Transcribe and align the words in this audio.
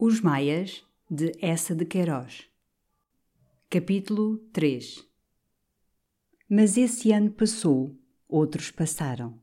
Os 0.00 0.20
Maias, 0.20 0.84
de 1.10 1.32
Essa 1.40 1.74
de 1.74 1.84
Queiroz. 1.84 2.44
Capítulo 3.68 4.38
3 4.52 5.04
Mas 6.48 6.76
esse 6.76 7.10
ano 7.10 7.32
passou, 7.32 7.98
outros 8.28 8.70
passaram. 8.70 9.40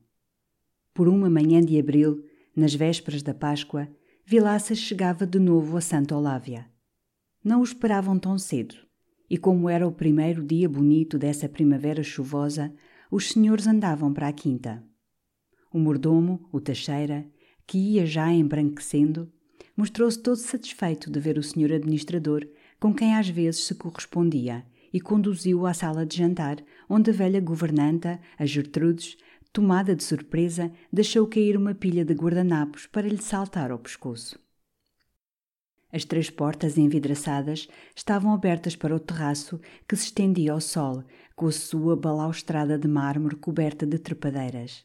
Por 0.94 1.08
uma 1.08 1.28
manhã 1.28 1.60
de 1.60 1.78
abril, 1.78 2.24
nas 2.56 2.74
vésperas 2.74 3.22
da 3.22 3.34
Páscoa, 3.34 3.86
Vilaça 4.24 4.74
chegava 4.74 5.26
de 5.26 5.38
novo 5.38 5.76
a 5.76 5.82
Santa 5.82 6.16
Olávia. 6.16 6.66
Não 7.44 7.60
o 7.60 7.64
esperavam 7.64 8.18
tão 8.18 8.38
cedo, 8.38 8.76
e 9.28 9.36
como 9.36 9.68
era 9.68 9.86
o 9.86 9.92
primeiro 9.92 10.42
dia 10.42 10.70
bonito 10.70 11.18
dessa 11.18 11.50
primavera 11.50 12.02
chuvosa, 12.02 12.74
os 13.10 13.28
senhores 13.28 13.66
andavam 13.66 14.10
para 14.10 14.28
a 14.28 14.32
quinta. 14.32 14.82
O 15.70 15.78
mordomo, 15.78 16.48
o 16.50 16.62
Teixeira, 16.62 17.30
que 17.66 17.76
ia 17.76 18.06
já 18.06 18.32
embranquecendo, 18.32 19.30
mostrou-se 19.76 20.18
todo 20.18 20.36
satisfeito 20.36 21.10
de 21.10 21.20
ver 21.20 21.36
o 21.38 21.42
senhor 21.42 21.72
administrador, 21.72 22.46
com 22.80 22.94
quem 22.94 23.14
às 23.14 23.28
vezes 23.28 23.64
se 23.64 23.74
correspondia, 23.74 24.64
e 24.92 25.00
conduziu-o 25.00 25.66
à 25.66 25.74
sala 25.74 26.06
de 26.06 26.16
jantar, 26.16 26.56
onde 26.88 27.10
a 27.10 27.12
velha 27.12 27.40
governanta, 27.40 28.18
a 28.38 28.46
Gertrudes, 28.46 29.16
tomada 29.52 29.94
de 29.94 30.02
surpresa, 30.02 30.72
deixou 30.92 31.26
cair 31.26 31.56
uma 31.56 31.74
pilha 31.74 32.04
de 32.04 32.14
guardanapos 32.14 32.86
para 32.86 33.08
lhe 33.08 33.20
saltar 33.20 33.70
ao 33.70 33.78
pescoço. 33.78 34.38
As 35.92 36.04
três 36.04 36.28
portas 36.28 36.76
envidraçadas 36.76 37.68
estavam 37.94 38.34
abertas 38.34 38.74
para 38.74 38.94
o 38.94 39.00
terraço 39.00 39.60
que 39.88 39.96
se 39.96 40.06
estendia 40.06 40.52
ao 40.52 40.60
sol, 40.60 41.04
com 41.34 41.46
a 41.46 41.52
sua 41.52 41.96
balaustrada 41.96 42.78
de 42.78 42.88
mármore 42.88 43.36
coberta 43.36 43.86
de 43.86 43.98
trepadeiras. 43.98 44.84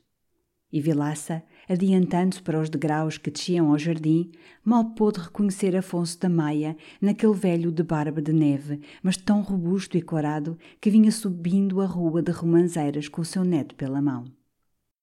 E 0.72 0.80
Vilaça, 0.80 1.44
adiantando-se 1.72 2.42
para 2.42 2.60
os 2.60 2.70
degraus 2.70 3.18
que 3.18 3.32
desciam 3.32 3.72
ao 3.72 3.80
jardim, 3.80 4.30
mal 4.64 4.92
pôde 4.94 5.22
reconhecer 5.22 5.76
Afonso 5.76 6.20
da 6.20 6.28
Maia 6.28 6.76
naquele 7.00 7.34
velho 7.34 7.72
de 7.72 7.82
barba 7.82 8.22
de 8.22 8.34
neve, 8.34 8.82
mas 9.02 9.16
tão 9.16 9.42
robusto 9.42 9.98
e 9.98 10.02
corado 10.02 10.58
que 10.82 10.90
vinha 10.90 11.12
subindo 11.12 11.80
a 11.80 11.86
rua 11.86 12.22
de 12.22 12.32
Romanzeiras 12.32 13.08
com 13.08 13.22
o 13.22 13.26
seu 13.26 13.46
neto 13.46 13.74
pela 13.76 14.02
mão. 14.02 14.26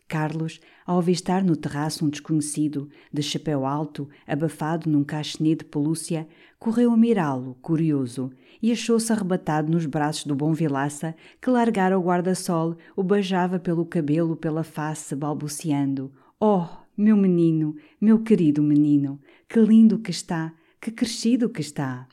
Carlos, 0.06 0.59
ao 0.87 0.98
avistar 0.98 1.44
no 1.44 1.54
terraço 1.54 2.04
um 2.04 2.09
desconhecido, 2.09 2.88
de 3.12 3.22
chapéu 3.22 3.66
alto, 3.66 4.09
abafado 4.26 4.91
num 4.91 5.04
cachenê 5.04 5.54
de 5.54 5.65
pelúcia, 5.65 6.26
correu 6.59 6.92
a 6.92 6.97
mirá-lo, 6.97 7.56
curioso, 7.60 8.31
e 8.62 8.72
achou-se 8.72 9.12
arrebatado 9.12 9.71
nos 9.71 9.84
braços 9.84 10.25
do 10.25 10.34
bom 10.34 10.53
Vilaça, 10.53 11.15
que 11.41 11.50
largara 11.50 11.98
o 11.98 12.03
guarda-sol, 12.03 12.76
o 12.97 13.03
beijava 13.03 13.59
pelo 13.59 13.84
cabelo, 13.84 14.34
pela 14.34 14.65
face, 14.65 15.15
balbuciando: 15.15 16.10
Oh, 16.41 16.69
meu 16.97 17.16
menino, 17.16 17.75
meu 18.00 18.22
querido 18.22 18.62
menino, 18.62 19.21
que 19.49 19.59
lindo 19.59 19.99
que 19.99 20.12
está, 20.12 20.54
que 20.81 20.93
crescido 20.93 21.50
que 21.50 21.60
está! 21.60 22.06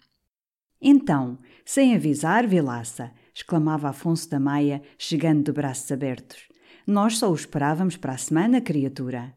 Então, 0.82 1.38
sem 1.64 1.94
avisar, 1.94 2.48
Vilaça, 2.48 3.12
exclamava 3.36 3.90
Afonso 3.90 4.28
da 4.28 4.40
Maia, 4.40 4.82
chegando 4.98 5.44
de 5.44 5.52
braços 5.52 5.92
abertos. 5.92 6.48
Nós 6.88 7.20
só 7.20 7.30
o 7.30 7.36
esperávamos 7.36 7.98
para 7.98 8.14
a 8.14 8.18
semana, 8.18 8.60
criatura. 8.60 9.32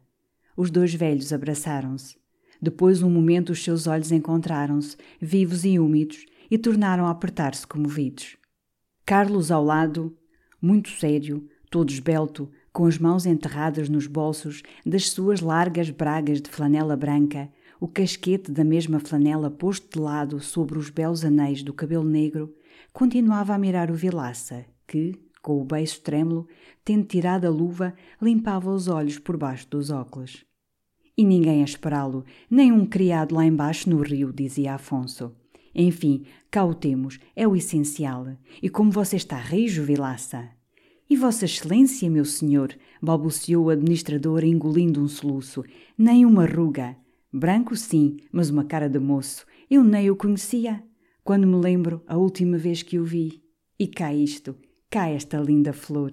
Os 0.57 0.71
dois 0.71 0.91
velhos 0.95 1.31
abraçaram-se. 1.31 2.17
Depois, 2.59 3.03
um 3.03 3.11
momento, 3.11 3.51
os 3.51 3.63
seus 3.63 3.85
olhos 3.85 4.11
encontraram-se, 4.11 4.97
vivos 5.21 5.65
e 5.65 5.77
úmidos, 5.77 6.25
e 6.49 6.57
tornaram 6.57 7.05
a 7.05 7.11
apertar-se 7.11 7.67
comovidos. 7.67 8.37
Carlos 9.05 9.51
ao 9.51 9.63
lado, 9.63 10.17
muito 10.59 10.89
sério, 10.89 11.47
todo 11.69 11.91
esbelto, 11.91 12.51
com 12.71 12.85
as 12.85 12.97
mãos 12.97 13.25
enterradas 13.25 13.89
nos 13.89 14.07
bolsos 14.07 14.61
das 14.85 15.09
suas 15.09 15.41
largas 15.41 15.89
bragas 15.89 16.41
de 16.41 16.49
flanela 16.49 16.95
branca, 16.95 17.49
o 17.79 17.87
casquete 17.87 18.51
da 18.51 18.63
mesma 18.63 18.99
flanela 18.99 19.49
posto 19.49 19.97
de 19.97 19.99
lado 19.99 20.39
sobre 20.39 20.77
os 20.77 20.89
belos 20.89 21.23
anéis 21.23 21.63
do 21.63 21.73
cabelo 21.73 22.03
negro, 22.03 22.53
continuava 22.91 23.53
a 23.53 23.57
mirar 23.57 23.89
o 23.89 23.95
Vilaça, 23.95 24.65
que, 24.85 25.13
com 25.41 25.61
o 25.61 25.65
beiço 25.65 26.01
trêmulo, 26.01 26.47
tendo 26.83 27.05
tirado 27.05 27.45
a 27.45 27.49
luva, 27.49 27.93
limpava 28.21 28.69
os 28.69 28.87
olhos 28.87 29.17
por 29.17 29.37
baixo 29.37 29.67
dos 29.69 29.89
óculos. 29.89 30.45
E 31.17 31.23
ninguém 31.23 31.61
a 31.61 31.65
esperá-lo, 31.65 32.25
nem 32.49 32.71
um 32.71 32.85
criado 32.85 33.35
lá 33.35 33.45
embaixo 33.45 33.89
no 33.89 34.01
rio, 34.01 34.31
dizia 34.33 34.75
Afonso. 34.75 35.35
Enfim, 35.73 36.25
cá 36.49 36.65
o 36.65 36.73
temos, 36.73 37.19
é 37.35 37.47
o 37.47 37.55
essencial. 37.55 38.27
E 38.61 38.69
como 38.69 38.91
você 38.91 39.15
está 39.15 39.37
rijo, 39.37 39.83
Vilaça? 39.83 40.49
E 41.09 41.15
Vossa 41.15 41.45
Excelência, 41.45 42.07
meu 42.07 42.23
senhor, 42.23 42.71
balbuciou 43.01 43.65
o 43.65 43.69
administrador 43.71 44.43
engolindo 44.43 45.01
um 45.01 45.07
soluço. 45.07 45.63
Nem 45.97 46.23
uma 46.23 46.45
ruga. 46.45 46.95
Branco, 47.33 47.75
sim, 47.75 48.17
mas 48.31 48.51
uma 48.51 48.63
cara 48.63 48.87
de 48.87 48.99
moço. 48.99 49.43
Eu 49.67 49.83
nem 49.83 50.11
o 50.11 50.15
conhecia. 50.15 50.83
Quando 51.23 51.47
me 51.47 51.55
lembro, 51.55 52.03
a 52.05 52.15
última 52.15 52.59
vez 52.59 52.83
que 52.83 52.99
o 52.99 53.03
vi. 53.03 53.41
E 53.79 53.87
cá 53.87 54.13
isto, 54.13 54.55
cá 54.87 55.09
esta 55.09 55.39
linda 55.39 55.73
flor. 55.73 56.11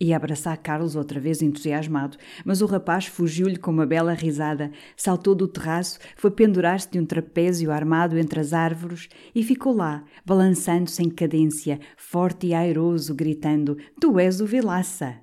Ia 0.00 0.16
abraçar 0.16 0.56
Carlos 0.58 0.94
outra 0.94 1.18
vez 1.18 1.42
entusiasmado, 1.42 2.16
mas 2.44 2.62
o 2.62 2.66
rapaz 2.66 3.06
fugiu-lhe 3.06 3.56
com 3.56 3.72
uma 3.72 3.84
bela 3.84 4.12
risada, 4.12 4.70
saltou 4.96 5.34
do 5.34 5.48
terraço, 5.48 5.98
foi 6.16 6.30
pendurar-se 6.30 6.88
de 6.88 7.00
um 7.00 7.04
trapézio 7.04 7.72
armado 7.72 8.16
entre 8.16 8.38
as 8.38 8.52
árvores 8.52 9.08
e 9.34 9.42
ficou 9.42 9.74
lá, 9.74 10.04
balançando-se 10.24 11.02
em 11.02 11.10
cadência, 11.10 11.80
forte 11.96 12.46
e 12.46 12.54
airoso, 12.54 13.12
gritando: 13.12 13.76
Tu 14.00 14.18
és 14.20 14.40
o 14.40 14.46
Vilaça! 14.46 15.16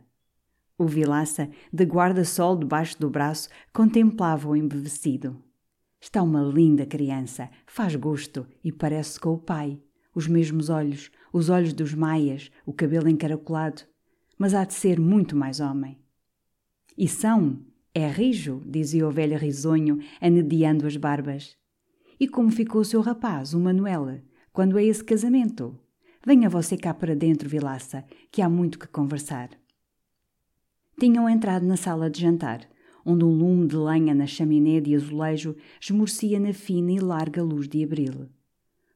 O 0.77 0.85
Vilaça, 0.85 1.49
de 1.71 1.85
guarda-sol 1.85 2.57
debaixo 2.57 2.99
do 2.99 3.09
braço, 3.09 3.47
contemplava-o 3.71 4.57
embevecido. 4.57 5.41
Está 6.01 6.21
uma 6.21 6.43
linda 6.43 6.85
criança, 6.85 7.49
faz 7.65 7.95
gosto 7.95 8.45
e 8.61 8.73
parece 8.73 9.17
com 9.17 9.29
o 9.29 9.39
pai. 9.39 9.79
Os 10.13 10.27
mesmos 10.27 10.69
olhos, 10.69 11.11
os 11.31 11.49
olhos 11.49 11.71
dos 11.71 11.93
maias, 11.93 12.51
o 12.65 12.73
cabelo 12.73 13.07
encaracolado, 13.07 13.83
mas 14.37 14.53
há 14.53 14.63
de 14.65 14.73
ser 14.73 14.99
muito 14.99 15.35
mais 15.35 15.59
homem. 15.59 15.99
E 16.97 17.07
são, 17.07 17.59
é 17.93 18.07
rijo, 18.07 18.61
dizia 18.65 19.07
o 19.07 19.11
velho 19.11 19.37
risonho, 19.37 19.99
anedeando 20.21 20.85
as 20.87 20.97
barbas. 20.97 21.55
E 22.19 22.27
como 22.27 22.51
ficou 22.51 22.81
o 22.81 22.85
seu 22.85 23.01
rapaz, 23.01 23.53
o 23.53 23.59
Manuel, 23.59 24.21
quando 24.51 24.77
é 24.77 24.83
esse 24.83 25.03
casamento? 25.03 25.77
Venha 26.25 26.49
você 26.49 26.75
cá 26.77 26.93
para 26.93 27.15
dentro, 27.15 27.47
Vilaça, 27.47 28.03
que 28.31 28.41
há 28.41 28.49
muito 28.49 28.79
que 28.79 28.87
conversar. 28.87 29.49
Tinham 30.99 31.29
entrado 31.29 31.65
na 31.65 31.77
sala 31.77 32.09
de 32.09 32.21
jantar, 32.21 32.67
onde 33.05 33.23
um 33.23 33.29
lume 33.29 33.67
de 33.67 33.75
lenha 33.75 34.15
na 34.15 34.25
chaminé 34.25 34.79
de 34.79 34.95
azulejo 34.95 35.55
esmorecia 35.79 36.39
na 36.39 36.53
fina 36.53 36.91
e 36.91 36.99
larga 36.99 37.43
luz 37.43 37.67
de 37.67 37.83
abril. 37.83 38.27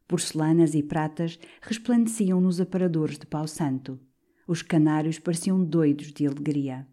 Porcelanas 0.08 0.74
e 0.74 0.82
pratas 0.82 1.38
resplandeciam 1.62 2.42
nos 2.42 2.60
aparadores 2.60 3.20
de 3.20 3.28
pau 3.28 3.48
santo. 3.48 4.00
Os 4.50 4.64
canários 4.64 5.20
pareciam 5.20 5.64
doidos 5.64 6.12
de 6.12 6.26
alegria. 6.26 6.88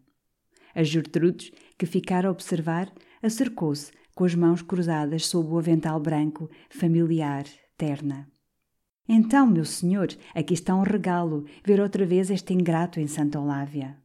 A 0.75 0.83
Gertrudes, 0.83 1.51
que 1.75 1.87
ficara 1.87 2.27
a 2.27 2.31
observar, 2.31 2.93
acercou-se 3.19 3.91
com 4.13 4.25
as 4.25 4.35
mãos 4.35 4.61
cruzadas 4.61 5.25
sob 5.25 5.49
o 5.49 5.57
avental 5.57 5.99
branco, 5.99 6.51
familiar, 6.69 7.45
terna. 7.75 8.27
Então, 9.09 9.47
meu 9.47 9.65
senhor, 9.65 10.09
aqui 10.35 10.53
está 10.53 10.75
um 10.75 10.83
regalo, 10.83 11.45
ver 11.65 11.81
outra 11.81 12.05
vez 12.05 12.29
este 12.29 12.53
ingrato 12.53 12.99
em 12.99 13.07
Santa 13.07 13.39
Olávia. 13.39 13.97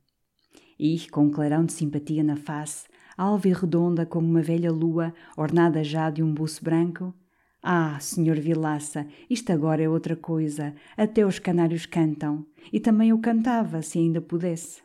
E, 0.78 1.06
com 1.10 1.26
um 1.26 1.30
clarão 1.30 1.66
de 1.66 1.74
simpatia 1.74 2.24
na 2.24 2.36
face, 2.36 2.86
alva 3.18 3.48
e 3.48 3.52
redonda 3.52 4.06
como 4.06 4.26
uma 4.26 4.40
velha 4.40 4.72
lua, 4.72 5.12
ornada 5.36 5.84
já 5.84 6.08
de 6.08 6.22
um 6.22 6.32
buço 6.32 6.64
branco. 6.64 7.14
Ah, 7.62 7.96
senhor 8.00 8.40
Vilaça, 8.40 9.06
isto 9.30 9.52
agora 9.52 9.80
é 9.80 9.88
outra 9.88 10.16
coisa. 10.16 10.74
Até 10.96 11.24
os 11.24 11.38
canários 11.38 11.86
cantam. 11.86 12.44
E 12.72 12.80
também 12.80 13.10
eu 13.10 13.18
cantava, 13.20 13.82
se 13.82 14.00
ainda 14.00 14.20
pudesse. 14.20 14.82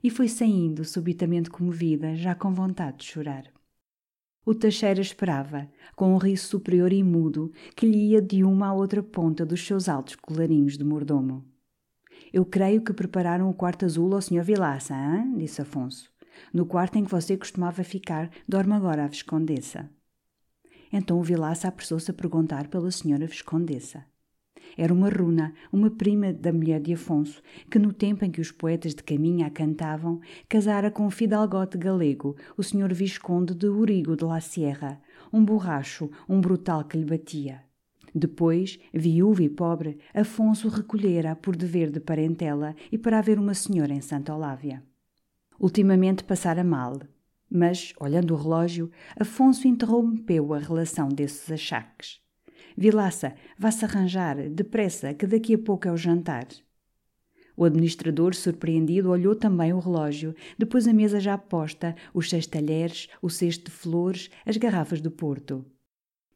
E 0.00 0.08
foi 0.10 0.28
saindo, 0.28 0.84
subitamente 0.84 1.50
comovida, 1.50 2.14
já 2.14 2.32
com 2.32 2.54
vontade 2.54 2.98
de 2.98 3.04
chorar. 3.06 3.44
O 4.46 4.54
Teixeira 4.54 5.00
esperava, 5.00 5.68
com 5.96 6.14
um 6.14 6.18
riso 6.18 6.46
superior 6.46 6.92
e 6.92 7.02
mudo, 7.02 7.50
que 7.74 7.86
lhe 7.86 8.10
ia 8.10 8.22
de 8.22 8.44
uma 8.44 8.68
à 8.68 8.72
outra 8.72 9.02
ponta 9.02 9.44
dos 9.44 9.66
seus 9.66 9.88
altos 9.88 10.14
colarinhos 10.14 10.78
de 10.78 10.84
mordomo. 10.84 11.44
Eu 12.32 12.44
creio 12.44 12.82
que 12.82 12.92
prepararam 12.92 13.50
o 13.50 13.54
quarto 13.54 13.84
azul 13.84 14.14
ao 14.14 14.20
Sr. 14.20 14.44
Vilaça, 14.44 14.94
hein? 14.94 15.34
disse 15.36 15.62
Afonso. 15.62 16.12
No 16.52 16.64
quarto 16.64 16.96
em 16.96 17.04
que 17.04 17.10
você 17.10 17.36
costumava 17.36 17.82
ficar, 17.82 18.30
dorme 18.46 18.74
agora 18.74 19.04
a 19.04 19.08
Viscondessa. 19.08 19.90
Então 20.92 21.18
o 21.18 21.22
Vilaça 21.22 21.68
apressou-se 21.68 22.10
a 22.10 22.14
perguntar 22.14 22.68
pela 22.68 22.90
senhora 22.90 23.26
Viscondessa. 23.26 24.04
Era 24.76 24.92
uma 24.92 25.08
runa, 25.08 25.54
uma 25.72 25.90
prima 25.90 26.32
da 26.32 26.52
mulher 26.52 26.80
de 26.80 26.94
Afonso, 26.94 27.42
que 27.70 27.78
no 27.78 27.92
tempo 27.92 28.24
em 28.24 28.30
que 28.30 28.40
os 28.40 28.50
poetas 28.50 28.94
de 28.94 29.02
Caminha 29.02 29.46
a 29.46 29.50
cantavam, 29.50 30.20
casara 30.48 30.90
com 30.90 31.06
um 31.06 31.10
fidalgote 31.10 31.78
galego, 31.78 32.36
o 32.56 32.62
senhor 32.62 32.92
Visconde 32.92 33.54
de 33.54 33.66
Urigo 33.66 34.16
de 34.16 34.24
la 34.24 34.40
Sierra, 34.40 35.00
um 35.32 35.44
borracho, 35.44 36.10
um 36.28 36.40
brutal 36.40 36.84
que 36.84 36.96
lhe 36.96 37.04
batia. 37.04 37.62
Depois, 38.14 38.78
viúva 38.92 39.42
e 39.42 39.48
pobre, 39.48 39.98
Afonso 40.12 40.68
recolhera 40.68 41.34
por 41.34 41.56
dever 41.56 41.90
de 41.90 41.98
parentela 42.00 42.74
e 42.90 42.98
para 42.98 43.18
haver 43.18 43.38
uma 43.38 43.54
senhora 43.54 43.92
em 43.92 44.00
Santa 44.00 44.34
Olávia. 44.34 44.82
Ultimamente 45.58 46.22
passara 46.22 46.62
mal, 46.62 47.00
mas, 47.50 47.92
olhando 48.00 48.34
o 48.34 48.36
relógio, 48.36 48.90
Afonso 49.18 49.68
interrompeu 49.68 50.52
a 50.54 50.58
relação 50.58 51.08
desses 51.08 51.50
achaques. 51.50 52.20
Vilaça, 52.76 53.34
vá-se 53.58 53.84
arranjar, 53.84 54.48
depressa, 54.50 55.14
que 55.14 55.26
daqui 55.26 55.54
a 55.54 55.58
pouco 55.58 55.86
é 55.86 55.92
o 55.92 55.96
jantar. 55.96 56.46
O 57.56 57.64
administrador, 57.64 58.34
surpreendido, 58.34 59.10
olhou 59.10 59.36
também 59.36 59.72
o 59.72 59.78
relógio, 59.78 60.34
depois 60.58 60.88
a 60.88 60.92
mesa 60.92 61.20
já 61.20 61.38
posta, 61.38 61.94
os 62.12 62.28
seis 62.28 62.46
talheres, 62.46 63.08
o 63.22 63.30
cesto 63.30 63.66
de 63.66 63.70
flores, 63.70 64.28
as 64.44 64.56
garrafas 64.56 65.00
do 65.00 65.10
porto. 65.10 65.64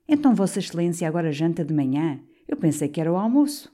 Então 0.07 0.35
Vossa 0.35 0.61
Excelência 0.61 1.09
agora 1.09 1.33
janta 1.33 1.65
de 1.65 1.75
manhã? 1.75 2.21
Eu 2.47 2.57
pensei 2.57 2.89
que 2.89 3.01
era 3.01 3.13
o 3.13 3.17
almoço. 3.17 3.73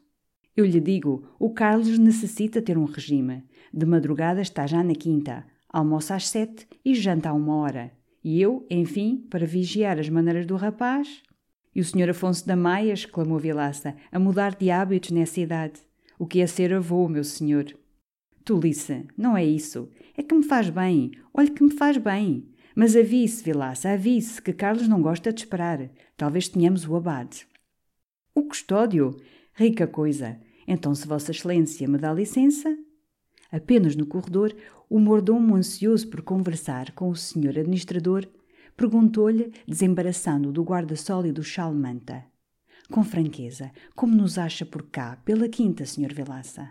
Eu 0.56 0.64
lhe 0.64 0.80
digo, 0.80 1.28
o 1.38 1.50
Carlos 1.50 1.98
necessita 1.98 2.62
ter 2.62 2.78
um 2.78 2.84
regime. 2.84 3.44
De 3.72 3.84
madrugada 3.84 4.40
está 4.40 4.66
já 4.66 4.82
na 4.82 4.94
quinta 4.94 5.44
almoça 5.78 6.14
às 6.14 6.28
sete 6.28 6.66
e 6.84 6.94
janta 6.94 7.30
a 7.30 7.32
uma 7.32 7.56
hora. 7.56 7.92
E 8.22 8.40
eu, 8.40 8.64
enfim, 8.70 9.26
para 9.28 9.44
vigiar 9.46 9.98
as 9.98 10.08
maneiras 10.08 10.46
do 10.46 10.56
rapaz. 10.56 11.22
E 11.74 11.80
o 11.80 11.84
senhor 11.84 12.08
Afonso 12.08 12.46
da 12.46 12.54
Maia, 12.54 12.92
exclamou 12.92 13.38
Vilaça, 13.38 13.96
a 14.12 14.18
mudar 14.18 14.54
de 14.54 14.70
hábitos 14.70 15.10
nessa 15.10 15.40
idade. 15.40 15.80
O 16.18 16.26
que 16.26 16.40
é 16.40 16.46
ser 16.46 16.72
avô, 16.72 17.08
meu 17.08 17.24
senhor? 17.24 17.66
Tolice, 18.44 19.04
não 19.18 19.36
é 19.36 19.44
isso. 19.44 19.90
É 20.16 20.22
que 20.22 20.34
me 20.34 20.44
faz 20.44 20.70
bem. 20.70 21.10
Olhe 21.32 21.50
que 21.50 21.64
me 21.64 21.72
faz 21.72 21.96
bem. 21.96 22.48
Mas 22.76 22.94
avise, 22.94 23.42
Vilaça, 23.42 23.90
avise, 23.90 24.40
que 24.40 24.52
Carlos 24.52 24.86
não 24.86 25.02
gosta 25.02 25.32
de 25.32 25.40
esperar. 25.40 25.90
Talvez 26.16 26.48
tenhamos 26.48 26.86
o 26.86 26.94
abade. 26.94 27.46
O 28.32 28.42
custódio? 28.44 29.16
Rica 29.54 29.86
coisa. 29.86 30.40
Então, 30.68 30.94
se 30.94 31.06
Vossa 31.06 31.32
Excelência 31.32 31.88
me 31.88 31.98
dá 31.98 32.12
licença. 32.12 32.76
Apenas 33.50 33.94
no 33.94 34.04
corredor, 34.04 34.52
o 34.88 34.98
mordomo, 34.98 35.56
ansioso 35.56 36.08
por 36.08 36.22
conversar 36.22 36.92
com 36.92 37.08
o 37.08 37.16
senhor 37.16 37.58
administrador, 37.58 38.26
perguntou-lhe, 38.76 39.52
desembaraçando 39.66 40.52
do 40.52 40.62
guarda-sol 40.62 41.26
e 41.26 41.32
do 41.32 41.42
chal-manta. 41.42 42.24
Com 42.90 43.02
franqueza, 43.02 43.72
como 43.94 44.14
nos 44.14 44.36
acha 44.36 44.66
por 44.66 44.82
cá, 44.84 45.16
pela 45.24 45.48
quinta, 45.48 45.86
senhor 45.86 46.12
Vilaça? 46.12 46.70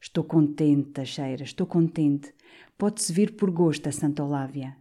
Estou 0.00 0.22
contente, 0.22 0.90
Teixeira, 0.90 1.42
estou 1.42 1.66
contente. 1.66 2.32
Pode-se 2.76 3.12
vir 3.12 3.34
por 3.34 3.50
gosto 3.50 3.88
a 3.88 3.92
Santa 3.92 4.22
Olávia. 4.22 4.76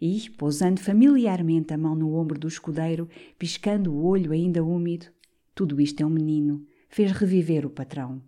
E, 0.00 0.28
pousando 0.30 0.80
familiarmente 0.80 1.72
a 1.72 1.78
mão 1.78 1.94
no 1.94 2.14
ombro 2.14 2.38
do 2.38 2.48
escudeiro, 2.48 3.08
piscando 3.38 3.94
o 3.94 4.04
olho 4.04 4.32
ainda 4.32 4.64
úmido, 4.64 5.06
tudo 5.54 5.80
isto 5.80 6.02
é 6.02 6.06
um 6.06 6.10
menino, 6.10 6.66
fez 6.88 7.12
reviver 7.12 7.64
o 7.64 7.70
patrão. 7.70 8.20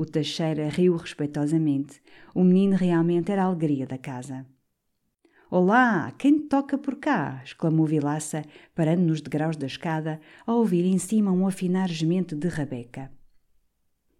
O 0.00 0.06
Teixeira 0.06 0.66
riu 0.70 0.96
respeitosamente. 0.96 2.00
O 2.34 2.42
menino 2.42 2.74
realmente 2.74 3.30
era 3.30 3.42
a 3.42 3.44
alegria 3.44 3.86
da 3.86 3.98
casa. 3.98 4.46
Olá, 5.50 6.10
quem 6.12 6.38
toca 6.38 6.78
por 6.78 6.96
cá? 6.96 7.42
exclamou 7.44 7.84
Vilaça, 7.84 8.42
parando 8.74 9.02
nos 9.02 9.20
degraus 9.20 9.58
da 9.58 9.66
escada, 9.66 10.18
ao 10.46 10.56
ouvir 10.56 10.86
em 10.86 10.96
cima 10.96 11.30
um 11.30 11.46
afinar 11.46 11.90
gemente 11.90 12.34
de 12.34 12.48
Rabeca. 12.48 13.12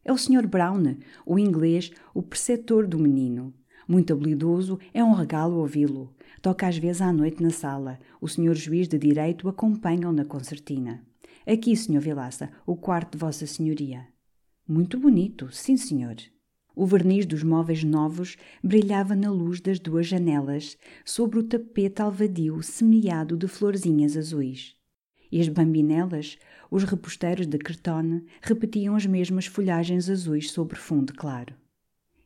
É 0.04 0.12
o 0.12 0.18
Sr. 0.18 0.46
Brown, 0.46 0.96
o 1.24 1.38
inglês, 1.38 1.90
o 2.12 2.22
preceptor 2.22 2.86
do 2.86 2.98
menino. 2.98 3.54
Muito 3.88 4.12
habilidoso, 4.12 4.78
é 4.92 5.02
um 5.02 5.14
regalo 5.14 5.60
ouvi-lo. 5.60 6.14
Toca 6.42 6.68
às 6.68 6.76
vezes 6.76 7.00
à 7.00 7.10
noite 7.10 7.42
na 7.42 7.48
sala. 7.48 7.98
O 8.20 8.28
Sr. 8.28 8.54
Juiz 8.54 8.86
de 8.86 8.98
Direito 8.98 9.48
acompanha-o 9.48 10.12
na 10.12 10.26
concertina. 10.26 11.02
Aqui, 11.46 11.74
Sr. 11.74 12.00
Vilaça, 12.00 12.50
o 12.66 12.76
quarto 12.76 13.12
de 13.12 13.18
Vossa 13.18 13.46
Senhoria. 13.46 14.09
Muito 14.72 15.00
bonito, 15.00 15.50
sim, 15.50 15.76
senhor. 15.76 16.14
O 16.76 16.86
verniz 16.86 17.26
dos 17.26 17.42
móveis 17.42 17.82
novos 17.82 18.36
brilhava 18.62 19.16
na 19.16 19.28
luz 19.28 19.60
das 19.60 19.80
duas 19.80 20.06
janelas, 20.06 20.78
sobre 21.04 21.40
o 21.40 21.42
tapete 21.42 22.00
alvadio 22.00 22.62
semeado 22.62 23.36
de 23.36 23.48
florzinhas 23.48 24.16
azuis. 24.16 24.76
E 25.32 25.40
as 25.40 25.48
bambinelas, 25.48 26.38
os 26.70 26.84
reposteiros 26.84 27.48
de 27.48 27.58
cretone, 27.58 28.24
repetiam 28.40 28.94
as 28.94 29.04
mesmas 29.06 29.46
folhagens 29.46 30.08
azuis 30.08 30.52
sobre 30.52 30.76
fundo 30.76 31.14
claro. 31.14 31.52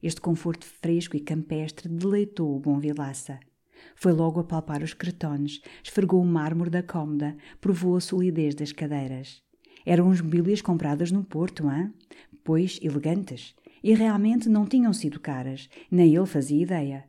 Este 0.03 0.21
conforto 0.21 0.67
fresco 0.67 1.17
e 1.17 1.21
campestre 1.21 1.89
deleitou 1.89 2.55
o 2.55 2.61
bom 2.61 2.79
Vilaça. 2.79 3.41
Foi 3.97 4.13
logo 4.13 4.39
a 4.39 4.45
palpar 4.45 4.83
os 4.83 4.93
cretones, 4.93 5.63
esfregou 5.83 6.21
o 6.21 6.27
mármore 6.27 6.69
da 6.69 6.83
cômoda, 6.83 7.35
provou 7.59 7.97
a 7.97 8.03
solidez 8.03 8.55
das 8.55 8.71
cadeiras. 8.71 9.43
Eram 9.87 10.09
uns 10.09 10.21
mobílias 10.23 10.63
compradas 10.63 11.11
no 11.11 11.23
Porto, 11.23 11.71
hein? 11.71 11.93
Pois 12.45 12.79
elegantes, 12.83 13.55
e 13.83 13.93
realmente 13.95 14.49
não 14.49 14.65
tinham 14.67 14.93
sido 14.93 15.19
caras, 15.19 15.69
nem 15.91 16.15
ele 16.15 16.27
fazia 16.27 16.63
ideia. 16.63 17.05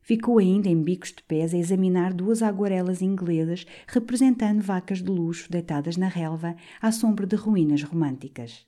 Ficou 0.00 0.38
ainda 0.38 0.70
em 0.70 0.82
bicos 0.82 1.12
de 1.12 1.22
pés 1.22 1.52
a 1.52 1.58
examinar 1.58 2.14
duas 2.14 2.42
aguarelas 2.42 3.02
inglesas 3.02 3.66
representando 3.86 4.62
vacas 4.62 5.02
de 5.02 5.10
luxo 5.10 5.50
deitadas 5.50 5.98
na 5.98 6.08
relva 6.08 6.56
à 6.80 6.90
sombra 6.90 7.26
de 7.26 7.36
ruínas 7.36 7.82
românticas. 7.82 8.66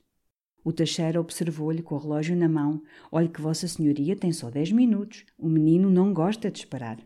O 0.63 0.73
Teixeira 0.73 1.19
observou-lhe 1.19 1.83
com 1.83 1.95
o 1.95 1.99
relógio 1.99 2.37
na 2.37 2.49
mão. 2.49 2.83
Olhe 3.11 3.31
que 3.31 3.41
Vossa 3.41 3.67
Senhoria 3.67 4.15
tem 4.15 4.31
só 4.33 4.51
dez 4.51 4.71
minutos. 4.71 5.25
O 5.39 5.49
menino 5.49 5.89
não 5.89 6.13
gosta 6.13 6.51
de 6.51 6.59
esperar. 6.59 6.99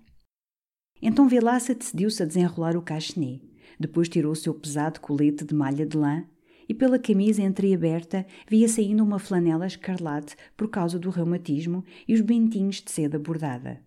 Então 1.01 1.29
Vilaça 1.29 1.73
decidiu-se 1.73 2.21
a 2.23 2.27
desenrolar 2.27 2.77
o 2.77 2.83
cachenê. 2.83 3.41
Depois 3.79 4.09
tirou 4.09 4.33
o 4.33 4.37
seu 4.37 4.53
pesado 4.53 5.01
colete 5.01 5.45
de 5.45 5.55
malha 5.55 5.87
de 5.87 5.97
lã, 5.97 6.25
e 6.69 6.75
pela 6.75 6.99
camisa 6.99 7.43
entreaberta 7.43 8.27
via 8.49 8.69
saindo 8.69 9.03
uma 9.03 9.19
flanela 9.19 9.67
escarlate 9.67 10.37
por 10.57 10.69
causa 10.69 10.99
do 10.99 11.11
reumatismo 11.11 11.85
e 12.07 12.15
os 12.15 12.21
bentinhos 12.21 12.83
de 12.83 12.91
seda 12.91 13.19
bordada. 13.19 13.81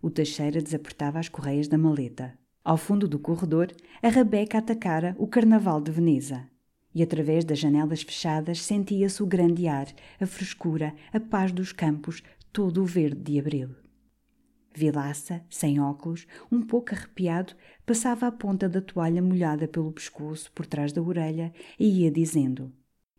O 0.00 0.10
Teixeira 0.10 0.60
desapertava 0.60 1.18
as 1.18 1.28
correias 1.28 1.68
da 1.68 1.78
maleta. 1.78 2.38
Ao 2.62 2.76
fundo 2.76 3.06
do 3.06 3.18
corredor, 3.18 3.72
a 4.02 4.08
Rebeca 4.08 4.58
atacara 4.58 5.14
o 5.18 5.26
Carnaval 5.26 5.80
de 5.80 5.90
Veneza. 5.90 6.48
E 6.94 7.02
através 7.02 7.44
das 7.44 7.58
janelas 7.58 8.02
fechadas 8.02 8.62
sentia-se 8.62 9.22
o 9.22 9.26
grande 9.26 9.66
ar, 9.66 9.86
a 10.20 10.26
frescura, 10.26 10.94
a 11.12 11.18
paz 11.18 11.52
dos 11.52 11.72
campos, 11.72 12.22
todo 12.52 12.82
o 12.82 12.86
verde 12.86 13.20
de 13.20 13.38
abril. 13.38 13.70
Vilaça, 14.74 15.44
sem 15.48 15.80
óculos, 15.80 16.26
um 16.50 16.60
pouco 16.60 16.94
arrepiado, 16.94 17.54
passava 17.86 18.26
a 18.26 18.32
ponta 18.32 18.68
da 18.68 18.80
toalha 18.80 19.22
molhada 19.22 19.68
pelo 19.68 19.92
pescoço 19.92 20.50
por 20.52 20.66
trás 20.66 20.92
da 20.92 21.02
orelha 21.02 21.52
e 21.78 22.02
ia 22.02 22.10
dizendo: 22.10 22.72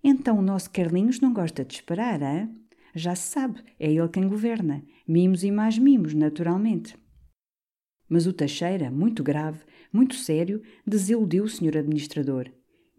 Então 0.04 0.40
o 0.40 0.42
nosso 0.42 0.72
Carlinhos 0.72 1.20
não 1.20 1.34
gosta 1.34 1.64
de 1.64 1.76
esperar, 1.76 2.22
é? 2.22 2.50
Já 2.94 3.14
se 3.14 3.30
sabe, 3.30 3.62
é 3.80 3.92
ele 3.92 4.08
quem 4.10 4.28
governa. 4.28 4.84
Mimos 5.08 5.44
e 5.44 5.52
mais 5.52 5.78
mimos, 5.78 6.14
naturalmente. 6.14 6.98
Mas 8.08 8.26
o 8.26 8.34
Teixeira, 8.34 8.90
muito 8.90 9.24
grave, 9.24 9.60
muito 9.92 10.16
sério, 10.16 10.62
desiludiu 10.86 11.44
o 11.44 11.50
senhor 11.50 11.76
administrador. 11.76 12.50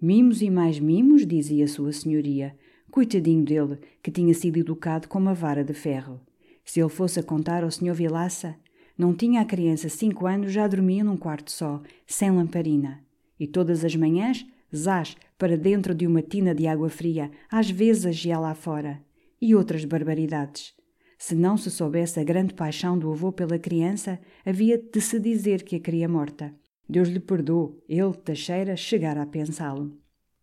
Mimos 0.00 0.42
e 0.42 0.50
mais 0.50 0.78
mimos, 0.78 1.26
dizia 1.26 1.66
Sua 1.66 1.92
Senhoria. 1.92 2.56
Coitadinho 2.90 3.44
dele, 3.44 3.78
que 4.02 4.10
tinha 4.10 4.34
sido 4.34 4.58
educado 4.58 5.08
com 5.08 5.18
uma 5.18 5.34
vara 5.34 5.64
de 5.64 5.72
ferro. 5.72 6.20
Se 6.64 6.80
ele 6.80 6.88
fosse 6.88 7.20
a 7.20 7.22
contar 7.22 7.62
ao 7.62 7.70
Sr. 7.70 7.94
Vilaça, 7.94 8.56
não 8.96 9.14
tinha 9.14 9.40
a 9.40 9.44
criança 9.44 9.88
cinco 9.88 10.26
anos, 10.26 10.52
já 10.52 10.66
dormia 10.66 11.04
num 11.04 11.16
quarto 11.16 11.50
só, 11.50 11.82
sem 12.06 12.30
lamparina. 12.30 13.04
E 13.38 13.46
todas 13.46 13.84
as 13.84 13.94
manhãs, 13.94 14.46
zás, 14.74 15.16
para 15.36 15.56
dentro 15.56 15.94
de 15.94 16.06
uma 16.06 16.22
tina 16.22 16.54
de 16.54 16.66
água 16.66 16.88
fria, 16.88 17.30
às 17.50 17.70
vezes 17.70 18.06
a 18.06 18.12
gear 18.12 18.40
lá 18.40 18.54
fora. 18.54 19.02
E 19.40 19.54
outras 19.54 19.84
barbaridades. 19.84 20.74
Se 21.18 21.34
não 21.34 21.56
se 21.56 21.70
soubesse 21.70 22.20
a 22.20 22.24
grande 22.24 22.54
paixão 22.54 22.98
do 22.98 23.10
avô 23.10 23.32
pela 23.32 23.58
criança, 23.58 24.18
havia 24.44 24.78
de 24.78 25.00
se 25.00 25.18
dizer 25.20 25.62
que 25.62 25.76
a 25.76 25.80
queria 25.80 26.08
morta. 26.08 26.54
Deus 26.88 27.08
lhe 27.08 27.20
perdoou, 27.20 27.82
ele, 27.88 28.14
Teixeira, 28.14 28.76
chegara 28.76 29.22
a 29.22 29.26
pensá-lo. 29.26 29.98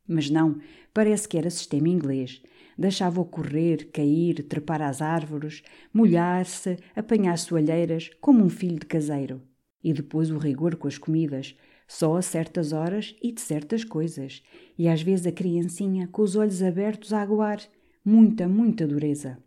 Mas 0.08 0.30
não, 0.30 0.60
parece 0.94 1.28
que 1.28 1.38
era 1.38 1.50
sistema 1.50 1.90
inglês. 1.90 2.42
Deixava-o 2.78 3.26
correr, 3.26 3.90
cair, 3.92 4.44
trepar 4.44 4.82
às 4.82 5.02
árvores, 5.02 5.64
molhar-se, 5.94 6.78
apanhar 6.96 7.38
soalheiras, 7.38 8.10
como 8.20 8.44
um 8.44 8.50
filho 8.50 8.80
de 8.80 8.86
caseiro. 8.86 9.42
E 9.84 9.94
depois 9.94 10.32
o 10.32 10.38
rigor 10.38 10.76
com 10.76 10.88
as 10.88 10.98
comidas, 10.98 11.56
só 11.88 12.16
a 12.16 12.22
certas 12.22 12.74
horas 12.74 13.16
e 13.22 13.32
de 13.32 13.42
certas 13.42 13.84
coisas. 13.84 14.42
E 14.78 14.88
às 14.88 15.02
vezes 15.02 15.28
a 15.28 15.32
criancinha, 15.32 16.08
com 16.08 16.22
os 16.22 16.36
olhos 16.36 16.64
abertos 16.64 17.14
a 17.14 17.22
aguar, 17.22 17.60
muita, 18.04 18.48
muita 18.48 18.88
dureza. 18.88 19.38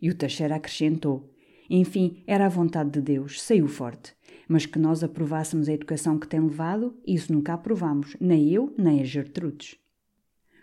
E 0.00 0.08
o 0.08 0.14
Teixeira 0.14 0.56
acrescentou: 0.56 1.32
Enfim, 1.68 2.22
era 2.26 2.46
a 2.46 2.50
vontade 2.50 2.90
de 2.90 3.00
Deus, 3.00 3.42
saiu 3.42 3.66
forte. 3.66 4.14
Mas 4.48 4.66
que 4.66 4.78
nós 4.78 5.02
aprovássemos 5.02 5.68
a 5.68 5.72
educação 5.72 6.18
que 6.18 6.28
tem 6.28 6.40
levado, 6.40 6.94
isso 7.06 7.32
nunca 7.32 7.54
aprovamos, 7.54 8.16
nem 8.20 8.50
eu, 8.50 8.74
nem 8.76 9.00
a 9.00 9.04
Gertrudes. 9.04 9.76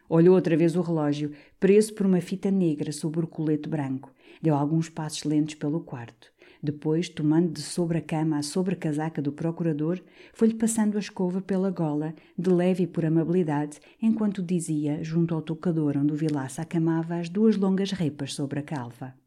Olhou 0.10 0.36
outra 0.36 0.58
vez 0.58 0.76
o 0.76 0.82
relógio, 0.82 1.32
preso 1.58 1.94
por 1.94 2.06
uma 2.06 2.20
fita 2.20 2.52
negra 2.52 2.92
sobre 2.92 3.24
o 3.24 3.28
colete 3.28 3.70
branco. 3.70 4.14
Deu 4.42 4.56
alguns 4.56 4.90
passos 4.90 5.24
lentos 5.24 5.56
pelo 5.56 5.80
quarto. 5.80 6.32
Depois, 6.62 7.10
tomando 7.10 7.54
de 7.54 7.62
sobre 7.62 7.98
a 7.98 8.02
cama 8.02 8.38
a 8.38 8.44
sobrecasaca 8.44 9.22
do 9.22 9.32
procurador, 9.32 10.00
foi-lhe 10.34 10.54
passando 10.54 10.98
a 10.98 11.00
escova 11.00 11.42
pela 11.42 11.72
gola, 11.72 12.14
de 12.38 12.50
leve 12.50 12.84
e 12.84 12.88
por 12.88 13.06
amabilidade, 13.06 13.80
enquanto 14.02 14.44
dizia, 14.44 15.04
junto 15.04 15.34
ao 15.34 15.42
tocador 15.42 15.98
onde 15.98 16.14
o 16.14 16.18
Vilaça 16.18 16.62
acamava 16.62 17.16
as 17.16 17.30
duas 17.30 17.56
longas 17.56 17.92
repas 17.92 18.34
sobre 18.34 18.60
a 18.60 18.64
calva. 18.64 19.21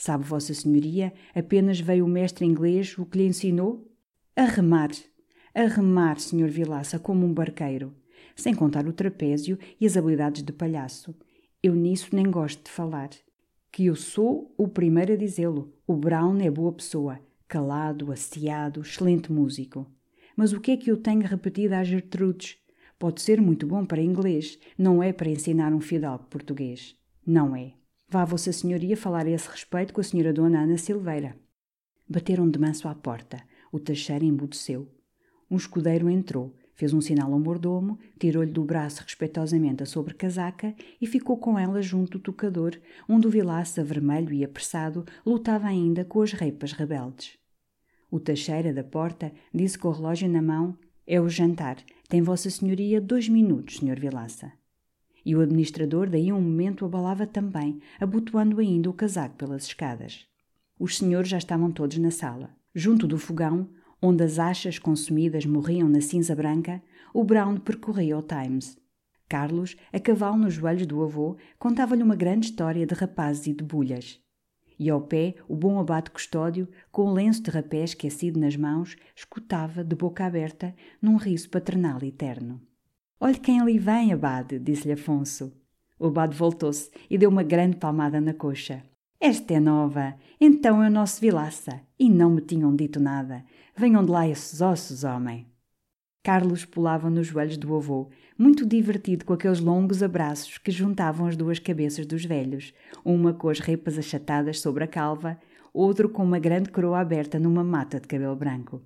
Sabe, 0.00 0.24
Vossa 0.24 0.54
Senhoria, 0.54 1.12
apenas 1.34 1.80
veio 1.80 2.04
o 2.04 2.08
mestre 2.08 2.46
inglês 2.46 2.96
o 2.96 3.04
que 3.04 3.18
lhe 3.18 3.26
ensinou? 3.26 3.90
A 4.36 4.44
remar. 4.44 4.90
A 5.52 5.64
remar, 5.64 6.20
Senhor 6.20 6.48
Vilaça, 6.48 7.00
como 7.00 7.26
um 7.26 7.34
barqueiro. 7.34 7.92
Sem 8.36 8.54
contar 8.54 8.86
o 8.86 8.92
trapézio 8.92 9.58
e 9.80 9.84
as 9.84 9.96
habilidades 9.96 10.44
de 10.44 10.52
palhaço. 10.52 11.16
Eu 11.60 11.74
nisso 11.74 12.14
nem 12.14 12.30
gosto 12.30 12.62
de 12.62 12.70
falar. 12.70 13.10
Que 13.72 13.86
eu 13.86 13.96
sou 13.96 14.54
o 14.56 14.68
primeiro 14.68 15.14
a 15.14 15.16
dizê-lo. 15.16 15.74
O 15.84 15.96
Brown 15.96 16.38
é 16.40 16.48
boa 16.48 16.72
pessoa. 16.72 17.18
Calado, 17.48 18.12
hasteado, 18.12 18.82
excelente 18.82 19.32
músico. 19.32 19.84
Mas 20.36 20.52
o 20.52 20.60
que 20.60 20.70
é 20.70 20.76
que 20.76 20.92
eu 20.92 20.96
tenho 20.96 21.22
repetido 21.22 21.74
às 21.74 21.88
Gertrudes? 21.88 22.56
Pode 22.96 23.20
ser 23.20 23.40
muito 23.40 23.66
bom 23.66 23.84
para 23.84 24.00
inglês, 24.00 24.58
não 24.76 25.02
é 25.02 25.12
para 25.12 25.30
ensinar 25.30 25.72
um 25.72 25.80
fidalgo 25.80 26.24
português. 26.26 26.96
Não 27.26 27.56
é. 27.56 27.77
Vá 28.10 28.24
Vossa 28.24 28.50
Senhoria 28.54 28.96
falar 28.96 29.26
a 29.26 29.30
esse 29.30 29.46
respeito 29.50 29.92
com 29.92 30.00
a 30.00 30.04
Senhora 30.04 30.32
Dona 30.32 30.62
Ana 30.62 30.78
Silveira. 30.78 31.36
Bateram 32.08 32.48
de 32.48 32.58
manso 32.58 32.88
à 32.88 32.94
porta. 32.94 33.38
O 33.70 33.78
Teixeira 33.78 34.24
embudeceu. 34.24 34.88
Um 35.50 35.58
escudeiro 35.58 36.08
entrou, 36.08 36.56
fez 36.74 36.94
um 36.94 37.02
sinal 37.02 37.30
ao 37.30 37.38
mordomo, 37.38 37.98
tirou-lhe 38.18 38.50
do 38.50 38.64
braço 38.64 39.02
respeitosamente 39.02 39.82
a 39.82 39.86
sobrecasaca 39.86 40.74
e 40.98 41.06
ficou 41.06 41.36
com 41.36 41.58
ela 41.58 41.82
junto 41.82 42.16
do 42.16 42.22
tocador, 42.22 42.80
onde 43.06 43.26
o 43.26 43.30
vilaça, 43.30 43.84
vermelho 43.84 44.32
e 44.32 44.42
apressado, 44.42 45.04
lutava 45.26 45.66
ainda 45.66 46.02
com 46.02 46.22
as 46.22 46.32
repas 46.32 46.72
rebeldes. 46.72 47.36
O 48.10 48.18
Teixeira 48.18 48.72
da 48.72 48.82
porta 48.82 49.30
disse 49.52 49.78
com 49.78 49.88
o 49.88 49.92
relógio 49.92 50.30
na 50.30 50.40
mão: 50.40 50.78
É 51.06 51.20
o 51.20 51.28
jantar. 51.28 51.76
Tem 52.08 52.22
Vossa 52.22 52.48
Senhoria 52.48 53.02
dois 53.02 53.28
minutos, 53.28 53.76
Senhor 53.76 54.00
Vilaça. 54.00 54.50
E 55.28 55.36
o 55.36 55.42
administrador 55.42 56.08
daí 56.08 56.32
um 56.32 56.40
momento 56.40 56.86
abalava 56.86 57.26
também, 57.26 57.82
abotoando 58.00 58.58
ainda 58.60 58.88
o 58.88 58.94
casaco 58.94 59.36
pelas 59.36 59.64
escadas. 59.64 60.26
Os 60.80 60.96
senhores 60.96 61.28
já 61.28 61.36
estavam 61.36 61.70
todos 61.70 61.98
na 61.98 62.10
sala. 62.10 62.56
Junto 62.74 63.06
do 63.06 63.18
fogão, 63.18 63.68
onde 64.00 64.24
as 64.24 64.38
achas 64.38 64.78
consumidas 64.78 65.44
morriam 65.44 65.86
na 65.86 66.00
cinza 66.00 66.34
branca, 66.34 66.82
o 67.12 67.22
Brown 67.22 67.58
percorria 67.58 68.16
o 68.16 68.22
Times. 68.22 68.78
Carlos, 69.28 69.76
a 69.92 70.00
cavalo 70.00 70.38
nos 70.38 70.54
joelhos 70.54 70.86
do 70.86 71.02
avô, 71.02 71.36
contava-lhe 71.58 72.02
uma 72.02 72.16
grande 72.16 72.46
história 72.46 72.86
de 72.86 72.94
rapazes 72.94 73.48
e 73.48 73.52
de 73.52 73.62
bulhas. 73.62 74.18
E 74.78 74.88
ao 74.88 75.02
pé, 75.02 75.34
o 75.46 75.54
bom 75.54 75.78
abate 75.78 76.10
custódio, 76.10 76.66
com 76.90 77.02
o 77.02 77.12
lenço 77.12 77.42
de 77.42 77.50
rapé 77.50 77.84
esquecido 77.84 78.40
nas 78.40 78.56
mãos, 78.56 78.96
escutava, 79.14 79.84
de 79.84 79.94
boca 79.94 80.24
aberta, 80.24 80.74
num 81.02 81.16
riso 81.16 81.50
paternal 81.50 82.02
eterno. 82.02 82.62
Olhe 83.20 83.38
quem 83.38 83.60
ali 83.60 83.78
vem, 83.78 84.12
abade, 84.12 84.60
disse-lhe 84.60 84.92
Afonso. 84.92 85.52
O 85.98 86.06
abade 86.06 86.36
voltou-se 86.36 86.88
e 87.10 87.18
deu 87.18 87.28
uma 87.28 87.42
grande 87.42 87.76
palmada 87.76 88.20
na 88.20 88.32
coxa. 88.32 88.82
Esta 89.20 89.54
é 89.54 89.60
nova. 89.60 90.14
Então 90.40 90.80
é 90.80 90.86
o 90.86 90.90
nosso 90.90 91.20
Vilaça. 91.20 91.80
E 91.98 92.08
não 92.08 92.30
me 92.30 92.40
tinham 92.40 92.74
dito 92.76 93.00
nada. 93.00 93.44
Venham 93.76 94.04
de 94.04 94.10
lá 94.12 94.28
esses 94.28 94.60
ossos, 94.60 95.02
homem. 95.02 95.48
Carlos 96.22 96.64
pulava 96.64 97.10
nos 97.10 97.26
joelhos 97.26 97.56
do 97.56 97.74
avô, 97.74 98.08
muito 98.38 98.64
divertido 98.64 99.24
com 99.24 99.32
aqueles 99.32 99.58
longos 99.60 100.02
abraços 100.02 100.58
que 100.58 100.70
juntavam 100.70 101.26
as 101.26 101.36
duas 101.36 101.58
cabeças 101.58 102.06
dos 102.06 102.24
velhos, 102.24 102.72
uma 103.04 103.32
com 103.32 103.48
as 103.48 103.58
repas 103.58 103.98
achatadas 103.98 104.60
sobre 104.60 104.84
a 104.84 104.86
calva, 104.86 105.38
outro 105.72 106.08
com 106.08 106.22
uma 106.22 106.38
grande 106.38 106.70
coroa 106.70 107.00
aberta 107.00 107.38
numa 107.38 107.64
mata 107.64 107.98
de 107.98 108.06
cabelo 108.06 108.36
branco. 108.36 108.82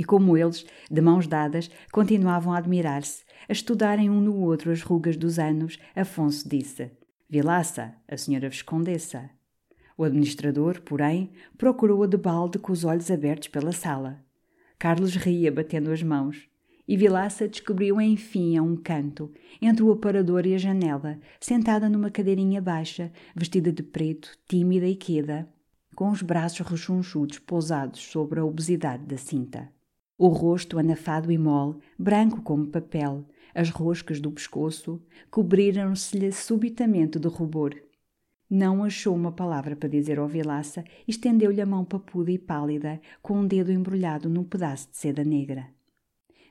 E 0.00 0.02
como 0.02 0.34
eles, 0.34 0.64
de 0.90 1.02
mãos 1.02 1.26
dadas, 1.26 1.70
continuavam 1.92 2.54
a 2.54 2.56
admirar-se, 2.56 3.22
a 3.46 3.52
estudarem 3.52 4.08
um 4.08 4.18
no 4.18 4.34
outro 4.34 4.72
as 4.72 4.80
rugas 4.80 5.14
dos 5.14 5.38
anos, 5.38 5.78
Afonso 5.94 6.48
disse: 6.48 6.90
Vilaça, 7.28 7.94
a 8.08 8.16
senhora 8.16 8.48
Viscondessa. 8.48 9.28
O 9.98 10.02
administrador, 10.02 10.80
porém, 10.80 11.32
procurou-a 11.58 12.06
de 12.06 12.16
balde 12.16 12.58
com 12.58 12.72
os 12.72 12.82
olhos 12.82 13.10
abertos 13.10 13.48
pela 13.48 13.72
sala. 13.72 14.24
Carlos 14.78 15.16
ria, 15.16 15.52
batendo 15.52 15.92
as 15.92 16.02
mãos. 16.02 16.48
E 16.88 16.96
Vilaça 16.96 17.46
descobriu 17.46 18.00
enfim 18.00 18.56
a 18.56 18.62
um 18.62 18.76
canto, 18.76 19.30
entre 19.60 19.82
o 19.82 19.92
aparador 19.92 20.46
e 20.46 20.54
a 20.54 20.58
janela, 20.58 21.18
sentada 21.38 21.90
numa 21.90 22.10
cadeirinha 22.10 22.62
baixa, 22.62 23.12
vestida 23.36 23.70
de 23.70 23.82
preto, 23.82 24.30
tímida 24.48 24.86
e 24.86 24.96
queda, 24.96 25.46
com 25.94 26.08
os 26.08 26.22
braços 26.22 26.66
rechonchudos 26.66 27.38
pousados 27.38 28.00
sobre 28.00 28.40
a 28.40 28.44
obesidade 28.46 29.04
da 29.04 29.18
cinta 29.18 29.70
o 30.20 30.28
rosto 30.28 30.78
anafado 30.78 31.32
e 31.32 31.38
mole, 31.38 31.78
branco 31.98 32.42
como 32.42 32.66
papel, 32.66 33.24
as 33.54 33.70
roscas 33.70 34.20
do 34.20 34.30
pescoço 34.30 35.00
cobriram-se-lhe 35.30 36.30
subitamente 36.30 37.18
de 37.18 37.26
rubor. 37.26 37.74
Não 38.50 38.84
achou 38.84 39.16
uma 39.16 39.32
palavra 39.32 39.74
para 39.74 39.88
dizer 39.88 40.18
ao 40.18 40.28
Vilaça 40.28 40.84
e 41.08 41.10
estendeu-lhe 41.10 41.62
a 41.62 41.64
mão 41.64 41.86
papuda 41.86 42.30
e 42.30 42.36
pálida, 42.38 43.00
com 43.22 43.38
um 43.38 43.46
dedo 43.46 43.72
embrulhado 43.72 44.28
num 44.28 44.44
pedaço 44.44 44.90
de 44.90 44.98
seda 44.98 45.24
negra. 45.24 45.66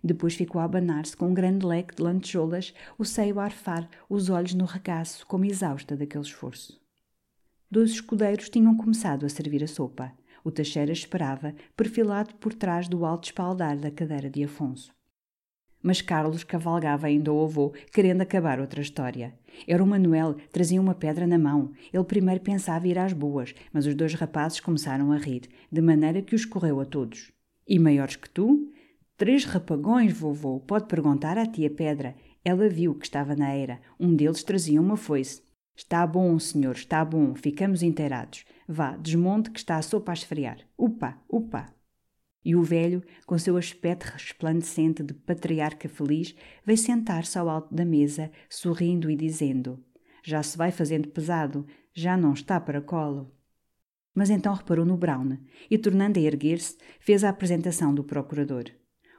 Depois 0.03 0.33
ficou 0.33 0.59
a 0.59 0.63
abanar-se 0.63 1.15
com 1.15 1.27
um 1.27 1.33
grande 1.35 1.63
leque 1.63 1.93
de 1.93 2.01
lantejoulas, 2.01 2.73
o 2.97 3.05
seio 3.05 3.39
a 3.39 3.43
arfar, 3.43 3.87
os 4.09 4.31
olhos 4.31 4.55
no 4.55 4.65
regaço, 4.65 5.27
como 5.27 5.45
exausta 5.45 5.95
daquele 5.95 6.23
esforço. 6.23 6.81
Dois 7.69 7.91
escudeiros 7.91 8.49
tinham 8.49 8.75
começado 8.75 9.27
a 9.27 9.29
servir 9.29 9.63
a 9.63 9.67
sopa. 9.67 10.11
O 10.43 10.51
Teixeira 10.51 10.91
esperava, 10.91 11.53
perfilado 11.75 12.35
por 12.35 12.53
trás 12.53 12.87
do 12.87 13.05
alto 13.05 13.25
espaldar 13.25 13.77
da 13.77 13.91
cadeira 13.91 14.29
de 14.29 14.43
Afonso. 14.43 14.93
Mas 15.81 16.01
Carlos 16.01 16.43
cavalgava 16.43 17.07
ainda 17.07 17.31
o 17.31 17.43
avô, 17.43 17.73
querendo 17.93 18.21
acabar 18.21 18.59
outra 18.59 18.81
história. 18.81 19.33
Era 19.65 19.83
o 19.83 19.87
Manuel, 19.87 20.35
trazia 20.51 20.81
uma 20.81 20.93
pedra 20.93 21.25
na 21.25 21.39
mão. 21.39 21.71
Ele 21.93 22.03
primeiro 22.03 22.41
pensava 22.41 22.87
ir 22.87 22.99
às 22.99 23.13
boas, 23.13 23.55
mas 23.71 23.85
os 23.85 23.95
dois 23.95 24.13
rapazes 24.13 24.59
começaram 24.59 25.11
a 25.11 25.17
rir, 25.17 25.43
de 25.71 25.81
maneira 25.81 26.21
que 26.21 26.35
os 26.35 26.45
correu 26.45 26.81
a 26.81 26.85
todos. 26.85 27.31
E 27.67 27.79
maiores 27.79 28.17
que 28.17 28.29
tu? 28.29 28.69
Três 29.15 29.45
rapagões, 29.45 30.11
vovô, 30.11 30.59
pode 30.59 30.87
perguntar 30.87 31.37
à 31.37 31.45
tia 31.45 31.69
Pedra. 31.69 32.15
Ela 32.43 32.69
viu 32.69 32.95
que 32.95 33.05
estava 33.05 33.35
na 33.35 33.55
eira. 33.55 33.79
Um 33.99 34.15
deles 34.15 34.43
trazia 34.43 34.81
uma 34.81 34.97
foice. 34.97 35.41
Está 35.79 36.05
bom, 36.05 36.37
senhor, 36.37 36.75
está 36.75 37.05
bom, 37.05 37.33
ficamos 37.33 37.81
inteirados. 37.81 38.43
Vá, 38.67 38.97
desmonte 38.97 39.49
que 39.49 39.59
está 39.59 39.77
a 39.77 39.81
sopa 39.81 40.11
a 40.11 40.13
esfriar. 40.13 40.57
Upa, 40.77 41.17
upa. 41.31 41.73
E 42.43 42.53
o 42.53 42.61
velho, 42.61 43.01
com 43.25 43.37
seu 43.37 43.55
aspecto 43.55 44.11
resplandecente 44.11 45.01
de 45.01 45.13
patriarca 45.13 45.87
feliz, 45.87 46.35
veio 46.65 46.77
sentar-se 46.77 47.39
ao 47.39 47.47
alto 47.47 47.73
da 47.73 47.85
mesa, 47.85 48.29
sorrindo 48.49 49.09
e 49.09 49.15
dizendo: 49.15 49.81
Já 50.21 50.43
se 50.43 50.57
vai 50.57 50.69
fazendo 50.69 51.07
pesado, 51.07 51.65
já 51.93 52.17
não 52.17 52.33
está 52.33 52.59
para 52.59 52.81
colo. 52.81 53.33
Mas 54.13 54.29
então 54.29 54.53
reparou 54.53 54.85
no 54.85 54.97
Brown 54.97 55.37
e, 55.71 55.77
tornando 55.77 56.19
a 56.19 56.21
erguer-se, 56.21 56.77
fez 56.99 57.23
a 57.23 57.29
apresentação 57.29 57.95
do 57.95 58.03
procurador. 58.03 58.65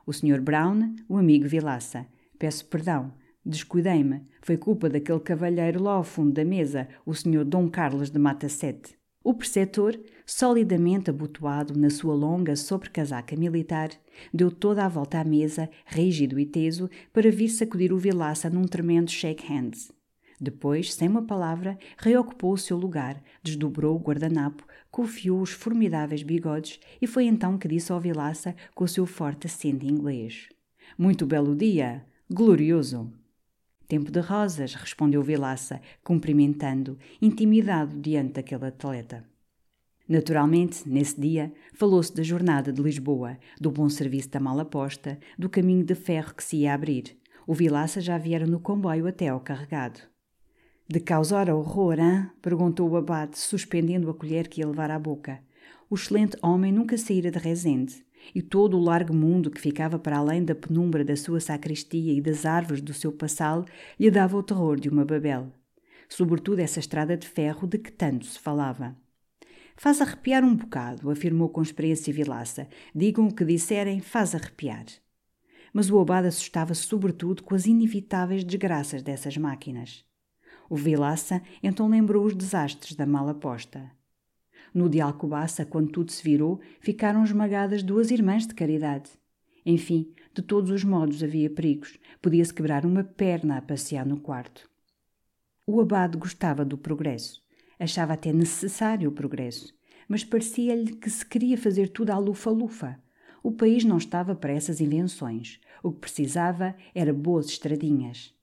O 0.06 0.12
Sr. 0.12 0.42
Brown, 0.42 0.94
o 1.08 1.16
amigo 1.16 1.48
Vilaça. 1.48 2.06
Peço 2.38 2.66
perdão, 2.66 3.14
descuidei-me. 3.44 4.22
Foi 4.42 4.56
culpa 4.56 4.88
daquele 4.88 5.20
cavalheiro 5.20 5.82
lá 5.82 5.92
ao 5.92 6.04
fundo 6.04 6.32
da 6.32 6.44
mesa, 6.44 6.88
o 7.04 7.14
Sr. 7.14 7.44
Dom 7.44 7.68
Carlos 7.68 8.10
de 8.10 8.18
Mata 8.18 8.48
Sete. 8.48 8.98
O 9.22 9.34
preceptor, 9.34 10.00
solidamente 10.24 11.10
abotoado 11.10 11.78
na 11.78 11.90
sua 11.90 12.14
longa 12.14 12.56
sobrecasaca 12.56 13.36
militar, 13.36 13.90
deu 14.32 14.50
toda 14.50 14.84
a 14.84 14.88
volta 14.88 15.20
à 15.20 15.24
mesa, 15.24 15.68
rígido 15.84 16.38
e 16.40 16.46
teso, 16.46 16.88
para 17.12 17.30
vir 17.30 17.50
sacudir 17.50 17.92
o 17.92 17.98
Vilaça 17.98 18.48
num 18.48 18.64
tremendo 18.64 19.10
shake 19.10 19.46
hands. 19.46 19.92
Depois, 20.40 20.94
sem 20.94 21.06
uma 21.06 21.20
palavra, 21.20 21.78
reocupou 21.98 22.54
o 22.54 22.58
seu 22.58 22.78
lugar, 22.78 23.22
desdobrou 23.42 23.94
o 23.94 24.00
guardanapo, 24.00 24.66
confiou 24.90 25.42
os 25.42 25.50
formidáveis 25.50 26.22
bigodes 26.22 26.80
e 27.00 27.06
foi 27.06 27.26
então 27.26 27.58
que 27.58 27.68
disse 27.68 27.92
ao 27.92 28.00
Vilaça 28.00 28.56
com 28.74 28.84
o 28.84 28.88
seu 28.88 29.04
forte 29.04 29.46
acento 29.46 29.84
inglês: 29.84 30.48
Muito 30.96 31.26
belo 31.26 31.54
dia! 31.54 32.06
Glorioso! 32.32 33.19
Tempo 33.90 34.08
de 34.08 34.20
rosas, 34.20 34.72
respondeu 34.74 35.20
Vilaça, 35.20 35.80
cumprimentando, 36.04 36.96
intimidado 37.20 38.00
diante 38.00 38.34
daquele 38.34 38.66
atleta. 38.66 39.24
Naturalmente, 40.08 40.88
nesse 40.88 41.20
dia, 41.20 41.52
falou-se 41.74 42.14
da 42.14 42.22
jornada 42.22 42.72
de 42.72 42.80
Lisboa, 42.80 43.36
do 43.60 43.68
bom 43.68 43.88
serviço 43.88 44.30
da 44.30 44.38
mala 44.38 44.64
posta, 44.64 45.18
do 45.36 45.48
caminho 45.48 45.84
de 45.84 45.96
ferro 45.96 46.32
que 46.36 46.44
se 46.44 46.58
ia 46.58 46.72
abrir. 46.72 47.18
O 47.48 47.52
Vilaça 47.52 48.00
já 48.00 48.16
viera 48.16 48.46
no 48.46 48.60
comboio 48.60 49.08
até 49.08 49.26
ao 49.26 49.40
carregado. 49.40 49.98
De 50.88 51.00
causar 51.00 51.50
horror, 51.50 51.98
hein? 51.98 52.30
perguntou 52.40 52.88
o 52.88 52.96
abade, 52.96 53.40
suspendendo 53.40 54.08
a 54.08 54.14
colher 54.14 54.46
que 54.46 54.60
ia 54.60 54.68
levar 54.68 54.92
à 54.92 55.00
boca. 55.00 55.40
O 55.90 55.96
excelente 55.96 56.36
homem 56.44 56.70
nunca 56.70 56.96
saíra 56.96 57.32
de 57.32 57.40
Rezende, 57.40 58.04
e 58.34 58.42
todo 58.42 58.76
o 58.76 58.82
largo 58.82 59.14
mundo 59.14 59.50
que 59.50 59.60
ficava 59.60 59.98
para 59.98 60.18
além 60.18 60.44
da 60.44 60.54
penumbra 60.54 61.04
da 61.04 61.16
sua 61.16 61.40
sacristia 61.40 62.12
e 62.12 62.20
das 62.20 62.46
árvores 62.46 62.82
do 62.82 62.94
seu 62.94 63.12
passal 63.12 63.64
lhe 63.98 64.10
dava 64.10 64.36
o 64.36 64.42
terror 64.42 64.78
de 64.78 64.88
uma 64.88 65.04
Babel. 65.04 65.52
Sobretudo 66.08 66.58
essa 66.60 66.80
estrada 66.80 67.16
de 67.16 67.26
ferro 67.26 67.66
de 67.66 67.78
que 67.78 67.92
tanto 67.92 68.26
se 68.26 68.38
falava. 68.38 68.96
Faz 69.76 70.00
arrepiar 70.00 70.44
um 70.44 70.54
bocado, 70.54 71.10
afirmou 71.10 71.48
com 71.48 71.62
experiência 71.62 72.12
Vilaça. 72.12 72.68
Digam 72.94 73.28
o 73.28 73.34
que 73.34 73.44
disserem, 73.44 74.00
faz 74.00 74.34
arrepiar. 74.34 74.84
Mas 75.72 75.90
o 75.90 75.98
abade 75.98 76.28
assustava-se 76.28 76.82
sobretudo 76.82 77.42
com 77.42 77.54
as 77.54 77.64
inevitáveis 77.64 78.44
desgraças 78.44 79.02
dessas 79.02 79.36
máquinas. 79.36 80.04
O 80.68 80.76
Vilaça 80.76 81.40
então 81.62 81.88
lembrou 81.88 82.26
os 82.26 82.34
desastres 82.34 82.94
da 82.94 83.06
mala 83.06 83.34
posta. 83.34 83.90
No 84.72 84.88
de 84.88 85.00
Alcobaça, 85.00 85.64
quando 85.64 85.90
tudo 85.90 86.12
se 86.12 86.22
virou, 86.22 86.60
ficaram 86.80 87.24
esmagadas 87.24 87.82
duas 87.82 88.10
irmãs 88.10 88.46
de 88.46 88.54
caridade. 88.54 89.10
Enfim, 89.64 90.12
de 90.34 90.42
todos 90.42 90.70
os 90.70 90.84
modos 90.84 91.22
havia 91.22 91.50
perigos. 91.50 91.98
Podia-se 92.22 92.54
quebrar 92.54 92.86
uma 92.86 93.04
perna 93.04 93.58
a 93.58 93.62
passear 93.62 94.06
no 94.06 94.20
quarto. 94.20 94.68
O 95.66 95.80
abade 95.80 96.16
gostava 96.16 96.64
do 96.64 96.78
progresso. 96.78 97.42
Achava 97.78 98.14
até 98.14 98.32
necessário 98.32 99.08
o 99.08 99.12
progresso. 99.12 99.74
Mas 100.08 100.24
parecia-lhe 100.24 100.96
que 100.96 101.08
se 101.08 101.24
queria 101.24 101.56
fazer 101.56 101.88
tudo 101.88 102.10
à 102.10 102.18
lufa-lufa. 102.18 102.98
O 103.42 103.52
país 103.52 103.84
não 103.84 103.96
estava 103.96 104.34
para 104.34 104.52
essas 104.52 104.80
invenções. 104.80 105.60
O 105.82 105.92
que 105.92 106.00
precisava 106.00 106.74
era 106.94 107.12
boas 107.12 107.46
estradinhas. 107.46 108.34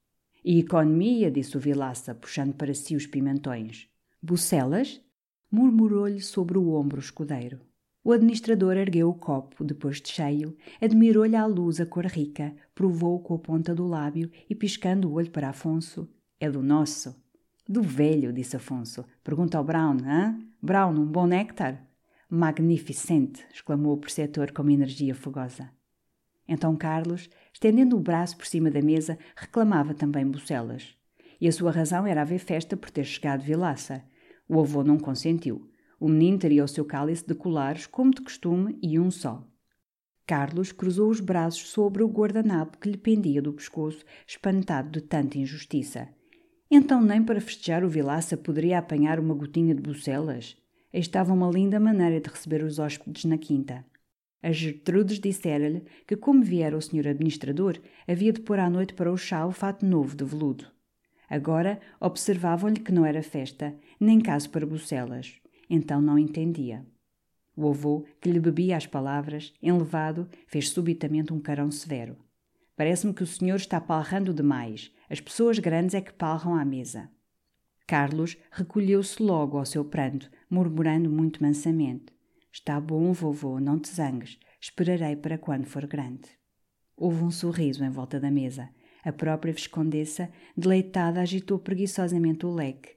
E 0.43 0.59
economia, 0.59 1.29
disse 1.29 1.57
o 1.57 1.59
Vilaça, 1.59 2.15
puxando 2.15 2.53
para 2.53 2.73
si 2.73 2.95
os 2.95 3.05
pimentões. 3.05 3.87
Bucelas? 4.21 5.01
Murmurou-lhe 5.51 6.21
sobre 6.21 6.57
o 6.57 6.73
ombro 6.73 6.97
o 6.97 7.03
escudeiro. 7.03 7.59
O 8.03 8.11
administrador 8.11 8.77
ergueu 8.77 9.09
o 9.09 9.13
copo, 9.13 9.63
depois 9.63 10.01
de 10.01 10.09
cheio, 10.09 10.55
admirou-lhe 10.81 11.35
à 11.35 11.45
luz 11.45 11.81
a 11.81 11.85
cor 11.85 12.05
rica, 12.05 12.55
provou 12.73 13.19
com 13.19 13.33
a 13.33 13.39
ponta 13.39 13.75
do 13.75 13.85
lábio 13.85 14.31
e, 14.49 14.55
piscando 14.55 15.09
o 15.09 15.13
olho 15.13 15.29
para 15.29 15.49
Afonso, 15.49 16.09
é 16.39 16.49
do 16.49 16.63
nosso. 16.63 17.15
Do 17.67 17.81
velho, 17.81 18.31
disse 18.31 18.55
Afonso. 18.55 19.03
Pergunta 19.23 19.57
ao 19.57 19.63
Brown, 19.63 19.97
hã? 20.05 20.39
Brown, 20.61 20.93
um 20.93 21.05
bom 21.05 21.27
néctar? 21.27 21.85
Magnificente! 22.29 23.45
exclamou 23.53 23.93
o 23.93 23.97
preceptor 23.97 24.53
com 24.53 24.61
uma 24.61 24.71
energia 24.71 25.13
fogosa. 25.13 25.69
Então 26.47 26.75
Carlos, 26.77 27.29
estendendo 27.53 27.97
o 27.97 27.99
braço 27.99 28.37
por 28.37 28.45
cima 28.45 28.71
da 28.71 28.81
mesa, 28.81 29.19
reclamava 29.35 29.93
também 29.93 30.25
bucelas. 30.25 30.95
E 31.41 31.47
a 31.47 31.51
sua 31.51 31.71
razão 31.71 32.07
era 32.07 32.21
haver 32.21 32.39
festa 32.39 32.77
por 32.77 32.89
ter 32.89 33.03
chegado 33.03 33.43
Vilaça. 33.43 34.03
O 34.47 34.59
avô 34.59 34.83
não 34.83 34.97
consentiu. 34.97 35.69
O 35.99 36.07
menino 36.07 36.37
teria 36.37 36.63
o 36.63 36.67
seu 36.67 36.85
cálice 36.85 37.25
de 37.25 37.33
colares, 37.33 37.85
como 37.87 38.11
de 38.11 38.21
costume, 38.21 38.77
e 38.81 38.99
um 38.99 39.09
só. 39.09 39.45
Carlos 40.25 40.71
cruzou 40.71 41.09
os 41.09 41.19
braços 41.19 41.69
sobre 41.69 42.03
o 42.03 42.07
guardanapo 42.07 42.77
que 42.77 42.89
lhe 42.89 42.97
pendia 42.97 43.41
do 43.41 43.53
pescoço, 43.53 44.03
espantado 44.27 44.89
de 44.91 45.01
tanta 45.01 45.37
injustiça. 45.37 46.09
Então 46.69 47.01
nem 47.01 47.23
para 47.23 47.39
festejar 47.39 47.83
o 47.83 47.89
Vilaça 47.89 48.35
poderia 48.35 48.77
apanhar 48.77 49.19
uma 49.19 49.33
gotinha 49.33 49.73
de 49.73 49.81
bucelas? 49.81 50.57
Estava 50.93 51.33
uma 51.33 51.49
linda 51.49 51.79
maneira 51.79 52.19
de 52.19 52.29
receber 52.29 52.63
os 52.63 52.77
hóspedes 52.77 53.23
na 53.25 53.37
quinta. 53.37 53.85
A 54.43 54.51
Gertrudes 54.51 55.19
dissera-lhe 55.19 55.83
que, 56.05 56.15
como 56.15 56.43
viera 56.43 56.77
o 56.77 56.81
senhor 56.81 57.07
administrador, 57.07 57.79
havia 58.07 58.33
de 58.33 58.41
pôr 58.41 58.59
à 58.59 58.69
noite 58.69 58.93
para 58.93 59.11
o 59.11 59.17
chá 59.17 59.45
o 59.45 59.51
fato 59.51 59.85
novo 59.85 60.15
de 60.15 60.25
veludo. 60.25 60.76
Agora 61.29 61.79
observavam-lhe 61.99 62.79
que 62.79 62.91
não 62.91 63.05
era 63.05 63.21
festa, 63.21 63.75
nem 63.99 64.19
caso 64.19 64.49
para 64.49 64.65
bucelas. 64.65 65.35
Então 65.69 66.01
não 66.01 66.17
entendia. 66.17 66.85
O 67.55 67.67
avô, 67.69 68.05
que 68.21 68.29
lhe 68.29 68.39
bebia 68.39 68.77
as 68.77 68.85
palavras, 68.85 69.53
enlevado, 69.61 70.29
fez 70.45 70.69
subitamente 70.69 71.33
um 71.33 71.39
carão 71.39 71.71
severo. 71.71 72.15
Parece-me 72.75 73.13
que 73.13 73.23
o 73.23 73.27
senhor 73.27 73.55
está 73.55 73.81
palrando 73.81 74.33
demais. 74.33 74.93
As 75.09 75.19
pessoas 75.19 75.57
grandes 75.57 75.95
é 75.95 76.01
que 76.01 76.13
palram 76.13 76.55
à 76.55 76.63
mesa. 76.63 77.09
Carlos 77.87 78.37
recolheu-se 78.51 79.23
logo 79.23 79.57
ao 79.57 79.65
seu 79.65 79.83
pranto, 79.83 80.29
murmurando 80.49 81.09
muito 81.09 81.41
mansamente. 81.41 82.13
Está 82.51 82.79
bom, 82.79 83.11
vovô, 83.13 83.59
não 83.59 83.79
te 83.79 83.89
zangues. 83.89 84.37
Esperarei 84.61 85.15
para 85.15 85.37
quando 85.37 85.65
for 85.65 85.87
grande. 85.87 86.29
Houve 86.95 87.23
um 87.23 87.31
sorriso 87.31 87.83
em 87.83 87.89
volta 87.89 88.19
da 88.19 88.29
mesa. 88.29 88.69
A 89.07 89.13
própria 89.13 89.53
Viscondessa, 89.53 90.29
deleitada, 90.57 91.21
agitou 91.21 91.57
preguiçosamente 91.57 92.45
o 92.45 92.53
leque. 92.53 92.89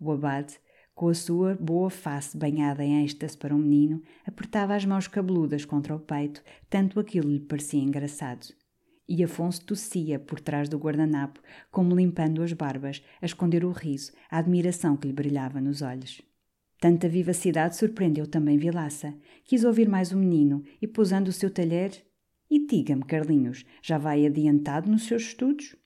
O 0.00 0.10
abade, 0.10 0.58
com 0.94 1.08
a 1.08 1.14
sua 1.14 1.54
boa 1.56 1.90
face 1.90 2.38
banhada 2.38 2.82
em 2.82 3.04
êxtase 3.04 3.36
para 3.36 3.54
o 3.54 3.58
menino, 3.58 4.02
apertava 4.26 4.74
as 4.74 4.86
mãos 4.86 5.06
cabeludas 5.06 5.66
contra 5.66 5.94
o 5.94 6.00
peito, 6.00 6.42
tanto 6.70 6.98
aquilo 6.98 7.30
lhe 7.30 7.40
parecia 7.40 7.82
engraçado. 7.82 8.46
E 9.06 9.22
Afonso 9.22 9.62
tossia 9.66 10.18
por 10.18 10.40
trás 10.40 10.70
do 10.70 10.78
guardanapo, 10.78 11.38
como 11.70 11.94
limpando 11.94 12.42
as 12.42 12.54
barbas, 12.54 13.04
a 13.20 13.26
esconder 13.26 13.62
o 13.62 13.70
riso, 13.70 14.12
a 14.30 14.38
admiração 14.38 14.96
que 14.96 15.06
lhe 15.06 15.12
brilhava 15.12 15.60
nos 15.60 15.82
olhos. 15.82 16.22
Tanta 16.80 17.10
vivacidade 17.10 17.76
surpreendeu 17.76 18.26
também 18.26 18.56
Vilaça. 18.56 19.14
Quis 19.44 19.64
ouvir 19.64 19.86
mais 19.86 20.12
o 20.12 20.16
menino 20.16 20.64
e, 20.80 20.86
pousando 20.86 21.28
o 21.28 21.32
seu 21.32 21.50
talher, 21.50 22.07
e 22.50 22.66
diga-me, 22.66 23.04
Carlinhos, 23.04 23.64
já 23.82 23.98
vai 23.98 24.24
adiantado 24.24 24.90
nos 24.90 25.04
seus 25.04 25.22
estudos? 25.22 25.76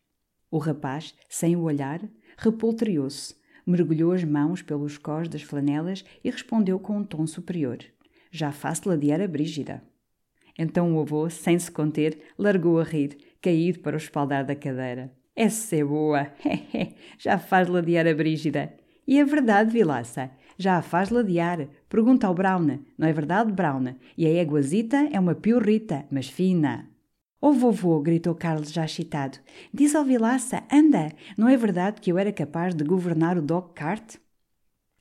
O 0.50 0.58
rapaz, 0.58 1.14
sem 1.28 1.56
o 1.56 1.62
olhar, 1.62 2.00
repoltreou-se, 2.36 3.34
mergulhou 3.66 4.12
as 4.12 4.22
mãos 4.24 4.62
pelos 4.62 4.98
cós 4.98 5.28
das 5.28 5.42
flanelas 5.42 6.04
e 6.22 6.30
respondeu 6.30 6.78
com 6.78 6.98
um 6.98 7.04
tom 7.04 7.26
superior. 7.26 7.78
Já 8.30 8.52
faço 8.52 8.88
ladear 8.88 9.20
a 9.20 9.26
Brígida. 9.26 9.82
Então 10.58 10.94
o 10.94 11.00
avô, 11.00 11.28
sem 11.30 11.58
se 11.58 11.70
conter, 11.70 12.18
largou 12.38 12.78
a 12.78 12.84
rir, 12.84 13.16
caído 13.40 13.80
para 13.80 13.96
o 13.96 13.98
espaldar 13.98 14.44
da 14.44 14.54
cadeira. 14.54 15.12
Essa 15.34 15.76
é 15.76 15.84
boa! 15.84 16.30
já 17.18 17.38
faz 17.38 17.68
ladear 17.68 18.06
a 18.06 18.14
Brígida. 18.14 18.72
E 19.06 19.18
é 19.18 19.24
verdade, 19.24 19.72
Vilaça, 19.72 20.30
já 20.56 20.78
a 20.78 20.82
faz 20.82 21.10
ladear. 21.10 21.68
Pergunta 21.88 22.26
ao 22.26 22.34
Brown, 22.34 22.78
não 22.96 23.08
é 23.08 23.12
verdade, 23.12 23.52
Brown? 23.52 23.94
E 24.16 24.26
a 24.26 24.30
éguazita 24.30 25.08
é 25.12 25.18
uma 25.18 25.34
piorrita, 25.34 26.06
mas 26.10 26.28
fina. 26.28 26.88
Oh, 27.40 27.52
vovô, 27.52 28.00
gritou 28.00 28.34
Carlos 28.34 28.72
já 28.72 28.84
excitado. 28.84 29.38
Diz 29.74 29.94
ao 29.94 30.04
Vilaça, 30.04 30.62
anda, 30.72 31.12
não 31.36 31.48
é 31.48 31.56
verdade 31.56 32.00
que 32.00 32.12
eu 32.12 32.16
era 32.16 32.32
capaz 32.32 32.74
de 32.74 32.84
governar 32.84 33.36
o 33.36 33.42
Dog 33.42 33.72
Cart? 33.74 34.16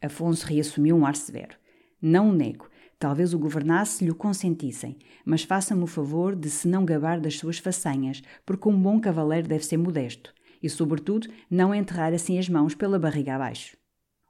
Afonso 0.02 0.48
reassumiu 0.48 0.96
um 0.96 1.06
ar 1.06 1.16
severo. 1.16 1.56
Não 2.02 2.30
o 2.30 2.34
nego. 2.34 2.72
Talvez 2.98 3.34
o 3.34 3.40
governasse 3.40 3.98
se 3.98 4.06
lhe 4.06 4.12
o 4.12 4.16
consentissem, 4.16 4.96
mas 5.26 5.44
faça-me 5.44 5.84
o 5.84 5.88
favor 5.88 6.36
de 6.36 6.52
se 6.52 6.68
não 6.68 6.86
gabar 6.86 7.20
das 7.20 7.36
suas 7.36 7.58
façanhas, 7.58 8.22
porque 8.46 8.70
um 8.70 8.80
bom 8.80 9.00
cavaleiro 9.00 9.48
deve 9.48 9.66
ser 9.66 9.78
modesto, 9.78 10.32
e, 10.62 10.70
sobretudo, 10.70 11.28
não 11.50 11.74
enterrar 11.74 12.14
assim 12.14 12.38
as 12.38 12.48
mãos 12.48 12.76
pela 12.76 13.00
barriga 13.00 13.36
abaixo. 13.36 13.76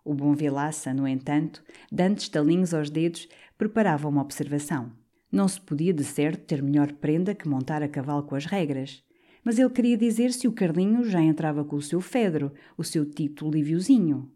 O 0.03 0.13
bom 0.13 0.33
Vilaça, 0.33 0.93
no 0.93 1.07
entanto, 1.07 1.63
dando 1.91 2.17
estalinhos 2.17 2.73
aos 2.73 2.89
dedos, 2.89 3.27
preparava 3.57 4.07
uma 4.07 4.21
observação. 4.21 4.91
Não 5.31 5.47
se 5.47 5.61
podia 5.61 5.93
de 5.93 6.03
certo 6.03 6.45
ter 6.45 6.61
melhor 6.61 6.91
prenda 6.93 7.35
que 7.35 7.47
montar 7.47 7.83
a 7.83 7.87
cavalo 7.87 8.23
com 8.23 8.35
as 8.35 8.45
regras. 8.45 9.03
Mas 9.43 9.57
ele 9.57 9.69
queria 9.69 9.97
dizer 9.97 10.33
se 10.33 10.47
o 10.47 10.51
Carlinho 10.51 11.03
já 11.03 11.21
entrava 11.21 11.63
com 11.63 11.75
o 11.75 11.81
seu 11.81 12.01
Fedro, 12.01 12.51
o 12.77 12.83
seu 12.83 13.05
Tito 13.05 13.49
Liviozinho. 13.49 14.29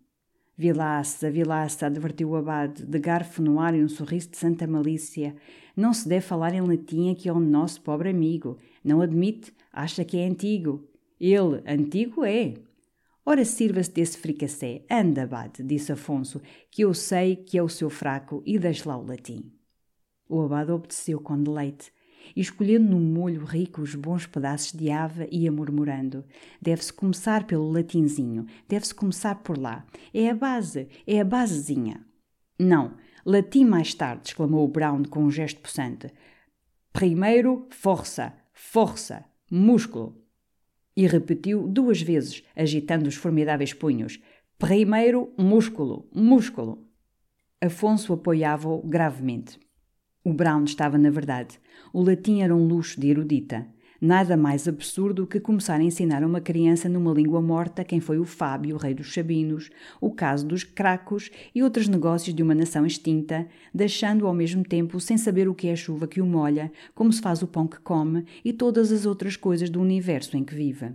Vilaça, 0.57 1.29
Vilaça, 1.29 1.87
advertiu 1.87 2.29
o 2.29 2.35
abade, 2.35 2.85
de 2.85 2.99
garfo 2.99 3.41
no 3.41 3.59
ar 3.59 3.75
e 3.75 3.83
um 3.83 3.89
sorriso 3.89 4.29
de 4.29 4.37
santa 4.37 4.65
malícia. 4.65 5.35
Não 5.75 5.93
se 5.93 6.07
deve 6.07 6.25
falar 6.25 6.53
em 6.53 6.61
latim 6.61 7.11
aqui 7.11 7.27
ao 7.27 7.39
nosso 7.39 7.81
pobre 7.81 8.09
amigo. 8.09 8.57
Não 8.83 9.01
admite, 9.01 9.53
acha 9.73 10.05
que 10.05 10.17
é 10.17 10.25
antigo. 10.25 10.87
Ele, 11.19 11.61
antigo 11.67 12.23
é, 12.23 12.53
Ora, 13.27 13.43
sirva-se 13.43 13.91
desse 13.91 14.17
fricassé. 14.19 14.85
Anda, 14.89 15.23
abade, 15.23 15.63
disse 15.63 15.91
Afonso, 15.91 16.39
que 16.69 16.83
eu 16.83 16.93
sei 16.93 17.35
que 17.35 17.57
é 17.57 17.63
o 17.63 17.67
seu 17.67 17.89
fraco 17.89 18.43
e 18.45 18.59
deixe 18.59 18.87
lá 18.87 18.95
o 18.95 19.05
latim. 19.05 19.51
O 20.29 20.41
abade 20.41 20.71
obedeceu 20.71 21.19
com 21.19 21.41
deleite. 21.41 21.91
e 22.35 22.41
escolhendo 22.41 22.89
no 22.89 22.99
molho 22.99 23.43
rico 23.43 23.81
os 23.81 23.93
bons 23.95 24.25
pedaços 24.25 24.71
de 24.71 24.91
ava, 24.91 25.27
ia 25.31 25.51
murmurando: 25.51 26.23
Deve-se 26.61 26.93
começar 26.93 27.45
pelo 27.45 27.71
latinzinho, 27.71 28.45
deve-se 28.67 28.93
começar 28.93 29.35
por 29.43 29.57
lá. 29.57 29.85
É 30.13 30.29
a 30.29 30.35
base, 30.35 30.87
é 31.05 31.19
a 31.19 31.25
basezinha. 31.25 32.05
Não, 32.59 32.95
latim 33.25 33.65
mais 33.65 33.93
tarde, 33.93 34.29
exclamou 34.29 34.65
o 34.65 34.67
Brown 34.67 35.03
com 35.03 35.23
um 35.23 35.31
gesto 35.31 35.59
possante. 35.61 36.11
Primeiro, 36.93 37.67
força, 37.69 38.33
força, 38.53 39.25
músculo. 39.51 40.24
E 40.95 41.07
repetiu 41.07 41.67
duas 41.67 42.01
vezes, 42.01 42.43
agitando 42.55 43.07
os 43.07 43.15
formidáveis 43.15 43.73
punhos: 43.73 44.19
Primeiro, 44.57 45.33
músculo, 45.37 46.09
músculo. 46.13 46.87
Afonso 47.61 48.13
apoiava-o 48.13 48.81
gravemente. 48.81 49.59
O 50.23 50.33
Brown 50.33 50.63
estava 50.63 50.97
na 50.97 51.09
verdade. 51.09 51.59
O 51.93 52.01
latim 52.01 52.41
era 52.41 52.55
um 52.55 52.65
luxo 52.65 52.99
de 52.99 53.09
erudita. 53.09 53.67
Nada 54.05 54.37
mais 54.37 54.67
absurdo 54.67 55.25
que 55.25 55.39
começar 55.39 55.79
a 55.79 55.83
ensinar 55.83 56.21
a 56.21 56.27
uma 56.27 56.39
criança 56.39 56.87
numa 56.87 57.11
língua 57.11 57.41
morta 57.41 57.83
quem 57.83 57.99
foi 57.99 58.19
o 58.19 58.23
Fábio, 58.23 58.75
o 58.75 58.77
rei 58.77 58.93
dos 58.93 59.11
Sabinos, 59.11 59.71
o 59.99 60.11
caso 60.11 60.45
dos 60.45 60.63
Cracos 60.63 61.31
e 61.55 61.63
outros 61.63 61.87
negócios 61.87 62.35
de 62.35 62.43
uma 62.43 62.53
nação 62.53 62.85
extinta, 62.85 63.47
deixando-o 63.73 64.27
ao 64.27 64.33
mesmo 64.35 64.63
tempo 64.63 64.99
sem 64.99 65.17
saber 65.17 65.49
o 65.49 65.55
que 65.55 65.69
é 65.69 65.71
a 65.71 65.75
chuva 65.75 66.07
que 66.07 66.21
o 66.21 66.25
molha, 66.27 66.71
como 66.93 67.11
se 67.11 67.19
faz 67.19 67.41
o 67.41 67.47
pão 67.47 67.65
que 67.65 67.79
come 67.79 68.23
e 68.45 68.53
todas 68.53 68.91
as 68.91 69.07
outras 69.07 69.35
coisas 69.35 69.71
do 69.71 69.81
universo 69.81 70.37
em 70.37 70.43
que 70.43 70.53
vive. 70.53 70.93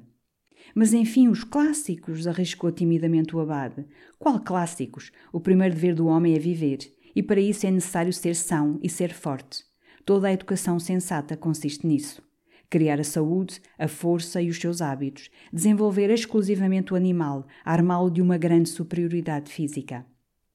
Mas 0.73 0.94
enfim, 0.94 1.27
os 1.27 1.42
clássicos, 1.42 2.29
arriscou 2.29 2.70
timidamente 2.70 3.35
o 3.35 3.40
abade. 3.40 3.85
Qual 4.20 4.38
clássicos? 4.38 5.11
O 5.33 5.40
primeiro 5.40 5.75
dever 5.75 5.96
do 5.96 6.07
homem 6.07 6.37
é 6.37 6.38
viver 6.38 6.79
e 7.12 7.25
para 7.25 7.40
isso 7.40 7.66
é 7.66 7.73
necessário 7.73 8.12
ser 8.12 8.37
são 8.37 8.79
e 8.81 8.88
ser 8.88 9.12
forte. 9.12 9.64
Toda 10.05 10.29
a 10.29 10.33
educação 10.33 10.79
sensata 10.79 11.37
consiste 11.37 11.85
nisso. 11.88 12.30
Criar 12.71 13.01
a 13.01 13.05
saúde, 13.05 13.61
a 13.77 13.89
força 13.89 14.41
e 14.41 14.49
os 14.49 14.57
seus 14.57 14.81
hábitos, 14.81 15.29
desenvolver 15.53 16.09
exclusivamente 16.09 16.95
o 16.95 16.97
animal, 16.97 17.47
armá-lo 17.65 18.09
de 18.09 18.23
uma 18.23 18.39
grande 18.39 18.69
superioridade 18.69 19.51
física. 19.53 20.07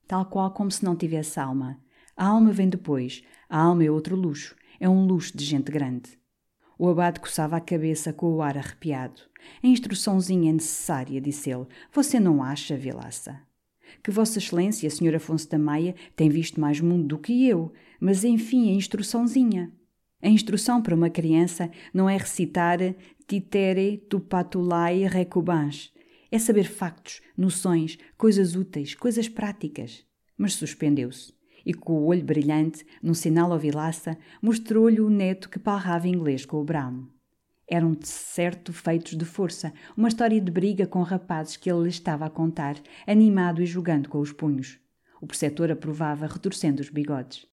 Tal 0.08 0.26
qual 0.26 0.52
como 0.52 0.72
se 0.72 0.84
não 0.86 0.96
tivesse 0.96 1.40
alma. 1.40 1.78
A 2.16 2.28
alma 2.28 2.54
vem 2.54 2.70
depois, 2.70 3.22
a 3.50 3.60
alma 3.60 3.84
é 3.84 3.92
outro 3.92 4.16
luxo, 4.16 4.56
é 4.80 4.88
um 4.88 5.06
luxo 5.06 5.38
de 5.38 5.44
gente 5.44 5.70
grande. 5.70 6.18
O 6.80 6.88
abade 6.88 7.20
coçava 7.20 7.58
a 7.58 7.62
cabeça 7.62 8.14
com 8.14 8.34
o 8.34 8.42
ar 8.42 8.58
arrepiado. 8.58 9.22
A 9.62 9.68
instruçãozinha 9.68 10.50
é 10.50 10.54
necessária, 10.54 11.20
disse 11.20 11.52
ele. 11.52 11.68
Você 11.92 12.20
não 12.20 12.42
acha, 12.42 12.78
Vilaça? 12.78 13.42
que 14.04 14.12
Vossa 14.12 14.40
Excelência, 14.40 14.90
Sr. 14.90 15.16
Afonso 15.16 15.50
da 15.50 15.58
Maia, 15.58 15.96
tem 16.16 16.30
visto 16.30 16.60
mais 16.60 16.80
mundo 16.80 17.08
do 17.08 17.18
que 17.18 17.48
eu, 17.48 17.72
mas 18.00 18.24
enfim, 18.24 18.72
a 18.72 18.74
instruçãozinha. 18.74 19.72
A 20.26 20.28
instrução 20.28 20.82
para 20.82 20.96
uma 20.96 21.08
criança 21.08 21.70
não 21.94 22.10
é 22.10 22.18
recitar 22.18 22.80
titere 23.28 23.98
tupatulai 24.10 25.06
recubans. 25.06 25.94
É 26.32 26.40
saber 26.40 26.64
factos, 26.64 27.22
noções, 27.38 28.00
coisas 28.18 28.56
úteis, 28.56 28.96
coisas 28.96 29.30
práticas. 29.30 30.04
Mas 30.36 30.56
suspendeu-se 30.56 31.32
e, 31.64 31.76
com 31.76 31.94
o 31.94 32.06
olho 32.06 32.24
brilhante, 32.24 32.84
num 33.04 33.14
sinal 33.14 33.54
ao 33.54 33.60
Vilaça, 33.60 34.18
mostrou-lhe 34.42 35.00
o 35.00 35.12
neto 35.12 35.48
que 35.48 35.60
parrava 35.60 36.08
inglês 36.08 36.44
com 36.44 36.58
o 36.58 36.64
Brown. 36.64 37.06
Eram 37.68 37.92
de 37.92 38.08
certo 38.08 38.74
feitos 38.74 39.16
de 39.16 39.26
força, 39.26 39.72
uma 39.96 40.08
história 40.08 40.42
de 40.42 40.52
briga 40.52 40.88
com 40.88 41.04
rapazes 41.04 41.56
que 41.56 41.70
ele 41.70 41.84
lhe 41.84 41.90
estava 41.90 42.26
a 42.26 42.32
contar, 42.32 42.82
animado 43.06 43.62
e 43.62 43.66
jogando 43.68 44.10
com 44.10 44.18
os 44.20 44.32
punhos. 44.32 44.80
O 45.22 45.28
preceptor 45.28 45.70
aprovava, 45.70 46.26
retorcendo 46.26 46.82
os 46.82 46.90
bigodes. 46.90 47.46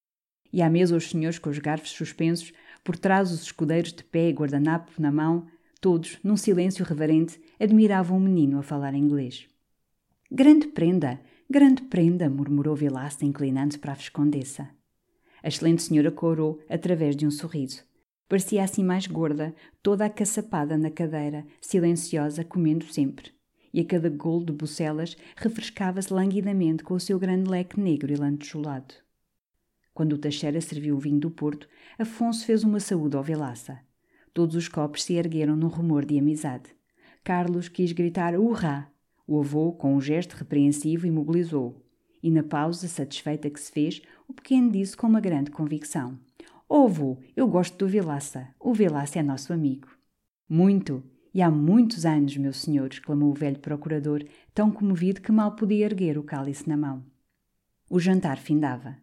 E 0.53 0.61
à 0.61 0.69
mesa 0.69 0.95
os 0.95 1.09
senhores 1.09 1.39
com 1.39 1.49
os 1.49 1.59
garfos 1.59 1.93
suspensos, 1.93 2.53
por 2.85 2.97
trás 2.97 3.31
os 3.31 3.43
escudeiros 3.43 3.93
de 3.93 4.03
pé 4.05 4.29
e 4.29 4.33
guardanapo 4.33 4.91
na 5.01 5.13
mão, 5.13 5.47
todos, 5.81 6.19
num 6.23 6.37
silêncio 6.37 6.85
reverente, 6.85 7.41
admiravam 7.59 8.17
o 8.17 8.21
menino 8.21 8.59
a 8.59 8.63
falar 8.63 8.95
inglês. 8.95 9.47
Grande 10.31 10.67
prenda, 10.69 11.21
grande 11.49 11.83
prenda, 11.83 12.31
murmurou 12.31 12.75
Vilaça, 12.75 13.25
inclinando-se 13.25 13.79
para 13.79 13.93
a 13.93 13.95
Viscondessa. 13.95 14.71
A 15.43 15.49
excelente 15.49 15.83
senhora 15.83 16.11
corou 16.11 16.61
através 16.69 17.17
de 17.17 17.27
um 17.27 17.31
sorriso. 17.31 17.83
Parecia 18.29 18.65
assim 18.65 18.83
mais 18.83 19.07
gorda, 19.07 19.55
toda 19.83 20.07
acaçapada 20.07 20.79
na 20.79 20.91
cadeira, 20.91 21.45
silenciosa, 21.61 22.43
comendo 22.43 22.87
sempre. 22.87 23.31
E 23.75 23.81
a 23.81 23.85
cada 23.85 24.09
golo 24.09 24.47
de 24.47 24.53
bucelas 24.53 25.17
refrescava-se 25.37 26.13
languidamente 26.13 26.83
com 26.83 26.95
o 26.95 27.01
seu 27.01 27.19
grande 27.19 27.51
leque 27.51 27.79
negro 27.79 28.13
e 28.13 28.17
lantejolado. 28.17 28.95
Quando 29.95 30.15
o 30.15 30.19
Teixeira 30.19 30.61
serviu 30.61 30.97
o 30.97 30.99
vinho 30.99 31.21
do 31.21 31.31
Porto, 31.31 31.69
Afonso 31.99 32.47
fez 32.47 32.65
uma 32.65 32.81
saúde 32.81 33.17
ao 33.17 33.23
Velaça. 33.23 33.81
Todos 34.33 34.57
os 34.57 34.69
copos 34.69 35.05
se 35.05 35.15
ergueram 35.15 35.55
num 35.55 35.69
rumor 35.69 36.05
de 36.05 36.19
amizade. 36.19 36.71
Carlos 37.23 37.69
quis 37.69 37.93
gritar 37.93 38.35
urrá. 38.39 38.91
O 39.27 39.39
avô, 39.39 39.73
com 39.73 39.95
um 39.95 40.01
gesto 40.01 40.33
repreensivo, 40.33 41.07
imobilizou. 41.07 41.85
E 42.23 42.31
na 42.31 42.43
pausa 42.43 42.89
satisfeita 42.89 43.51
que 43.51 43.61
se 43.61 43.71
fez, 43.71 44.03
o 44.27 44.33
pequeno 44.33 44.71
disse 44.71 44.97
com 44.97 45.07
uma 45.07 45.21
grande 45.21 45.51
convicção: 45.51 46.19
Ovo, 46.69 47.19
eu 47.37 47.47
gosto 47.47 47.77
do 47.77 47.89
Vilaça. 47.89 48.49
O 48.59 48.73
Vilaça 48.73 49.19
é 49.19 49.23
nosso 49.23 49.53
amigo. 49.53 49.89
Muito, 50.49 51.03
e 51.35 51.43
há 51.43 51.51
muitos 51.51 52.07
anos, 52.07 52.37
meu 52.37 52.53
senhor, 52.53 52.89
exclamou 52.91 53.31
o 53.31 53.35
velho 53.35 53.59
procurador, 53.59 54.25
tão 54.55 54.71
comovido 54.71 55.21
que 55.21 55.33
mal 55.33 55.55
podia 55.57 55.85
erguer 55.85 56.17
o 56.17 56.23
cálice 56.23 56.69
na 56.69 56.77
mão. 56.77 57.05
O 57.91 57.99
jantar 57.99 58.39
findava. 58.39 59.02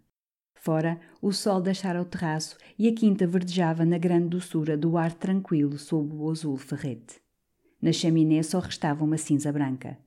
Fora, 0.62 1.00
o 1.22 1.32
sol 1.32 1.62
deixara 1.62 2.02
o 2.02 2.06
terraço 2.06 2.58
e 2.78 2.90
a 2.90 2.94
quinta 2.94 3.26
verdejava 3.26 3.86
na 3.86 3.98
grande 3.98 4.28
doçura 4.28 4.76
do 4.76 4.98
ar 4.98 5.14
tranquilo 5.14 5.78
sob 5.78 6.14
o 6.14 6.30
azul 6.30 6.58
ferrete. 6.58 7.22
Na 7.82 7.94
chaminé 7.94 8.44
só 8.44 8.60
restava 8.60 9.06
uma 9.06 9.18
cinza 9.18 9.54
branca. 9.54 9.98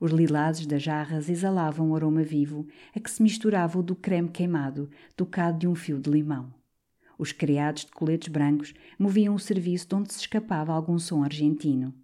Os 0.00 0.10
lilazes 0.10 0.66
das 0.66 0.82
jarras 0.82 1.28
exalavam 1.28 1.90
um 1.90 1.94
aroma 1.94 2.24
vivo, 2.24 2.66
a 2.92 2.98
que 2.98 3.08
se 3.08 3.22
misturava 3.22 3.78
o 3.78 3.84
do 3.84 3.94
creme 3.94 4.28
queimado, 4.28 4.90
tocado 5.14 5.60
de 5.60 5.68
um 5.68 5.76
fio 5.76 6.00
de 6.00 6.10
limão. 6.10 6.52
Os 7.16 7.30
criados 7.30 7.84
de 7.84 7.92
coletes 7.92 8.28
brancos 8.28 8.74
moviam 8.98 9.34
o 9.34 9.38
serviço 9.38 9.86
de 9.86 9.94
onde 9.94 10.12
se 10.12 10.18
escapava 10.18 10.72
algum 10.72 10.98
som 10.98 11.22
argentino. 11.22 11.94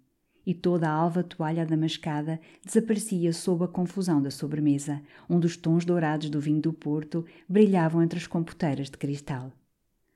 E 0.47 0.53
toda 0.53 0.87
a 0.87 0.93
alva 0.93 1.25
toalha 1.25 1.65
damascada 1.65 2.39
desaparecia 2.65 3.33
sob 3.33 3.65
a 3.65 3.67
confusão 3.67 4.21
da 4.21 4.31
sobremesa, 4.31 5.01
onde 5.27 5.45
os 5.45 5.57
tons 5.57 5.83
dourados 5.83 6.29
do 6.29 6.39
vinho 6.39 6.61
do 6.61 6.71
Porto 6.71 7.25
brilhavam 7.49 8.01
entre 8.01 8.17
as 8.17 8.27
compoteiras 8.27 8.89
de 8.89 8.97
cristal. 8.97 9.51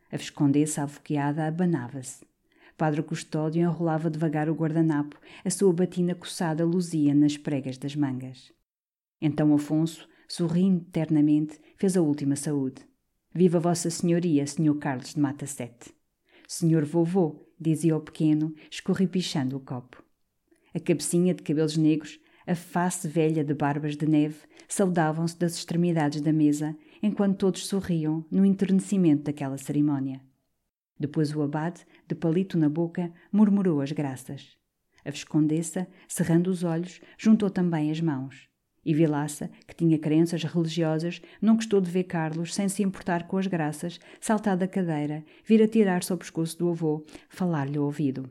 A 0.09 0.15
viscondessa 0.15 0.83
avoqueada 0.83 1.45
abanava-se. 1.45 2.23
Padre 2.77 3.03
Custódio 3.03 3.61
enrolava 3.61 4.09
devagar 4.09 4.49
o 4.49 4.53
guardanapo, 4.53 5.19
a 5.43 5.49
sua 5.49 5.73
batina 5.73 6.15
coçada 6.15 6.63
luzia 6.63 7.13
nas 7.13 7.35
pregas 7.35 7.77
das 7.77 7.93
mangas. 7.93 8.53
Então 9.21 9.53
Afonso, 9.53 10.07
sorrindo 10.29 10.85
ternamente, 10.93 11.59
fez 11.75 11.97
a 11.97 12.01
última 12.01 12.37
saúde. 12.37 12.87
Viva 13.35 13.59
Vossa 13.59 13.89
Senhoria, 13.89 14.47
Senhor 14.47 14.75
Carlos 14.75 15.13
de 15.13 15.19
Mata 15.19 15.45
Sete. 15.45 15.93
Senhor 16.47 16.85
vovô, 16.85 17.45
dizia 17.59 17.97
o 17.97 17.99
pequeno, 17.99 18.55
escorripichando 18.71 19.57
o 19.57 19.59
copo. 19.59 20.01
A 20.73 20.79
cabecinha 20.79 21.33
de 21.33 21.43
cabelos 21.43 21.75
negros, 21.75 22.19
a 22.47 22.55
face 22.55 23.07
velha 23.07 23.43
de 23.43 23.53
barbas 23.53 23.97
de 23.97 24.07
neve, 24.07 24.37
saudavam-se 24.67 25.37
das 25.37 25.55
extremidades 25.55 26.21
da 26.21 26.31
mesa, 26.31 26.75
enquanto 27.03 27.37
todos 27.37 27.67
sorriam 27.67 28.25
no 28.31 28.45
enternecimento 28.45 29.23
daquela 29.23 29.57
cerimónia. 29.57 30.21
Depois 30.99 31.35
o 31.35 31.41
abade, 31.41 31.85
de 32.07 32.15
palito 32.15 32.57
na 32.57 32.69
boca, 32.69 33.11
murmurou 33.31 33.81
as 33.81 33.91
graças. 33.91 34.55
A 35.03 35.09
Viscondessa, 35.09 35.87
cerrando 36.07 36.47
os 36.47 36.63
olhos, 36.63 37.01
juntou 37.17 37.49
também 37.49 37.89
as 37.89 37.99
mãos. 37.99 38.47
E 38.85 38.93
Vilaça, 38.93 39.49
que 39.67 39.75
tinha 39.75 39.99
crenças 39.99 40.43
religiosas, 40.43 41.21
não 41.41 41.55
gostou 41.55 41.81
de 41.81 41.91
ver 41.91 42.05
Carlos, 42.05 42.53
sem 42.53 42.69
se 42.69 42.81
importar 42.81 43.27
com 43.27 43.37
as 43.37 43.47
graças, 43.47 43.99
saltar 44.19 44.57
da 44.57 44.67
cadeira, 44.67 45.23
vir 45.43 45.61
atirar-se 45.61 46.11
ao 46.11 46.17
pescoço 46.17 46.57
do 46.57 46.69
avô, 46.69 47.05
falar-lhe 47.29 47.77
ao 47.77 47.85
ouvido. 47.85 48.29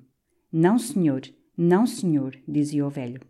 Não, 0.53 0.79
senhor, 0.79 1.22
não, 1.56 1.86
senhor, 1.86 2.36
dizia 2.46 2.86
o 2.86 2.90
velho. 2.90 3.20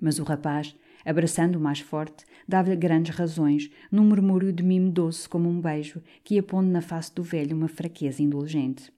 Mas 0.00 0.18
o 0.18 0.24
rapaz, 0.24 0.74
abraçando-o 1.04 1.60
mais 1.60 1.80
forte, 1.80 2.24
dava-lhe 2.48 2.76
grandes 2.76 3.14
razões, 3.14 3.70
num 3.90 4.04
murmúrio 4.04 4.52
de 4.52 4.62
mimo 4.62 4.90
doce 4.90 5.28
como 5.28 5.48
um 5.48 5.60
beijo, 5.60 6.02
que 6.24 6.34
ia 6.34 6.42
pondo 6.42 6.70
na 6.70 6.80
face 6.80 7.14
do 7.14 7.22
velho 7.22 7.56
uma 7.56 7.68
fraqueza 7.68 8.22
indulgente. 8.22 8.92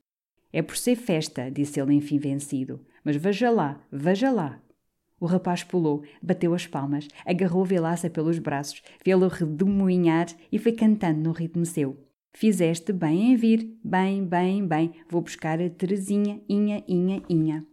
É 0.52 0.62
por 0.62 0.76
ser 0.76 0.96
festa, 0.96 1.50
disse 1.50 1.80
ele 1.80 1.94
enfim 1.94 2.18
vencido. 2.18 2.80
Mas 3.04 3.16
veja 3.16 3.50
lá, 3.50 3.80
veja 3.90 4.30
lá, 4.30 4.62
o 5.22 5.26
rapaz 5.26 5.62
pulou, 5.62 6.02
bateu 6.20 6.52
as 6.52 6.66
palmas, 6.66 7.06
agarrou 7.24 7.64
Vilaça 7.64 8.10
pelos 8.10 8.40
braços, 8.40 8.82
vê-lo 9.04 9.28
redemoinhar 9.28 10.26
e 10.50 10.58
foi 10.58 10.72
cantando 10.72 11.20
no 11.20 11.30
ritmo 11.30 11.64
seu. 11.64 11.96
Fizeste 12.34 12.92
bem 12.92 13.32
em 13.32 13.36
vir, 13.36 13.78
bem, 13.84 14.26
bem, 14.26 14.66
bem, 14.66 14.92
vou 15.08 15.22
buscar 15.22 15.62
a 15.62 15.70
Terezinha, 15.70 16.42
inha, 16.48 16.82
inha, 16.88 17.22
inha. 17.28 17.64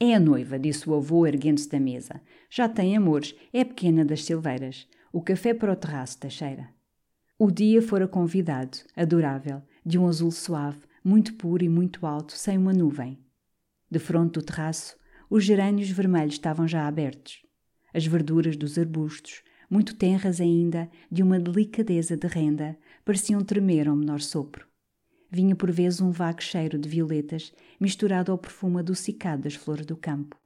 É 0.00 0.14
a 0.14 0.20
noiva, 0.20 0.58
disse 0.58 0.88
o 0.88 0.94
avô 0.94 1.26
erguendo-se 1.26 1.68
da 1.68 1.78
mesa. 1.78 2.20
Já 2.50 2.68
tem 2.68 2.96
amores, 2.96 3.34
é 3.52 3.64
pequena 3.64 4.04
das 4.04 4.24
silveiras. 4.24 4.88
O 5.12 5.22
café 5.22 5.54
para 5.54 5.72
o 5.72 5.76
terraço, 5.76 6.18
Teixeira. 6.18 6.68
O 7.38 7.50
dia 7.50 7.80
fora 7.80 8.08
convidado, 8.08 8.78
adorável, 8.96 9.62
de 9.84 9.98
um 9.98 10.06
azul 10.06 10.30
suave, 10.30 10.80
muito 11.04 11.34
puro 11.34 11.64
e 11.64 11.68
muito 11.68 12.06
alto, 12.06 12.32
sem 12.32 12.58
uma 12.58 12.72
nuvem. 12.72 13.18
De 13.90 13.98
fronte 13.98 14.34
do 14.34 14.42
terraço, 14.42 14.96
os 15.30 15.44
gerânios 15.44 15.90
vermelhos 15.90 16.34
estavam 16.34 16.66
já 16.66 16.86
abertos. 16.86 17.42
As 17.92 18.06
verduras 18.06 18.56
dos 18.56 18.76
arbustos, 18.76 19.42
muito 19.70 19.94
tenras 19.94 20.40
ainda, 20.40 20.90
de 21.10 21.22
uma 21.22 21.38
delicadeza 21.38 22.16
de 22.16 22.26
renda, 22.26 22.76
pareciam 23.04 23.42
tremer 23.42 23.88
ao 23.88 23.96
menor 23.96 24.20
sopro. 24.20 24.66
Vinha 25.34 25.56
por 25.56 25.72
vezes 25.72 26.00
um 26.00 26.12
vago 26.12 26.40
cheiro 26.40 26.78
de 26.78 26.88
violetas, 26.88 27.52
misturado 27.80 28.30
ao 28.30 28.38
perfume 28.38 28.78
adocicado 28.78 29.42
das 29.42 29.56
flores 29.56 29.84
do 29.84 29.96
campo. 29.96 30.38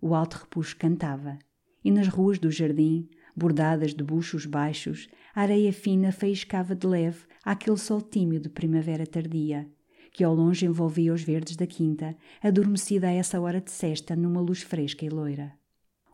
O 0.00 0.14
alto 0.14 0.38
repuxo 0.38 0.74
cantava, 0.74 1.38
e 1.84 1.90
nas 1.90 2.08
ruas 2.08 2.38
do 2.38 2.50
jardim, 2.50 3.10
bordadas 3.36 3.92
de 3.92 4.02
buchos 4.02 4.46
baixos, 4.46 5.06
a 5.34 5.42
areia 5.42 5.70
fina 5.70 6.12
faiscava 6.12 6.74
de 6.74 6.86
leve 6.86 7.26
àquele 7.44 7.76
sol 7.76 8.00
tímido 8.00 8.44
de 8.44 8.48
primavera 8.48 9.06
tardia, 9.06 9.68
que 10.10 10.24
ao 10.24 10.34
longe 10.34 10.64
envolvia 10.64 11.12
os 11.12 11.22
verdes 11.22 11.54
da 11.54 11.66
quinta, 11.66 12.16
adormecida 12.42 13.08
a 13.08 13.12
essa 13.12 13.38
hora 13.38 13.60
de 13.60 13.70
sesta 13.70 14.16
numa 14.16 14.40
luz 14.40 14.62
fresca 14.62 15.04
e 15.04 15.10
loira. 15.10 15.52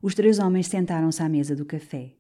Os 0.03 0.17
três 0.17 0.41
homens 0.41 0.67
sentaram-se 0.67 1.23
à 1.23 1.29
mesa 1.29 1.55
do 1.55 1.65
café. 1.65 2.17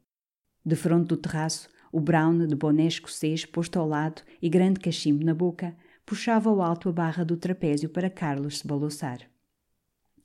De 0.64 0.77
fronte 0.77 1.09
do 1.09 1.16
terraço, 1.16 1.68
o 1.92 2.00
Brown, 2.00 2.46
de 2.46 2.57
boné 2.57 2.87
escocês 2.87 3.44
posto 3.44 3.78
ao 3.78 3.87
lado 3.87 4.22
e 4.40 4.48
grande 4.48 4.81
cachimbo 4.81 5.22
na 5.22 5.35
boca, 5.35 5.76
puxava 6.07 6.48
ao 6.48 6.62
alto 6.62 6.88
a 6.88 6.92
barra 6.92 7.22
do 7.22 7.37
trapézio 7.37 7.90
para 7.90 8.09
Carlos 8.09 8.61
se 8.61 8.66
balouçar. 8.66 9.20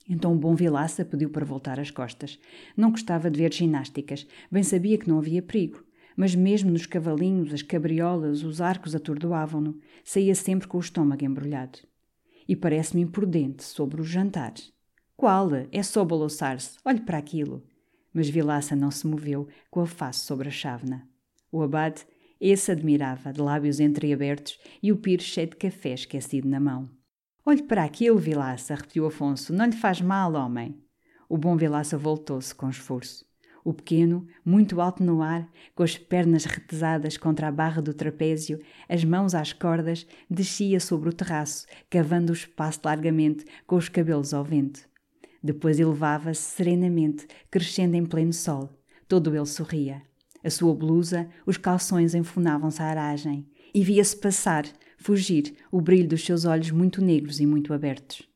Então 0.08 0.32
o 0.32 0.38
bom 0.38 0.54
Vilaça 0.54 1.04
pediu 1.04 1.28
para 1.28 1.44
voltar 1.44 1.78
as 1.78 1.90
costas. 1.90 2.38
Não 2.74 2.90
gostava 2.90 3.30
de 3.30 3.38
ver 3.38 3.52
ginásticas, 3.52 4.26
bem 4.50 4.62
sabia 4.62 4.96
que 4.96 5.06
não 5.06 5.18
havia 5.18 5.42
perigo. 5.42 5.84
Mas 6.16 6.34
mesmo 6.34 6.70
nos 6.70 6.86
cavalinhos, 6.86 7.52
as 7.52 7.60
cabriolas, 7.60 8.42
os 8.42 8.62
arcos 8.62 8.94
atordoavam-no. 8.94 9.78
Saía 10.02 10.34
sempre 10.34 10.66
com 10.66 10.78
o 10.78 10.80
estômago 10.80 11.24
embrulhado. 11.24 11.78
E 12.48 12.56
parece-me 12.56 13.02
imprudente 13.02 13.62
sobre 13.62 14.00
os 14.00 14.08
jantares. 14.08 14.72
Qual? 15.14 15.50
É 15.70 15.82
só 15.82 16.04
balouçar-se. 16.04 16.78
Olhe 16.84 17.00
para 17.00 17.18
aquilo. 17.18 17.62
Mas 18.12 18.28
Vilaça 18.30 18.74
não 18.74 18.90
se 18.90 19.06
moveu, 19.06 19.46
com 19.70 19.80
a 19.80 19.86
face 19.86 20.20
sobre 20.20 20.48
a 20.48 20.50
chávena. 20.50 21.06
O 21.50 21.62
abade, 21.62 22.06
esse 22.40 22.70
admirava, 22.70 23.32
de 23.32 23.40
lábios 23.40 23.80
entreabertos, 23.80 24.58
e 24.82 24.92
o 24.92 24.96
pires 24.96 25.26
cheio 25.26 25.48
de 25.48 25.56
café 25.56 25.94
esquecido 25.94 26.48
na 26.48 26.60
mão. 26.60 26.88
Olhe 27.44 27.62
para 27.62 27.84
aquilo, 27.84 28.18
Vilaça, 28.18 28.74
repetiu 28.74 29.06
Afonso. 29.06 29.52
Não 29.54 29.64
lhe 29.64 29.72
faz 29.72 30.00
mal, 30.00 30.34
homem. 30.34 30.76
O 31.28 31.38
bom 31.38 31.56
Vilaça 31.56 31.96
voltou-se 31.96 32.54
com 32.54 32.68
esforço. 32.68 33.26
O 33.64 33.72
pequeno, 33.72 34.26
muito 34.44 34.80
alto 34.80 35.02
no 35.02 35.22
ar, 35.22 35.50
com 35.74 35.82
as 35.82 35.98
pernas 35.98 36.44
retesadas 36.44 37.16
contra 37.16 37.48
a 37.48 37.52
barra 37.52 37.82
do 37.82 37.92
trapézio, 37.92 38.60
as 38.88 39.04
mãos 39.04 39.34
às 39.34 39.52
cordas, 39.52 40.06
descia 40.30 40.80
sobre 40.80 41.08
o 41.08 41.12
terraço, 41.12 41.66
cavando 41.90 42.32
o 42.32 42.34
espaço 42.34 42.80
largamente, 42.84 43.44
com 43.66 43.76
os 43.76 43.88
cabelos 43.88 44.32
ao 44.32 44.44
vento. 44.44 44.88
Depois 45.42 45.78
elevava-se 45.78 46.42
serenamente, 46.42 47.26
crescendo 47.50 47.94
em 47.94 48.06
pleno 48.06 48.32
sol. 48.32 48.70
Todo 49.06 49.34
ele 49.34 49.46
sorria. 49.46 50.07
A 50.42 50.50
sua 50.50 50.74
blusa, 50.74 51.28
os 51.44 51.56
calções 51.56 52.14
enfunavam-se 52.14 52.80
à 52.80 52.86
aragem. 52.86 53.46
E 53.74 53.82
via-se 53.82 54.16
passar, 54.16 54.64
fugir, 54.96 55.54
o 55.70 55.80
brilho 55.80 56.08
dos 56.08 56.24
seus 56.24 56.44
olhos 56.44 56.70
muito 56.70 57.02
negros 57.02 57.40
e 57.40 57.46
muito 57.46 57.74
abertos. 57.74 58.28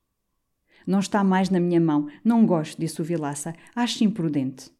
Não 0.86 0.98
está 0.98 1.22
mais 1.22 1.48
na 1.48 1.60
minha 1.60 1.80
mão, 1.80 2.08
não 2.24 2.44
gosto, 2.44 2.80
disse 2.80 3.00
o 3.00 3.04
Vilaça, 3.04 3.54
acho 3.74 4.04
imprudente. 4.04 4.70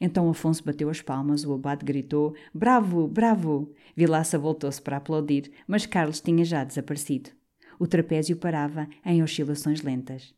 Então 0.00 0.28
Afonso 0.28 0.64
bateu 0.64 0.88
as 0.88 1.00
palmas, 1.00 1.44
o 1.44 1.52
abade 1.52 1.84
gritou: 1.84 2.34
Bravo, 2.52 3.06
bravo! 3.06 3.72
Vilaça 3.96 4.38
voltou-se 4.38 4.80
para 4.80 4.96
aplaudir, 4.96 5.50
mas 5.66 5.86
Carlos 5.86 6.20
tinha 6.20 6.44
já 6.44 6.64
desaparecido. 6.64 7.30
O 7.78 7.86
trapézio 7.86 8.36
parava 8.36 8.88
em 9.04 9.22
oscilações 9.22 9.82
lentas. 9.82 10.34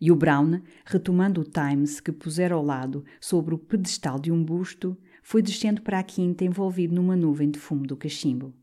E 0.00 0.12
o 0.12 0.16
Brown, 0.16 0.60
retomando 0.84 1.40
o 1.40 1.44
Times 1.44 2.00
que 2.00 2.12
pusera 2.12 2.54
ao 2.54 2.64
lado 2.64 3.04
sobre 3.20 3.54
o 3.54 3.58
pedestal 3.58 4.18
de 4.18 4.30
um 4.30 4.42
busto, 4.44 4.96
foi 5.28 5.42
descendo 5.42 5.82
para 5.82 5.98
a 5.98 6.02
quinta 6.02 6.42
envolvido 6.42 6.94
numa 6.94 7.14
nuvem 7.14 7.50
de 7.50 7.58
fumo 7.58 7.86
do 7.86 7.98
cachimbo. 7.98 8.54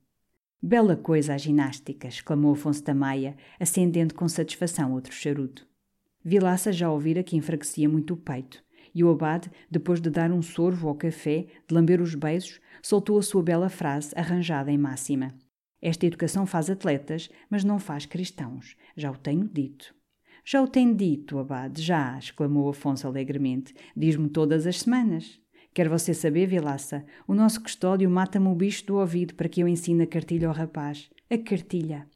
Bela 0.60 0.96
coisa 0.96 1.36
a 1.36 1.38
ginástica, 1.38 2.08
exclamou 2.08 2.54
Afonso 2.54 2.84
da 2.84 2.96
Maia, 2.96 3.38
acendendo 3.60 4.16
com 4.16 4.28
satisfação 4.28 4.92
outro 4.92 5.14
charuto. 5.14 5.68
Vilaça 6.24 6.74
já 6.74 6.90
ouvira 6.90 7.22
que 7.22 7.38
enfraquecia 7.38 7.88
muito 7.88 8.16
o 8.16 8.18
peito, 8.18 8.64
e 8.96 9.04
o 9.04 9.12
abade, 9.12 9.52
depois 9.70 10.02
de 10.02 10.10
dar 10.10 10.32
um 10.32 10.42
sorvo 10.42 10.88
ao 10.88 10.96
café, 10.96 11.46
de 11.68 11.76
lamber 11.76 12.02
os 12.02 12.16
beijos, 12.16 12.60
soltou 12.82 13.20
a 13.20 13.22
sua 13.22 13.44
bela 13.44 13.70
frase 13.70 14.12
arranjada 14.16 14.72
em 14.72 14.78
máxima. 14.80 15.36
Esta 15.80 16.08
educação 16.08 16.48
faz 16.48 16.68
atletas, 16.68 17.30
mas 17.48 17.64
não 17.64 17.78
faz 17.78 18.08
cristãos. 18.08 18.76
Já 18.98 19.12
o 19.12 19.18
tenho 19.18 19.48
dito. 19.48 19.94
Já 20.44 20.64
o 20.64 20.68
tenho 20.68 20.96
dito, 20.96 21.38
abade, 21.38 21.80
já, 21.84 22.18
exclamou 22.18 22.68
Afonso 22.68 23.06
alegremente. 23.06 23.76
Diz-me 23.96 24.30
todas 24.30 24.66
as 24.66 24.80
semanas. 24.80 25.45
Quer 25.76 25.90
você 25.90 26.14
saber, 26.14 26.48
Vilaça? 26.48 27.04
O 27.28 27.36
nosso 27.36 27.62
custódio 27.62 28.10
mata-me 28.10 28.48
o 28.48 28.56
bicho 28.56 28.86
do 28.86 28.96
ouvido 28.96 29.36
para 29.36 29.50
que 29.50 29.62
eu 29.62 29.68
ensine 29.68 30.04
a 30.04 30.08
cartilha 30.08 30.48
ao 30.48 30.54
rapaz. 30.54 31.10
A 31.30 31.38
cartilha. 31.38 32.08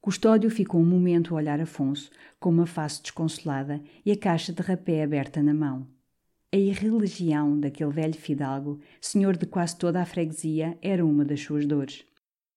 Custódio 0.00 0.48
ficou 0.48 0.80
um 0.80 0.86
momento 0.86 1.34
a 1.34 1.38
olhar 1.38 1.60
Afonso, 1.60 2.12
com 2.38 2.48
uma 2.48 2.64
face 2.64 3.02
desconsolada 3.02 3.82
e 4.06 4.12
a 4.12 4.16
caixa 4.16 4.52
de 4.52 4.62
rapé 4.62 5.02
aberta 5.02 5.42
na 5.42 5.52
mão. 5.52 5.84
A 6.52 6.56
irreligião 6.56 7.58
daquele 7.58 7.90
velho 7.90 8.14
fidalgo, 8.14 8.78
senhor 9.00 9.36
de 9.36 9.46
quase 9.46 9.76
toda 9.76 10.00
a 10.00 10.06
freguesia, 10.06 10.78
era 10.80 11.04
uma 11.04 11.24
das 11.24 11.40
suas 11.40 11.66
dores. 11.66 12.04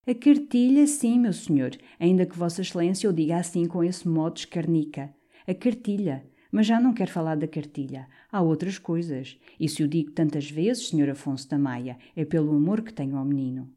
A 0.06 0.14
cartilha, 0.14 0.86
sim, 0.86 1.18
meu 1.18 1.32
senhor, 1.32 1.72
ainda 1.98 2.24
que 2.24 2.38
Vossa 2.38 2.60
Excelência 2.60 3.10
o 3.10 3.12
diga 3.12 3.36
assim 3.36 3.66
com 3.66 3.82
esse 3.82 4.06
modo 4.08 4.36
escarnica. 4.36 5.12
A 5.44 5.54
cartilha, 5.54 6.24
mas 6.52 6.66
já 6.66 6.78
não 6.78 6.92
quero 6.92 7.10
falar 7.10 7.34
da 7.34 7.48
cartilha. 7.48 8.06
Há 8.30 8.42
outras 8.42 8.78
coisas. 8.78 9.38
E 9.58 9.66
se 9.66 9.82
o 9.82 9.88
digo 9.88 10.10
tantas 10.10 10.50
vezes, 10.50 10.88
Sr. 10.88 11.08
Afonso 11.10 11.48
da 11.48 11.58
Maia, 11.58 11.96
é 12.14 12.26
pelo 12.26 12.54
amor 12.54 12.82
que 12.82 12.92
tenho 12.92 13.16
ao 13.16 13.24
menino. 13.24 13.70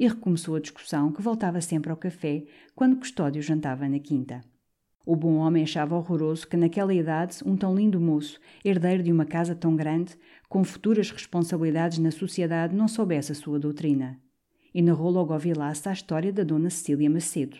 E 0.00 0.08
recomeçou 0.08 0.56
a 0.56 0.60
discussão 0.60 1.12
que 1.12 1.20
voltava 1.20 1.60
sempre 1.60 1.90
ao 1.90 1.96
café 1.96 2.44
quando 2.74 2.96
Custódio 2.96 3.42
jantava 3.42 3.86
na 3.86 3.98
quinta. 3.98 4.40
O 5.04 5.14
bom 5.14 5.34
homem 5.34 5.64
achava 5.64 5.96
horroroso 5.96 6.48
que 6.48 6.56
naquela 6.56 6.94
idade 6.94 7.38
um 7.44 7.56
tão 7.56 7.74
lindo 7.74 8.00
moço, 8.00 8.40
herdeiro 8.64 9.02
de 9.02 9.12
uma 9.12 9.26
casa 9.26 9.54
tão 9.54 9.76
grande, 9.76 10.16
com 10.48 10.64
futuras 10.64 11.10
responsabilidades 11.10 11.98
na 11.98 12.10
sociedade, 12.10 12.74
não 12.74 12.88
soubesse 12.88 13.32
a 13.32 13.34
sua 13.34 13.58
doutrina. 13.58 14.18
E 14.72 14.80
narrou 14.80 15.10
logo 15.10 15.34
ao 15.34 15.38
Vilaça 15.38 15.90
a 15.90 15.92
história 15.92 16.32
da 16.32 16.44
dona 16.44 16.70
Cecília 16.70 17.10
Macedo, 17.10 17.58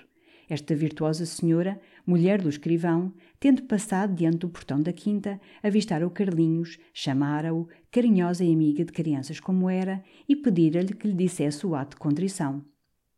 esta 0.49 0.75
virtuosa 0.75 1.25
senhora, 1.27 1.81
mulher 2.07 2.41
do 2.41 2.49
escrivão, 2.49 3.13
tendo 3.39 3.63
passado 3.63 4.15
diante 4.15 4.39
do 4.39 4.49
portão 4.49 4.81
da 4.81 4.93
quinta, 4.93 5.41
avistar 5.63 6.05
o 6.05 6.11
Carlinhos, 6.11 6.79
chamara-o, 6.93 7.69
carinhosa 7.91 8.45
e 8.45 8.53
amiga 8.53 8.85
de 8.85 8.93
crianças 8.93 9.41
como 9.41 9.69
era, 9.69 10.03
e 10.29 10.37
pedira-lhe 10.37 10.95
que 10.95 11.09
lhe 11.09 11.15
dissesse 11.15 11.67
o 11.67 11.75
ato 11.75 11.97
de 11.97 12.01
contrição. 12.01 12.65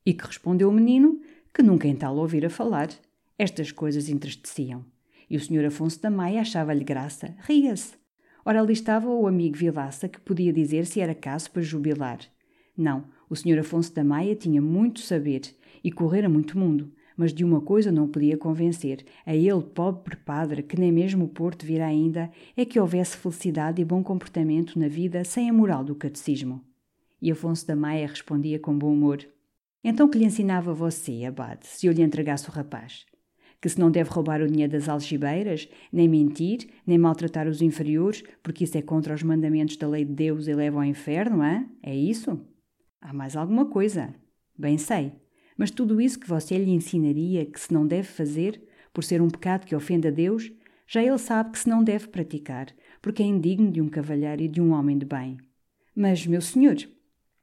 E 0.05 0.13
que 0.13 0.27
respondeu 0.27 0.69
o 0.69 0.73
menino 0.73 1.21
que 1.53 1.63
nunca 1.63 1.87
em 1.87 1.95
tal 1.95 2.17
ouvira 2.17 2.51
falar. 2.51 2.89
Estas 3.39 3.71
coisas 3.71 4.09
entristeciam. 4.09 4.85
E 5.31 5.37
o 5.37 5.41
senhor 5.41 5.65
Afonso 5.65 6.01
da 6.03 6.11
Maia 6.11 6.41
achava-lhe 6.41 6.85
graça, 6.85 7.35
ria-se. 7.41 7.95
Ora, 8.45 8.61
ali 8.61 8.73
estava 8.75 9.09
o 9.09 9.27
amigo 9.27 9.57
Vilaça 9.57 10.09
que 10.09 10.21
podia 10.21 10.53
dizer 10.53 10.85
se 10.85 11.01
era 11.01 11.15
caso 11.15 11.51
para 11.51 11.63
jubilar. 11.63 12.19
Não, 12.77 13.05
o 13.31 13.37
senhor 13.37 13.59
Afonso 13.59 13.95
da 13.95 14.05
Maia 14.05 14.35
tinha 14.35 14.61
muito 14.61 15.01
saber 15.01 15.43
e 15.83 15.91
correra 15.91 16.29
muito 16.29 16.59
mundo, 16.59 16.93
mas 17.17 17.33
de 17.33 17.45
uma 17.45 17.61
coisa 17.61 17.93
não 17.93 18.09
podia 18.09 18.37
convencer, 18.37 19.05
a 19.25 19.35
ele, 19.35 19.63
pobre 19.63 20.17
padre, 20.17 20.63
que 20.63 20.79
nem 20.79 20.91
mesmo 20.91 21.25
o 21.25 21.29
Porto 21.29 21.65
vira 21.65 21.87
ainda, 21.87 22.31
é 22.57 22.65
que 22.65 22.79
houvesse 22.79 23.17
felicidade 23.17 23.81
e 23.81 23.85
bom 23.85 24.03
comportamento 24.03 24.79
na 24.79 24.89
vida 24.89 25.25
sem 25.25 25.49
a 25.49 25.53
moral 25.53 25.85
do 25.85 25.95
catecismo. 25.95 26.61
E 27.21 27.31
Afonso 27.31 27.67
da 27.67 27.77
Maia 27.77 28.07
respondia 28.07 28.59
com 28.59 28.77
bom 28.77 28.93
humor: 28.93 29.27
Então 29.83 30.09
que 30.09 30.19
lhe 30.19 30.25
ensinava 30.25 30.75
você, 30.75 31.25
abade, 31.25 31.67
se 31.67 31.87
eu 31.87 31.93
lhe 31.93 32.03
entregasse 32.03 32.49
o 32.49 32.53
rapaz? 32.53 33.07
Que 33.61 33.69
se 33.69 33.81
não 33.81 33.91
deve 33.91 34.11
roubar 34.11 34.43
o 34.43 34.47
dinheiro 34.47 34.73
das 34.73 34.89
algibeiras, 34.89 35.69
nem 35.91 36.07
mentir, 36.07 36.69
nem 36.87 36.99
maltratar 36.99 37.49
os 37.49 37.63
inferiores, 37.63 38.23
porque 38.43 38.65
isso 38.65 38.77
é 38.77 38.83
contra 38.83 39.15
os 39.15 39.23
mandamentos 39.23 39.77
da 39.79 39.89
lei 39.89 40.05
de 40.05 40.13
Deus 40.13 40.47
e 40.47 40.55
leva 40.55 40.79
ao 40.79 40.85
inferno, 40.85 41.43
é? 41.43 41.67
É 41.83 41.97
isso? 41.97 42.39
Há 43.01 43.15
mais 43.15 43.37
alguma 43.37 43.65
coisa. 43.67 44.15
Bem 44.59 44.77
sei 44.77 45.24
mas 45.57 45.71
tudo 45.71 46.01
isso 46.01 46.19
que 46.19 46.29
você 46.29 46.59
lhe 46.59 46.71
ensinaria 46.71 47.47
que 47.47 47.61
se 47.61 47.73
não 47.73 47.87
deve 47.87 48.09
fazer, 48.09 48.63
por 48.93 49.05
ser 49.05 49.21
um 49.21 49.31
pecado 49.31 49.67
que 49.67 49.75
ofende 49.75 50.09
a 50.09 50.11
Deus, 50.11 50.53
já 50.87 51.03
ele 51.03 51.19
sabe 51.19 51.53
que 51.53 51.59
se 51.59 51.69
não 51.69 51.83
deve 51.83 52.09
praticar, 52.09 52.69
porque 53.01 53.23
é 53.23 53.27
indigno 53.27 53.71
de 53.71 53.81
um 53.81 53.89
cavalheiro 53.89 54.43
e 54.43 54.49
de 54.49 54.61
um 54.61 54.73
homem 54.73 54.99
de 54.99 55.05
bem. 55.05 55.39
Mas, 55.95 56.27
meu 56.27 56.41
senhor, 56.41 56.77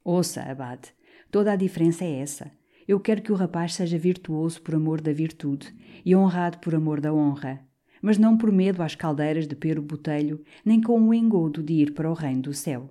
ouça, 0.04 0.42
abade, 0.42 0.94
toda 1.32 1.52
a 1.52 1.56
diferença 1.56 2.04
é 2.04 2.20
essa. 2.20 2.52
Eu 2.88 3.00
quero 3.00 3.22
que 3.22 3.32
o 3.32 3.36
rapaz 3.36 3.74
seja 3.76 3.98
virtuoso 3.98 4.62
por 4.62 4.76
amor 4.76 5.02
da 5.02 5.14
virtude 5.14 5.74
e 6.06 6.16
honrado 6.16 6.58
por 6.60 6.76
amor 6.76 7.00
da 7.00 7.14
honra, 7.14 7.66
mas 8.02 8.18
não 8.18 8.38
por 8.38 8.52
medo 8.52 8.82
às 8.82 8.96
caldeiras 8.96 9.48
de 9.48 9.56
Pero 9.56 9.82
Botelho, 9.82 10.44
nem 10.66 10.82
com 10.82 11.00
o 11.00 11.14
engodo 11.14 11.62
de 11.62 11.74
ir 11.74 11.94
para 11.94 12.10
o 12.10 12.14
reino 12.14 12.42
do 12.42 12.54
céu. 12.54 12.90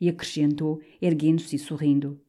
E 0.00 0.08
acrescentou, 0.08 0.80
erguendo-se 1.02 1.56
e 1.56 1.58
sorrindo: 1.58 2.20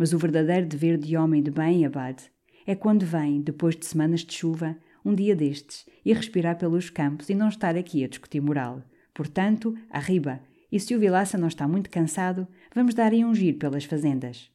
mas 0.00 0.14
o 0.14 0.18
verdadeiro 0.18 0.66
dever 0.66 0.96
de 0.96 1.14
homem 1.14 1.42
de 1.42 1.50
bem, 1.50 1.84
abade, 1.84 2.32
é 2.66 2.74
quando 2.74 3.04
vem, 3.04 3.42
depois 3.42 3.76
de 3.76 3.84
semanas 3.84 4.20
de 4.20 4.32
chuva, 4.32 4.74
um 5.04 5.14
dia 5.14 5.36
destes, 5.36 5.84
e 6.02 6.14
respirar 6.14 6.56
pelos 6.56 6.88
campos 6.88 7.28
e 7.28 7.34
não 7.34 7.50
estar 7.50 7.76
aqui 7.76 8.02
a 8.02 8.08
discutir 8.08 8.40
moral. 8.40 8.82
Portanto, 9.12 9.76
arriba, 9.90 10.40
e 10.72 10.80
se 10.80 10.94
o 10.94 10.98
Vilaça 10.98 11.36
não 11.36 11.48
está 11.48 11.68
muito 11.68 11.90
cansado, 11.90 12.48
vamos 12.74 12.94
dar 12.94 13.12
aí 13.12 13.22
um 13.22 13.34
giro 13.34 13.58
pelas 13.58 13.84
fazendas. 13.84 14.50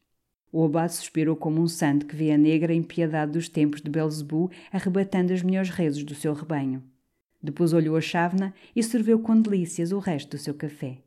O 0.51 0.65
abade 0.65 0.95
suspirou 0.95 1.35
como 1.35 1.61
um 1.61 1.67
santo 1.67 2.07
que 2.07 2.15
vê 2.15 2.31
a 2.31 2.39
negra 2.39 2.73
impiedade 2.73 3.33
dos 3.33 3.47
tempos 3.47 3.83
de 3.83 3.91
Belzebu 3.91 4.49
arrebatando 4.71 5.31
as 5.31 5.43
melhores 5.43 5.69
rezos 5.69 6.03
do 6.03 6.15
seu 6.15 6.33
rebanho. 6.33 6.81
Depois 7.39 7.71
olhou 7.71 7.95
a 7.95 8.01
chávena 8.01 8.51
e 8.75 8.81
serveu 8.81 9.19
com 9.19 9.39
delícias 9.39 9.91
o 9.91 9.99
resto 9.99 10.31
do 10.31 10.41
seu 10.41 10.55
café. 10.55 11.04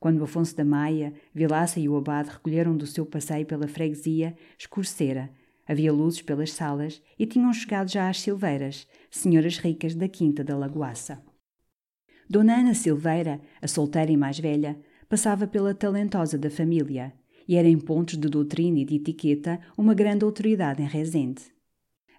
Quando 0.00 0.24
Afonso 0.24 0.56
da 0.56 0.64
Maia, 0.64 1.12
Vilaça 1.34 1.78
e 1.78 1.86
o 1.86 1.94
abade 1.94 2.30
recolheram 2.30 2.74
do 2.74 2.86
seu 2.86 3.04
passeio 3.04 3.44
pela 3.44 3.68
freguesia, 3.68 4.34
escurecera, 4.58 5.30
havia 5.68 5.92
luzes 5.92 6.22
pelas 6.22 6.52
salas 6.52 7.02
e 7.18 7.26
tinham 7.26 7.52
chegado 7.52 7.90
já 7.90 8.08
às 8.08 8.18
Silveiras, 8.18 8.88
senhoras 9.10 9.58
ricas 9.58 9.94
da 9.94 10.08
Quinta 10.08 10.42
da 10.42 10.56
Lagoaça. 10.56 11.22
Dona 12.28 12.60
Ana 12.60 12.72
Silveira, 12.72 13.40
a 13.60 13.68
solteira 13.68 14.10
e 14.10 14.16
mais 14.16 14.38
velha, 14.38 14.80
passava 15.06 15.46
pela 15.46 15.74
talentosa 15.74 16.38
da 16.38 16.48
família 16.48 17.12
e 17.46 17.56
era 17.56 17.68
em 17.68 17.78
pontos 17.78 18.16
de 18.16 18.28
doutrina 18.28 18.78
e 18.78 18.84
de 18.86 18.94
etiqueta 18.94 19.60
uma 19.76 19.92
grande 19.92 20.24
autoridade 20.24 20.80
em 20.80 20.86
Rezende. 20.86 21.42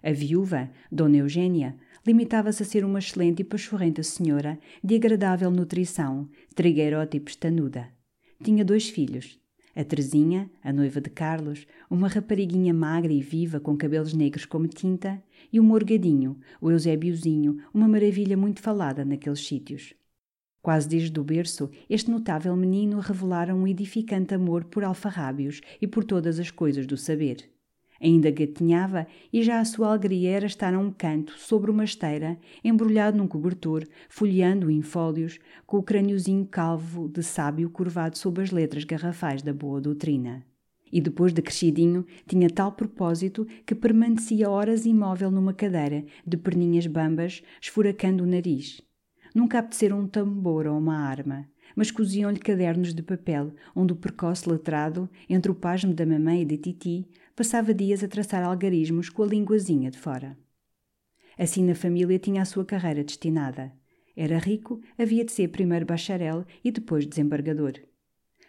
A 0.02 0.12
viúva, 0.12 0.70
Dona 0.90 1.16
Eugênia, 1.16 1.76
limitava-se 2.06 2.62
a 2.62 2.66
ser 2.66 2.84
uma 2.84 2.98
excelente 2.98 3.40
e 3.40 3.44
pachorrenta 3.44 4.02
senhora 4.02 4.58
de 4.82 4.94
agradável 4.94 5.50
nutrição, 5.50 6.28
trigueirota 6.54 7.16
e 7.16 7.20
pestanuda. 7.20 7.88
Tinha 8.42 8.64
dois 8.64 8.88
filhos. 8.88 9.40
A 9.74 9.82
Teresinha, 9.82 10.50
a 10.62 10.70
noiva 10.72 11.00
de 11.00 11.08
Carlos, 11.08 11.66
uma 11.88 12.08
rapariguinha 12.08 12.74
magra 12.74 13.12
e 13.12 13.22
viva 13.22 13.58
com 13.58 13.76
cabelos 13.76 14.12
negros 14.12 14.44
como 14.44 14.68
tinta, 14.68 15.22
e 15.50 15.58
o 15.58 15.64
Morgadinho, 15.64 16.38
o 16.60 16.70
Eusébiozinho, 16.70 17.58
uma 17.72 17.88
maravilha 17.88 18.36
muito 18.36 18.60
falada 18.60 19.04
naqueles 19.04 19.46
sítios. 19.46 19.94
Quase 20.60 20.88
desde 20.88 21.18
o 21.18 21.24
berço, 21.24 21.70
este 21.88 22.10
notável 22.10 22.54
menino 22.56 23.00
revelara 23.00 23.54
um 23.54 23.66
edificante 23.66 24.34
amor 24.34 24.64
por 24.64 24.84
alfarrábios 24.84 25.60
e 25.80 25.86
por 25.86 26.04
todas 26.04 26.38
as 26.38 26.50
coisas 26.50 26.86
do 26.86 26.96
saber. 26.96 27.51
Ainda 28.02 28.32
gatinhava 28.32 29.06
e 29.32 29.44
já 29.44 29.60
a 29.60 29.64
sua 29.64 29.86
alegria 29.90 30.30
era 30.30 30.46
estar 30.46 30.74
a 30.74 30.78
um 30.78 30.90
canto, 30.90 31.38
sobre 31.38 31.70
uma 31.70 31.84
esteira, 31.84 32.36
embrulhado 32.64 33.16
num 33.16 33.28
cobertor, 33.28 33.86
folheando 34.08 34.68
em 34.68 34.82
fólios, 34.82 35.38
com 35.64 35.78
o 35.78 35.82
crâniozinho 35.84 36.44
calvo 36.44 37.08
de 37.08 37.22
sábio 37.22 37.70
curvado 37.70 38.18
sob 38.18 38.42
as 38.42 38.50
letras 38.50 38.82
garrafais 38.82 39.40
da 39.40 39.52
boa 39.52 39.80
doutrina. 39.80 40.44
E 40.92 41.00
depois 41.00 41.32
de 41.32 41.40
crescidinho, 41.40 42.04
tinha 42.26 42.50
tal 42.50 42.72
propósito 42.72 43.46
que 43.64 43.74
permanecia 43.74 44.50
horas 44.50 44.84
imóvel 44.84 45.30
numa 45.30 45.54
cadeira, 45.54 46.04
de 46.26 46.36
perninhas 46.36 46.88
bambas, 46.88 47.40
esfuracando 47.60 48.24
o 48.24 48.26
nariz 48.26 48.82
Nunca 49.34 49.58
apeteceram 49.58 50.00
um 50.00 50.06
tambor 50.06 50.66
ou 50.66 50.76
uma 50.76 50.98
arma, 50.98 51.48
mas 51.74 51.90
coziam-lhe 51.90 52.38
cadernos 52.38 52.92
de 52.92 53.02
papel, 53.02 53.54
onde 53.74 53.94
o 53.94 53.96
precoce 53.96 54.48
letrado, 54.48 55.08
entre 55.28 55.50
o 55.50 55.54
pasmo 55.54 55.94
da 55.94 56.04
mamãe 56.04 56.42
e 56.42 56.44
da 56.44 56.56
titi, 56.56 57.08
passava 57.34 57.72
dias 57.74 58.02
a 58.02 58.08
traçar 58.08 58.42
algarismos 58.42 59.08
com 59.08 59.22
a 59.22 59.26
linguazinha 59.26 59.90
de 59.90 59.98
fora. 59.98 60.36
Assim 61.38 61.64
na 61.64 61.74
família 61.74 62.18
tinha 62.18 62.42
a 62.42 62.44
sua 62.44 62.64
carreira 62.64 63.02
destinada. 63.02 63.72
Era 64.14 64.38
rico, 64.38 64.80
havia 64.98 65.24
de 65.24 65.32
ser 65.32 65.48
primeiro 65.48 65.86
bacharel 65.86 66.44
e 66.62 66.70
depois 66.70 67.06
desembargador. 67.06 67.74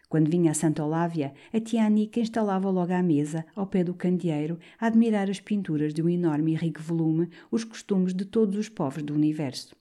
Quando 0.09 0.29
vinha 0.29 0.51
a 0.51 0.53
Santa 0.53 0.83
Olávia, 0.83 1.33
a 1.51 1.59
tia 1.59 1.85
Anica 1.85 2.19
instalava 2.19 2.69
logo 2.69 2.93
à 2.93 3.01
mesa, 3.01 3.45
ao 3.55 3.65
pé 3.65 3.83
do 3.83 3.95
candeeiro, 3.95 4.59
a 4.79 4.85
admirar 4.87 5.29
as 5.29 5.39
pinturas 5.39 5.91
de 5.93 6.03
um 6.03 6.09
enorme 6.09 6.51
e 6.51 6.55
rico 6.55 6.81
volume, 6.81 7.29
os 7.49 7.63
costumes 7.63 8.13
de 8.13 8.25
todos 8.25 8.55
os 8.55 8.69
povos 8.69 9.01
do 9.01 9.15
universo. 9.15 9.75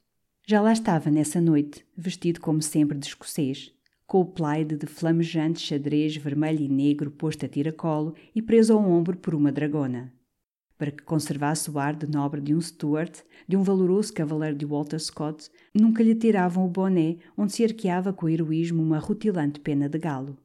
Já 0.46 0.62
lá 0.62 0.72
estava 0.72 1.10
nessa 1.10 1.40
noite, 1.40 1.84
vestido 1.94 2.40
como 2.40 2.62
sempre 2.62 2.96
de 2.96 3.06
escocês, 3.08 3.74
com 4.12 4.20
o 4.20 4.26
plaid 4.26 4.76
de 4.76 4.86
flamejante 4.86 5.58
xadrez 5.58 6.14
vermelho 6.18 6.60
e 6.60 6.68
negro 6.68 7.10
posto 7.10 7.46
a 7.46 7.48
tiracolo 7.48 8.14
e 8.34 8.42
preso 8.42 8.74
ao 8.74 8.84
ombro 8.84 9.16
por 9.16 9.34
uma 9.34 9.50
dragona. 9.50 10.12
Para 10.76 10.90
que 10.90 11.02
conservasse 11.02 11.70
o 11.70 11.78
ar 11.78 11.96
de 11.96 12.06
nobre 12.06 12.38
de 12.38 12.54
um 12.54 12.60
Stuart, 12.60 13.20
de 13.48 13.56
um 13.56 13.62
valoroso 13.62 14.12
cavaleiro 14.12 14.54
de 14.54 14.66
Walter 14.66 15.00
Scott, 15.00 15.48
nunca 15.74 16.02
lhe 16.02 16.14
tiravam 16.14 16.66
o 16.66 16.68
boné 16.68 17.16
onde 17.38 17.54
se 17.54 17.64
arqueava 17.64 18.12
com 18.12 18.28
heroísmo 18.28 18.82
uma 18.82 18.98
rutilante 18.98 19.60
pena 19.60 19.88
de 19.88 19.98
galo 19.98 20.36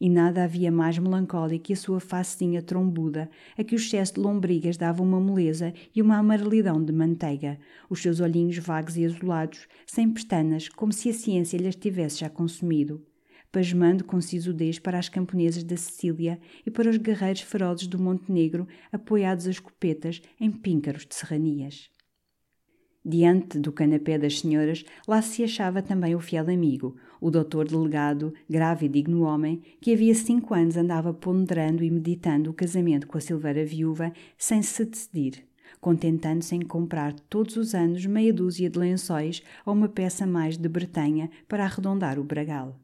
e 0.00 0.08
nada 0.08 0.42
havia 0.44 0.72
mais 0.72 0.98
melancólico 0.98 1.64
que 1.64 1.72
a 1.74 1.76
sua 1.76 2.00
facezinha 2.00 2.62
trombuda, 2.62 3.28
a 3.56 3.62
que 3.62 3.74
o 3.74 3.76
excesso 3.76 4.14
de 4.14 4.20
lombrigas 4.20 4.76
dava 4.76 5.02
uma 5.02 5.20
moleza 5.20 5.74
e 5.94 6.00
uma 6.00 6.16
amarelidão 6.16 6.82
de 6.82 6.92
manteiga, 6.92 7.58
os 7.88 8.00
seus 8.00 8.18
olhinhos 8.18 8.56
vagos 8.56 8.96
e 8.96 9.04
azulados, 9.04 9.68
sem 9.86 10.10
pestanas, 10.10 10.68
como 10.68 10.92
se 10.92 11.10
a 11.10 11.12
ciência 11.12 11.58
lhes 11.58 11.76
tivesse 11.76 12.20
já 12.20 12.30
consumido, 12.30 13.04
pasmando 13.52 14.02
com 14.04 14.20
sisudez 14.20 14.78
para 14.78 14.98
as 14.98 15.08
camponesas 15.08 15.62
da 15.64 15.76
Sicília 15.76 16.40
e 16.64 16.70
para 16.70 16.88
os 16.88 16.96
guerreiros 16.96 17.42
ferozes 17.42 17.86
do 17.86 17.98
Montenegro, 17.98 18.66
apoiados 18.90 19.46
a 19.46 19.50
escopetas 19.50 20.22
em 20.40 20.50
píncaros 20.50 21.04
de 21.04 21.14
serranias. 21.14 21.90
Diante 23.04 23.58
do 23.58 23.72
canapé 23.72 24.18
das 24.18 24.40
senhoras, 24.40 24.84
lá 25.08 25.22
se 25.22 25.42
achava 25.42 25.80
também 25.80 26.14
o 26.14 26.20
fiel 26.20 26.50
amigo, 26.50 26.96
o 27.18 27.30
doutor 27.30 27.66
delegado, 27.66 28.34
grave 28.48 28.86
e 28.86 28.88
digno 28.90 29.22
homem, 29.22 29.62
que 29.80 29.94
havia 29.94 30.14
cinco 30.14 30.52
anos 30.52 30.76
andava 30.76 31.14
ponderando 31.14 31.82
e 31.82 31.90
meditando 31.90 32.50
o 32.50 32.54
casamento 32.54 33.06
com 33.06 33.16
a 33.16 33.20
Silveira 33.20 33.64
viúva 33.64 34.12
sem 34.36 34.60
se 34.60 34.84
decidir, 34.84 35.46
contentando-se 35.80 36.54
em 36.54 36.60
comprar 36.60 37.14
todos 37.14 37.56
os 37.56 37.74
anos 37.74 38.04
meia 38.04 38.34
dúzia 38.34 38.68
de 38.68 38.78
lençóis 38.78 39.42
ou 39.64 39.72
uma 39.72 39.88
peça 39.88 40.26
mais 40.26 40.58
de 40.58 40.68
Bretanha 40.68 41.30
para 41.48 41.64
arredondar 41.64 42.18
o 42.18 42.24
bragal. 42.24 42.78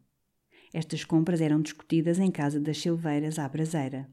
Estas 0.72 1.04
compras 1.04 1.42
eram 1.42 1.60
discutidas 1.60 2.18
em 2.18 2.30
casa 2.30 2.58
das 2.58 2.78
Silveiras 2.78 3.38
à 3.38 3.46
braseira 3.46 4.08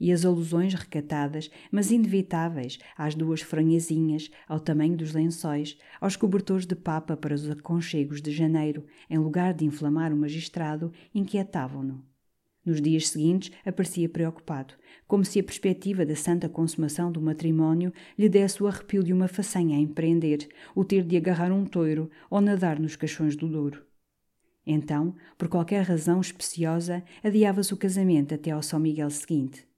e 0.00 0.12
as 0.12 0.24
alusões 0.24 0.74
recatadas, 0.74 1.50
mas 1.70 1.90
inevitáveis, 1.90 2.78
às 2.96 3.14
duas 3.14 3.40
franhazinhas, 3.40 4.30
ao 4.48 4.60
tamanho 4.60 4.96
dos 4.96 5.12
lençóis, 5.12 5.76
aos 6.00 6.16
cobertores 6.16 6.66
de 6.66 6.74
papa 6.74 7.16
para 7.16 7.34
os 7.34 7.48
aconchegos 7.48 8.20
de 8.20 8.30
janeiro, 8.30 8.84
em 9.08 9.18
lugar 9.18 9.54
de 9.54 9.64
inflamar 9.64 10.12
o 10.12 10.16
magistrado, 10.16 10.92
inquietavam-no. 11.14 12.04
Nos 12.64 12.80
dias 12.80 13.08
seguintes 13.08 13.52
aparecia 13.64 14.08
preocupado, 14.08 14.74
como 15.06 15.24
se 15.24 15.38
a 15.38 15.44
perspectiva 15.44 16.06
da 16.06 16.16
santa 16.16 16.48
consumação 16.48 17.12
do 17.12 17.20
matrimónio 17.20 17.92
lhe 18.18 18.28
desse 18.28 18.62
o 18.62 18.66
arrepio 18.66 19.04
de 19.04 19.12
uma 19.12 19.28
façanha 19.28 19.76
a 19.76 19.80
empreender, 19.80 20.48
o 20.74 20.82
ter 20.82 21.04
de 21.04 21.16
agarrar 21.16 21.52
um 21.52 21.66
toiro 21.66 22.10
ou 22.30 22.40
nadar 22.40 22.80
nos 22.80 22.96
caixões 22.96 23.36
do 23.36 23.46
Douro. 23.46 23.84
Então, 24.66 25.14
por 25.36 25.48
qualquer 25.48 25.82
razão 25.82 26.22
especiosa, 26.22 27.04
adiava-se 27.22 27.74
o 27.74 27.76
casamento 27.76 28.34
até 28.34 28.50
ao 28.50 28.62
São 28.62 28.80
Miguel 28.80 29.10
seguinte. 29.10 29.68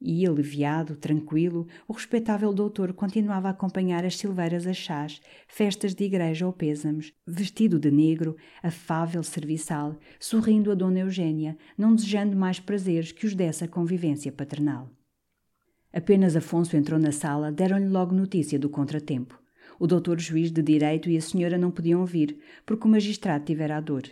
E, 0.00 0.24
aliviado, 0.24 0.94
tranquilo, 0.94 1.66
o 1.88 1.92
respeitável 1.92 2.52
doutor 2.52 2.92
continuava 2.92 3.48
a 3.48 3.50
acompanhar 3.50 4.04
as 4.04 4.16
silveiras 4.16 4.64
a 4.64 4.72
chás, 4.72 5.20
festas 5.48 5.92
de 5.92 6.04
igreja 6.04 6.46
ou 6.46 6.52
pêsames, 6.52 7.12
vestido 7.26 7.80
de 7.80 7.90
negro, 7.90 8.36
afável 8.62 9.22
serviçal, 9.24 9.96
sorrindo 10.20 10.70
a 10.70 10.76
Dona 10.76 11.00
Eugênia, 11.00 11.58
não 11.76 11.96
desejando 11.96 12.36
mais 12.36 12.60
prazeres 12.60 13.10
que 13.10 13.26
os 13.26 13.34
dessa 13.34 13.66
convivência 13.66 14.30
paternal. 14.30 14.88
Apenas 15.92 16.36
Afonso 16.36 16.76
entrou 16.76 17.00
na 17.00 17.10
sala, 17.10 17.50
deram-lhe 17.50 17.88
logo 17.88 18.14
notícia 18.14 18.58
do 18.58 18.68
contratempo. 18.68 19.40
O 19.80 19.86
doutor 19.86 20.20
juiz 20.20 20.52
de 20.52 20.62
direito 20.62 21.10
e 21.10 21.16
a 21.16 21.20
senhora 21.20 21.58
não 21.58 21.72
podiam 21.72 22.04
vir, 22.04 22.38
porque 22.64 22.86
o 22.86 22.90
magistrado 22.90 23.44
tivera 23.44 23.76
a 23.76 23.80
dor 23.80 24.04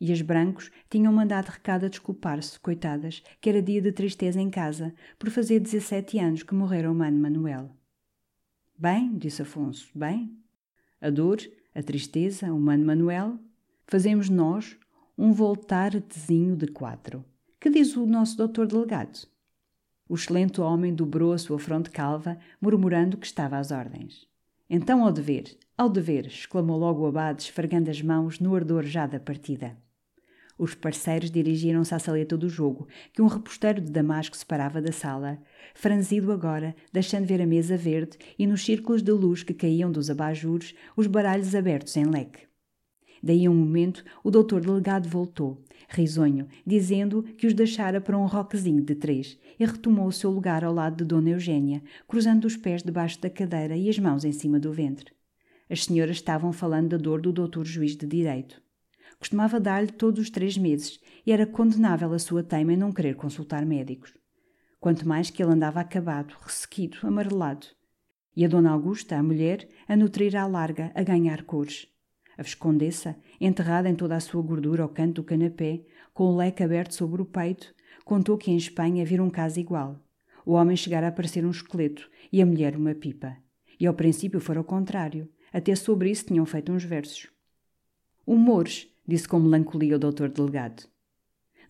e 0.00 0.12
as 0.12 0.22
Brancos 0.22 0.70
tinham 0.88 1.12
mandado 1.12 1.48
recado 1.48 1.86
a 1.86 1.88
desculpar-se, 1.88 2.58
coitadas, 2.60 3.22
que 3.40 3.48
era 3.48 3.62
dia 3.62 3.80
de 3.82 3.92
tristeza 3.92 4.40
em 4.40 4.50
casa, 4.50 4.94
por 5.18 5.30
fazer 5.30 5.60
17 5.60 6.18
anos 6.18 6.42
que 6.42 6.54
morrera 6.54 6.90
o 6.90 6.94
mano 6.94 7.18
Manuel. 7.18 7.70
Bem, 8.76 9.16
disse 9.16 9.42
Afonso, 9.42 9.90
bem. 9.94 10.36
A 11.00 11.10
dor, 11.10 11.38
a 11.74 11.82
tristeza, 11.82 12.52
o 12.52 12.60
mano 12.60 12.86
Manuel, 12.86 13.38
fazemos 13.86 14.28
nós 14.28 14.76
um 15.16 15.32
voltaretezinho 15.32 16.56
de 16.56 16.68
quatro. 16.68 17.24
Que 17.60 17.70
diz 17.70 17.96
o 17.96 18.06
nosso 18.06 18.36
doutor 18.36 18.68
delegado? 18.68 19.26
O 20.08 20.14
excelente 20.14 20.60
homem 20.60 20.94
dobrou 20.94 21.32
a 21.32 21.38
sua 21.38 21.58
fronte 21.58 21.90
calva, 21.90 22.38
murmurando 22.60 23.16
que 23.16 23.26
estava 23.26 23.58
às 23.58 23.72
ordens. 23.72 24.26
Então, 24.70 25.04
ao 25.04 25.12
dever, 25.12 25.58
ao 25.76 25.88
dever, 25.88 26.26
exclamou 26.26 26.78
logo 26.78 27.02
o 27.02 27.06
abade, 27.06 27.42
esfregando 27.42 27.90
as 27.90 28.00
mãos 28.00 28.38
no 28.38 28.54
ardor 28.54 28.84
já 28.84 29.06
da 29.06 29.18
partida. 29.18 29.76
Os 30.58 30.74
parceiros 30.74 31.30
dirigiram-se 31.30 31.94
à 31.94 32.00
saleta 32.00 32.36
do 32.36 32.48
jogo, 32.48 32.88
que 33.12 33.22
um 33.22 33.28
reposteiro 33.28 33.80
de 33.80 33.92
damasco 33.92 34.36
separava 34.36 34.82
da 34.82 34.90
sala, 34.90 35.38
franzido 35.72 36.32
agora, 36.32 36.74
deixando 36.92 37.26
ver 37.26 37.40
a 37.40 37.46
mesa 37.46 37.76
verde 37.76 38.18
e 38.36 38.44
nos 38.44 38.64
círculos 38.64 39.00
de 39.00 39.12
luz 39.12 39.44
que 39.44 39.54
caíam 39.54 39.92
dos 39.92 40.10
abajures 40.10 40.74
os 40.96 41.06
baralhos 41.06 41.54
abertos 41.54 41.96
em 41.96 42.04
leque. 42.04 42.48
Daí 43.22 43.46
a 43.46 43.50
um 43.50 43.54
momento, 43.54 44.04
o 44.24 44.30
doutor 44.30 44.60
delegado 44.60 45.08
voltou, 45.08 45.62
risonho, 45.88 46.48
dizendo 46.66 47.22
que 47.22 47.46
os 47.46 47.54
deixara 47.54 48.00
para 48.00 48.18
um 48.18 48.26
roquezinho 48.26 48.82
de 48.82 48.96
três 48.96 49.38
e 49.58 49.64
retomou 49.64 50.08
o 50.08 50.12
seu 50.12 50.30
lugar 50.30 50.64
ao 50.64 50.74
lado 50.74 50.96
de 50.96 51.04
Dona 51.04 51.30
Eugênia, 51.30 51.82
cruzando 52.06 52.46
os 52.46 52.56
pés 52.56 52.82
debaixo 52.82 53.20
da 53.20 53.30
cadeira 53.30 53.76
e 53.76 53.88
as 53.88 53.98
mãos 53.98 54.24
em 54.24 54.32
cima 54.32 54.58
do 54.58 54.72
ventre. 54.72 55.12
As 55.70 55.84
senhoras 55.84 56.16
estavam 56.16 56.52
falando 56.52 56.90
da 56.90 56.96
dor 56.96 57.20
do 57.20 57.32
doutor 57.32 57.64
juiz 57.64 57.96
de 57.96 58.06
direito. 58.06 58.60
Costumava 59.18 59.58
dar-lhe 59.58 59.90
todos 59.90 60.20
os 60.20 60.30
três 60.30 60.56
meses 60.56 61.00
e 61.26 61.32
era 61.32 61.46
condenável 61.46 62.12
a 62.12 62.18
sua 62.18 62.42
teima 62.42 62.72
em 62.72 62.76
não 62.76 62.92
querer 62.92 63.16
consultar 63.16 63.66
médicos. 63.66 64.16
Quanto 64.80 65.06
mais 65.06 65.28
que 65.28 65.42
ele 65.42 65.52
andava 65.52 65.80
acabado, 65.80 66.36
ressequido, 66.40 66.98
amarelado. 67.02 67.66
E 68.36 68.44
a 68.44 68.48
Dona 68.48 68.70
Augusta, 68.70 69.16
a 69.16 69.22
mulher, 69.22 69.68
a 69.88 69.96
nutrir 69.96 70.36
à 70.36 70.46
larga, 70.46 70.92
a 70.94 71.02
ganhar 71.02 71.42
cores. 71.42 71.88
A 72.36 72.42
Viscondessa, 72.42 73.16
enterrada 73.40 73.88
em 73.88 73.96
toda 73.96 74.14
a 74.14 74.20
sua 74.20 74.40
gordura 74.40 74.84
ao 74.84 74.88
canto 74.88 75.14
do 75.14 75.24
canapé, 75.24 75.82
com 76.14 76.24
o 76.24 76.36
leque 76.36 76.62
aberto 76.62 76.94
sobre 76.94 77.20
o 77.20 77.24
peito, 77.24 77.74
contou 78.04 78.38
que 78.38 78.52
em 78.52 78.56
Espanha 78.56 79.04
vira 79.04 79.22
um 79.22 79.30
caso 79.30 79.58
igual. 79.58 80.00
O 80.46 80.52
homem 80.52 80.76
chegara 80.76 81.08
a 81.08 81.12
parecer 81.12 81.44
um 81.44 81.50
esqueleto 81.50 82.08
e 82.32 82.40
a 82.40 82.46
mulher 82.46 82.76
uma 82.76 82.94
pipa. 82.94 83.36
E 83.78 83.86
ao 83.86 83.94
princípio 83.94 84.40
fora 84.40 84.60
o 84.60 84.64
contrário. 84.64 85.28
Até 85.52 85.74
sobre 85.74 86.10
isso 86.10 86.26
tinham 86.26 86.46
feito 86.46 86.72
uns 86.72 86.84
versos. 86.84 87.28
Humores, 88.24 88.88
disse 89.08 89.26
com 89.26 89.40
melancolia 89.40 89.96
o 89.96 89.98
doutor 89.98 90.28
delegado. 90.28 90.86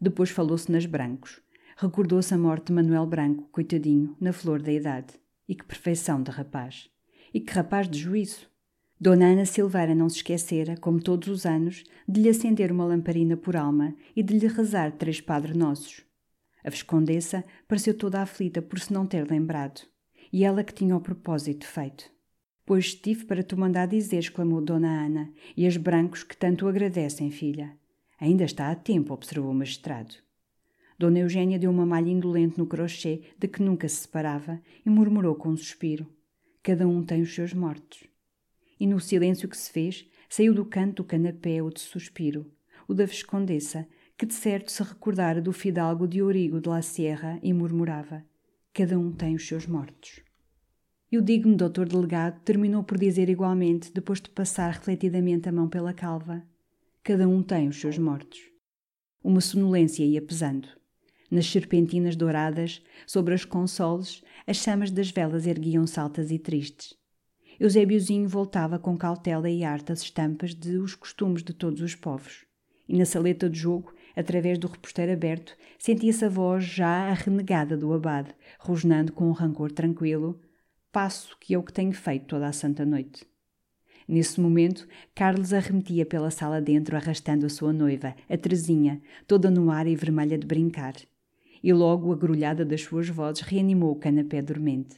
Depois 0.01 0.31
falou-se 0.31 0.71
nas 0.71 0.85
Brancos. 0.85 1.41
Recordou-se 1.77 2.35
a 2.35 2.39
morte 2.39 2.67
de 2.67 2.73
Manuel 2.73 3.07
Branco, 3.07 3.49
coitadinho, 3.53 4.17
na 4.21 4.33
flor 4.33 4.61
da 4.61 4.73
idade. 4.73 5.15
E 5.49 5.55
que 5.55 5.65
perfeição 5.65 6.21
de 6.21 6.33
rapaz. 6.33 6.91
E 7.33 7.41
que 7.41 7.53
rapaz 7.53 7.89
de 7.89 7.99
juízo. 7.99 8.49
Dona 9.01 9.27
Ana 9.27 9.47
Silveira 9.47 9.95
não 9.95 10.09
se 10.09 10.17
esquecera, 10.17 10.77
como 10.77 11.01
todos 11.01 11.29
os 11.29 11.47
anos, 11.47 11.85
de 12.09 12.21
lhe 12.21 12.29
acender 12.29 12.73
uma 12.73 12.85
lamparina 12.85 13.37
por 13.37 13.57
alma 13.57 13.95
e 14.17 14.23
de 14.25 14.37
lhe 14.37 14.49
rezar 14.49 14.91
três 14.91 15.21
Padre 15.21 15.57
Nossos. 15.57 16.03
A 16.65 16.71
Viscondessa 16.71 17.45
pareceu 17.69 17.97
toda 17.97 18.21
aflita 18.21 18.61
por 18.61 18.81
se 18.81 18.93
não 18.93 19.07
ter 19.07 19.31
lembrado. 19.31 19.83
E 20.33 20.45
ela 20.45 20.65
que 20.65 20.75
tinha 20.75 20.97
o 20.97 21.01
propósito 21.01 21.65
feito. 21.65 22.11
Pois 22.69 22.85
estive 22.85 23.25
para 23.25 23.43
tu 23.43 23.57
mandar 23.57 23.87
dizer, 23.87 24.19
exclamou 24.19 24.61
Dona 24.61 25.07
Ana, 25.07 25.33
e 25.57 25.67
as 25.67 25.79
brancos 25.79 26.23
que 26.23 26.37
tanto 26.37 26.69
agradecem, 26.69 27.31
filha. 27.31 27.75
Ainda 28.21 28.45
está 28.45 28.71
a 28.71 28.75
tempo, 28.75 29.15
observou 29.15 29.51
o 29.51 29.55
magistrado. 29.55 30.15
Dona 30.99 31.21
Eugênia 31.21 31.59
deu 31.59 31.71
uma 31.71 31.87
malha 31.87 32.11
indolente 32.11 32.59
no 32.59 32.67
crochê, 32.67 33.23
de 33.39 33.49
que 33.49 33.63
nunca 33.63 33.89
se 33.89 34.03
separava, 34.03 34.61
e 34.85 34.91
murmurou 34.91 35.35
com 35.35 35.49
um 35.49 35.57
suspiro. 35.57 36.07
Cada 36.63 36.87
um 36.87 37.03
tem 37.03 37.23
os 37.23 37.35
seus 37.35 37.55
mortos 37.55 38.07
e 38.79 38.87
no 38.87 39.01
silêncio 39.01 39.49
que 39.49 39.57
se 39.57 39.71
fez, 39.71 40.07
saiu 40.29 40.55
do 40.55 40.65
canto 40.65 41.03
do 41.03 41.05
canapé 41.05 41.63
o 41.63 41.71
de 41.71 41.81
suspiro, 41.81 42.51
o 42.87 42.95
da 42.95 43.05
Viscondessa, 43.05 43.89
que 44.17 44.27
de 44.27 44.35
certo 44.35 44.71
se 44.71 44.83
recordara 44.83 45.41
do 45.41 45.53
fidalgo 45.53 46.07
de 46.07 46.23
Origo 46.23 46.61
de 46.61 46.69
la 46.69 46.83
Sierra 46.83 47.39
e 47.43 47.53
murmurava: 47.53 48.25
Cada 48.73 48.99
um 48.99 49.13
tem 49.13 49.35
os 49.35 49.47
seus 49.47 49.67
mortos. 49.67 50.21
E 51.11 51.17
o 51.17 51.23
digno 51.23 51.57
doutor 51.57 51.89
delegado 51.89 52.39
terminou 52.45 52.83
por 52.85 52.99
dizer 52.99 53.31
igualmente, 53.31 53.91
depois 53.93 54.21
de 54.21 54.29
passar 54.29 54.73
refletidamente 54.73 55.49
a 55.49 55.53
mão 55.53 55.67
pela 55.67 55.95
calva: 55.95 56.43
Cada 57.03 57.27
um 57.27 57.43
tem 57.43 57.67
os 57.67 57.81
seus 57.81 57.97
mortos. 57.97 58.39
Uma 59.25 59.41
sonolência 59.41 60.05
ia 60.05 60.21
pesando. 60.21 60.69
Nas 61.31 61.47
serpentinas 61.51 62.15
douradas, 62.15 62.83
sobre 63.07 63.35
as 63.35 63.45
consoles, 63.45 64.23
as 64.47 64.59
chamas 64.59 64.91
das 64.91 65.11
velas 65.11 65.47
erguiam-se 65.47 65.99
altas 65.99 66.31
e 66.31 66.39
tristes. 66.39 66.95
Eusébiozinho 67.59 68.29
voltava 68.29 68.79
com 68.79 68.97
cautela 68.97 69.49
e 69.49 69.65
arte 69.65 69.93
as 69.93 70.03
estampas 70.03 70.55
de 70.55 70.77
os 70.77 70.95
costumes 70.95 71.43
de 71.43 71.53
todos 71.55 71.81
os 71.81 71.95
povos. 71.95 72.45
E 72.87 72.97
na 72.97 73.05
saleta 73.05 73.49
de 73.49 73.59
jogo, 73.59 73.95
através 74.15 74.59
do 74.59 74.69
reposteiro 74.69 75.13
aberto, 75.13 75.57
sentia-se 75.79 76.25
a 76.25 76.29
voz 76.29 76.65
já 76.65 77.11
a 77.11 77.15
renegada 77.15 77.77
do 77.77 77.93
abade, 77.93 78.35
rosnando 78.59 79.13
com 79.13 79.29
um 79.29 79.33
rancor 79.33 79.73
tranquilo, 79.73 80.41
passo 80.93 81.37
que 81.39 81.55
é 81.55 81.59
o 81.59 81.63
que 81.63 81.73
tenho 81.73 81.93
feito 81.93 82.27
toda 82.27 82.47
a 82.47 82.53
santa 82.53 82.85
noite. 82.85 83.27
Nesse 84.07 84.41
momento, 84.41 84.89
Carlos 85.15 85.53
arremetia 85.53 86.07
pela 86.07 86.31
sala 86.31 86.63
dentro, 86.63 86.97
arrastando 86.97 87.45
a 87.45 87.51
sua 87.51 87.75
noiva, 87.75 88.15
a 88.29 88.37
Teresinha, 88.39 89.03
toda 89.27 89.51
no 89.51 89.71
ar 89.71 89.87
e 89.87 89.95
vermelha 89.95 90.39
de 90.39 90.47
brincar. 90.47 90.95
E 91.63 91.73
logo, 91.73 92.11
agrulhada 92.13 92.65
das 92.65 92.83
suas 92.83 93.09
vozes, 93.09 93.43
reanimou 93.43 93.93
o 93.93 93.97
canapé 93.97 94.41
dormente. 94.41 94.97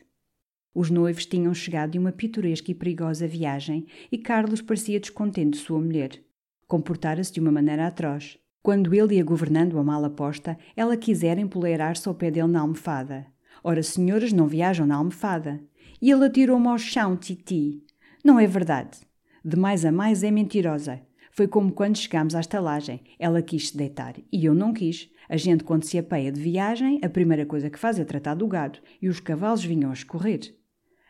Os 0.72 0.90
noivos 0.90 1.26
tinham 1.26 1.52
chegado 1.52 1.90
de 1.90 1.98
uma 1.98 2.12
pitoresca 2.12 2.70
e 2.70 2.74
perigosa 2.74 3.26
viagem 3.26 3.86
e 4.12 4.16
Carlos 4.16 4.62
parecia 4.62 5.00
descontente 5.00 5.58
de 5.58 5.64
sua 5.64 5.80
mulher. 5.80 6.22
Comportara-se 6.68 7.32
de 7.32 7.40
uma 7.40 7.50
maneira 7.50 7.88
atroz. 7.88 8.38
Quando 8.62 8.94
ele 8.94 9.16
ia 9.16 9.24
governando 9.24 9.78
a 9.78 9.82
mala 9.82 10.08
posta, 10.08 10.56
ela 10.76 10.96
quisera 10.96 11.40
empoleirar-se 11.40 12.06
ao 12.06 12.14
pé 12.14 12.30
dele 12.30 12.46
na 12.46 12.60
almofada. 12.60 13.26
Ora, 13.64 13.82
senhoras 13.82 14.32
não 14.32 14.46
viajam 14.46 14.86
na 14.86 14.94
almofada. 14.94 15.60
E 16.00 16.10
ele 16.10 16.26
atirou-me 16.26 16.68
ao 16.68 16.78
chão, 16.78 17.16
Titi. 17.16 17.84
Não 18.24 18.38
é 18.38 18.46
verdade. 18.46 18.98
De 19.44 19.56
mais 19.56 19.84
a 19.84 19.92
mais 19.92 20.22
é 20.22 20.30
mentirosa. 20.30 21.00
Foi 21.32 21.46
como 21.46 21.72
quando 21.72 21.96
chegámos 21.96 22.34
à 22.34 22.40
estalagem. 22.40 23.00
Ela 23.18 23.42
quis 23.42 23.68
se 23.68 23.76
deitar 23.76 24.14
e 24.32 24.44
eu 24.44 24.54
não 24.54 24.72
quis. 24.72 25.10
A 25.28 25.36
gente, 25.36 25.64
quando 25.64 25.84
se 25.84 25.96
apeia 25.96 26.32
de 26.32 26.40
viagem, 26.40 27.00
a 27.02 27.08
primeira 27.08 27.46
coisa 27.46 27.70
que 27.70 27.78
faz 27.78 27.98
é 27.98 28.04
tratar 28.04 28.34
do 28.34 28.48
gado 28.48 28.78
e 29.00 29.08
os 29.08 29.20
cavalos 29.20 29.64
vinham 29.64 29.90
a 29.90 29.94
escorrer. 29.94 30.54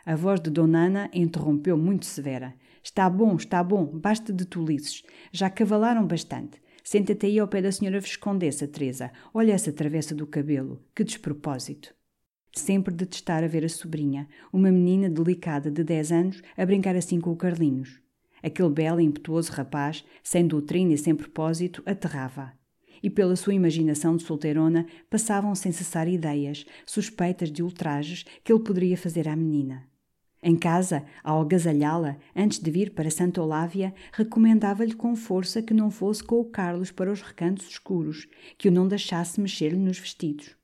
A 0.05 0.15
voz 0.15 0.41
de 0.41 0.51
Dona 0.51 0.87
Ana 0.87 1.11
interrompeu 1.13 1.77
muito 1.77 2.07
severa. 2.07 2.55
Está 2.83 3.09
bom, 3.09 3.37
está 3.37 3.63
bom, 3.63 3.87
basta 3.87 4.33
de 4.33 4.45
tolices. 4.45 5.03
Já 5.33 5.49
cavalaram 5.51 6.07
bastante. 6.07 6.61
Senta-te 6.83 7.27
aí 7.27 7.39
ao 7.39 7.49
pé 7.49 7.63
da 7.63 7.73
senhora 7.73 8.01
Viscondessa, 8.01 8.67
Teresa. 8.67 9.13
Olha 9.33 9.53
essa 9.53 9.73
travessa 9.73 10.15
do 10.15 10.27
cabelo. 10.27 10.85
Que 10.95 11.05
despropósito. 11.05 11.95
Sempre 12.53 12.95
detestara 12.95 13.47
ver 13.47 13.65
a 13.65 13.69
sobrinha, 13.69 14.29
uma 14.53 14.73
menina 14.73 15.09
delicada 15.09 15.71
de 15.71 15.85
dez 15.85 16.11
anos, 16.11 16.43
a 16.57 16.67
brincar 16.67 16.97
assim 16.97 17.21
com 17.21 17.31
o 17.31 17.37
Carlinhos. 17.37 18.01
Aquele 18.43 18.71
belo 18.71 19.01
e 19.01 19.05
impetuoso 19.05 19.53
rapaz, 19.53 20.05
sem 20.23 20.47
doutrina 20.47 20.95
e 20.95 20.99
sem 20.99 21.15
propósito, 21.15 21.83
aterrava. 21.87 22.53
E 23.03 23.09
pela 23.09 23.37
sua 23.37 23.55
imaginação 23.55 24.17
de 24.17 24.25
solteirona 24.25 24.87
passavam 25.09 25.55
sem 25.55 25.73
cessar 25.73 26.09
ideias, 26.09 26.67
suspeitas 26.85 27.51
de 27.51 27.63
ultrajes 27.63 28.25
que 28.43 28.53
ele 28.53 28.63
poderia 28.63 28.97
fazer 28.97 29.29
à 29.29 29.37
menina. 29.37 29.89
Em 30.43 30.57
casa, 30.57 31.05
ao 31.23 31.43
agasalhá-la, 31.43 32.17
antes 32.35 32.59
de 32.59 32.71
vir 32.71 32.95
para 32.95 33.11
Santa 33.11 33.43
Olávia, 33.43 33.95
recomendava-lhe 34.13 34.95
com 34.95 35.15
força 35.15 35.63
que 35.63 35.75
não 35.75 35.91
fosse 35.91 36.25
com 36.25 36.41
o 36.41 36.47
Carlos 36.47 36.91
para 36.91 37.13
os 37.13 37.21
recantos 37.21 37.69
escuros, 37.69 38.27
que 38.57 38.69
o 38.69 38.73
não 38.73 38.89
deixasse 38.89 39.39
mexer-lhe 39.39 39.77
nos 39.77 39.99
vestidos. 39.99 40.60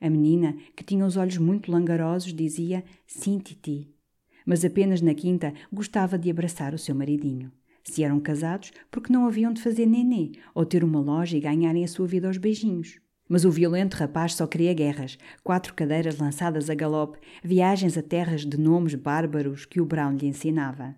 A 0.00 0.08
menina, 0.08 0.56
que 0.76 0.84
tinha 0.84 1.04
os 1.04 1.16
olhos 1.16 1.38
muito 1.38 1.70
langarosos, 1.70 2.32
dizia 2.32 2.84
sim, 3.06 3.38
Titi. 3.38 3.88
Mas 4.46 4.64
apenas 4.64 5.00
na 5.00 5.14
quinta 5.14 5.52
gostava 5.72 6.18
de 6.18 6.30
abraçar 6.30 6.72
o 6.72 6.78
seu 6.78 6.94
maridinho. 6.94 7.52
Se 7.82 8.04
eram 8.04 8.20
casados, 8.20 8.70
porque 8.90 9.12
não 9.12 9.26
haviam 9.26 9.52
de 9.52 9.62
fazer 9.62 9.86
nenê, 9.86 10.32
ou 10.54 10.64
ter 10.64 10.84
uma 10.84 11.00
loja 11.00 11.36
e 11.36 11.40
ganharem 11.40 11.84
a 11.84 11.88
sua 11.88 12.06
vida 12.06 12.26
aos 12.26 12.36
beijinhos. 12.36 13.00
Mas 13.28 13.44
o 13.44 13.50
violento 13.50 13.94
rapaz 13.94 14.34
só 14.34 14.46
queria 14.46 14.72
guerras, 14.72 15.18
quatro 15.44 15.74
cadeiras 15.74 16.18
lançadas 16.18 16.70
a 16.70 16.74
galope, 16.74 17.18
viagens 17.42 17.98
a 17.98 18.02
terras 18.02 18.44
de 18.44 18.58
nomes 18.58 18.94
bárbaros 18.94 19.66
que 19.66 19.80
o 19.80 19.84
Brown 19.84 20.16
lhe 20.16 20.26
ensinava. 20.26 20.96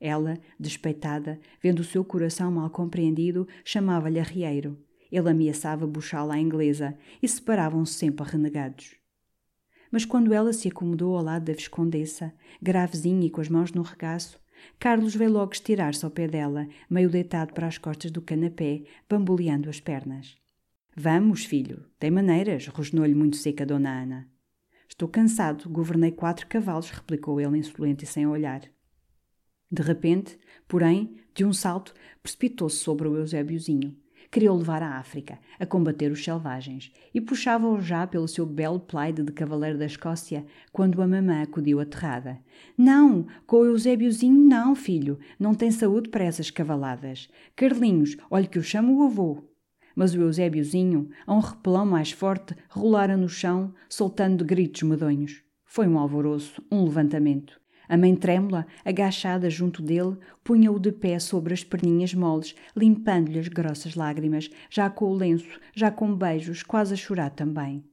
Ela, 0.00 0.38
despeitada, 0.60 1.40
vendo 1.60 1.80
o 1.80 1.84
seu 1.84 2.04
coração 2.04 2.52
mal 2.52 2.70
compreendido, 2.70 3.48
chamava-lhe 3.64 4.20
arrieiro. 4.20 4.78
Ele 5.10 5.30
ameaçava 5.30 5.86
buchá-la 5.86 6.34
à 6.34 6.38
inglesa 6.38 6.96
e 7.22 7.28
separavam-se 7.28 7.94
sempre 7.94 8.26
renegados. 8.26 8.96
Mas 9.90 10.04
quando 10.04 10.32
ela 10.32 10.52
se 10.52 10.68
acomodou 10.68 11.16
ao 11.16 11.22
lado 11.22 11.44
da 11.44 11.52
Viscondessa, 11.52 12.34
gravezinha 12.60 13.26
e 13.26 13.30
com 13.30 13.40
as 13.40 13.48
mãos 13.48 13.72
no 13.72 13.82
regaço, 13.82 14.40
Carlos 14.78 15.14
veio 15.14 15.32
logo 15.32 15.52
estirar-se 15.52 16.04
ao 16.04 16.10
pé 16.10 16.26
dela, 16.26 16.66
meio 16.88 17.08
deitado 17.08 17.52
para 17.52 17.66
as 17.66 17.78
costas 17.78 18.10
do 18.10 18.20
canapé, 18.20 18.82
bamboleando 19.08 19.70
as 19.70 19.80
pernas. 19.80 20.36
Vamos, 20.96 21.44
filho, 21.44 21.84
tem 21.98 22.10
maneiras, 22.10 22.66
rosnou-lhe 22.68 23.14
muito 23.14 23.36
seca 23.36 23.66
Dona 23.66 24.02
Ana. 24.02 24.28
Estou 24.88 25.08
cansado, 25.08 25.68
governei 25.68 26.10
quatro 26.10 26.46
cavalos, 26.46 26.90
replicou 26.90 27.40
ele 27.40 27.58
insolente 27.58 28.04
e 28.04 28.06
sem 28.06 28.26
olhar. 28.26 28.62
De 29.70 29.82
repente, 29.82 30.38
porém, 30.66 31.16
de 31.34 31.44
um 31.44 31.52
salto, 31.52 31.92
precipitou-se 32.22 32.76
sobre 32.76 33.08
o 33.08 33.16
Eusébiozinho. 33.16 33.96
Queria-o 34.30 34.56
levar 34.56 34.82
à 34.82 34.98
África, 34.98 35.38
a 35.58 35.66
combater 35.66 36.10
os 36.10 36.22
selvagens, 36.22 36.92
e 37.14 37.20
puxava-o 37.20 37.80
já 37.80 38.06
pelo 38.06 38.28
seu 38.28 38.44
belo 38.44 38.80
plaid 38.80 39.22
de 39.22 39.32
cavaleiro 39.32 39.78
da 39.78 39.86
Escócia, 39.86 40.44
quando 40.72 41.00
a 41.02 41.06
mamã 41.06 41.42
acudiu 41.42 41.80
aterrada. 41.80 42.38
Não, 42.76 43.26
com 43.46 43.58
o 43.58 43.64
Eusébiozinho 43.66 44.40
não, 44.40 44.74
filho, 44.74 45.18
não 45.38 45.54
tem 45.54 45.70
saúde 45.70 46.08
para 46.08 46.24
essas 46.24 46.50
cavaladas. 46.50 47.28
Carlinhos, 47.54 48.16
olhe 48.30 48.46
que 48.46 48.58
eu 48.58 48.62
chamo 48.62 48.98
o 48.98 49.04
avô 49.04 49.44
mas 49.96 50.14
o 50.14 50.20
Eusébiozinho, 50.20 51.08
a 51.26 51.34
um 51.34 51.40
repelão 51.40 51.86
mais 51.86 52.12
forte, 52.12 52.54
rolara 52.68 53.16
no 53.16 53.30
chão, 53.30 53.72
soltando 53.88 54.44
gritos 54.44 54.82
medonhos. 54.82 55.42
Foi 55.64 55.88
um 55.88 55.98
alvoroço, 55.98 56.62
um 56.70 56.84
levantamento. 56.84 57.58
A 57.88 57.96
mãe 57.96 58.14
trêmula, 58.16 58.66
agachada 58.84 59.48
junto 59.48 59.80
dele, 59.80 60.16
punha-o 60.42 60.78
de 60.78 60.90
pé 60.90 61.18
sobre 61.18 61.54
as 61.54 61.62
perninhas 61.62 62.14
moles, 62.14 62.54
limpando-lhe 62.76 63.38
as 63.38 63.48
grossas 63.48 63.94
lágrimas, 63.94 64.50
já 64.68 64.90
com 64.90 65.06
o 65.06 65.14
lenço, 65.14 65.60
já 65.74 65.90
com 65.90 66.14
beijos, 66.14 66.62
quase 66.62 66.94
a 66.94 66.96
chorar 66.96 67.30
também. 67.30 67.84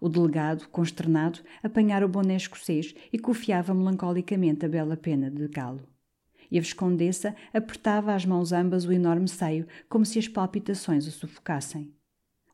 O 0.00 0.08
delegado, 0.08 0.68
consternado, 0.68 1.40
apanhara 1.62 2.06
o 2.06 2.08
boné 2.08 2.36
escocês 2.36 2.94
e 3.12 3.18
cofiava 3.18 3.74
melancolicamente 3.74 4.64
a 4.64 4.68
bela 4.68 4.96
pena 4.96 5.30
de 5.30 5.46
galo. 5.48 5.86
E 6.50 6.58
a 6.58 6.60
Viscondessa 6.60 7.34
apertava 7.52 8.14
às 8.14 8.24
mãos 8.24 8.52
ambas 8.52 8.84
o 8.84 8.92
enorme 8.92 9.28
seio, 9.28 9.66
como 9.88 10.04
se 10.04 10.18
as 10.18 10.26
palpitações 10.26 11.06
o 11.06 11.10
sufocassem. 11.12 11.92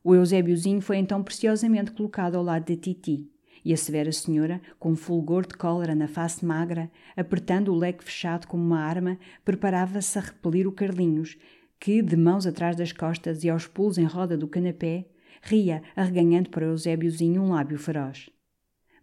O 0.03 0.13
Eusébiozinho 0.13 0.81
foi 0.81 0.97
então 0.97 1.23
preciosamente 1.23 1.91
colocado 1.91 2.35
ao 2.35 2.43
lado 2.43 2.65
de 2.65 2.77
Titi, 2.77 3.29
e 3.67 3.73
a 3.73 3.77
severa 3.77 4.13
senhora, 4.13 4.61
com 4.79 4.95
fulgor 4.95 5.45
de 5.45 5.53
cólera 5.55 5.93
na 5.93 6.07
face 6.07 6.45
magra, 6.45 6.89
apertando 7.17 7.67
o 7.67 7.75
leque 7.75 8.01
fechado 8.01 8.47
como 8.47 8.63
uma 8.63 8.79
arma, 8.79 9.19
preparava-se 9.43 10.17
a 10.17 10.21
repelir 10.21 10.65
o 10.65 10.71
Carlinhos, 10.71 11.37
que, 11.77 12.01
de 12.01 12.15
mãos 12.15 12.47
atrás 12.47 12.77
das 12.77 12.93
costas 12.93 13.43
e 13.43 13.49
aos 13.49 13.67
pulos 13.67 13.97
em 13.97 14.05
roda 14.05 14.37
do 14.37 14.47
canapé, 14.47 15.05
ria, 15.41 15.83
arreganhando 15.97 16.49
para 16.49 16.65
Eusébiozinho 16.65 17.41
um 17.41 17.49
lábio 17.49 17.77
feroz. 17.77 18.29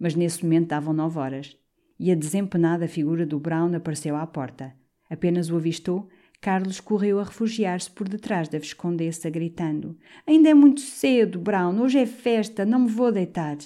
Mas 0.01 0.15
nesse 0.15 0.43
momento 0.43 0.69
davam 0.69 0.95
nove 0.95 1.19
horas, 1.19 1.59
e 2.01 2.11
a 2.11 2.15
desempenada 2.15 2.89
figura 2.89 3.27
do 3.27 3.39
Brown 3.39 3.75
apareceu 3.75 4.17
à 4.17 4.27
porta. 4.27 4.73
Apenas 5.11 5.51
o 5.51 5.57
avistou, 5.57 6.09
Carlos 6.41 6.81
correu 6.81 7.21
a 7.21 7.25
refugiar-se 7.25 7.91
por 7.91 8.09
detrás 8.09 8.49
da 8.49 8.59
Viscondessa, 8.59 9.29
gritando: 9.29 9.99
Ainda 10.27 10.49
é 10.49 10.55
muito 10.55 10.81
cedo, 10.81 11.39
Brown, 11.39 11.79
hoje 11.83 11.99
é 11.99 12.07
festa, 12.07 12.65
não 12.65 12.79
me 12.79 12.89
vou 12.89 13.13
deitar. 13.13 13.59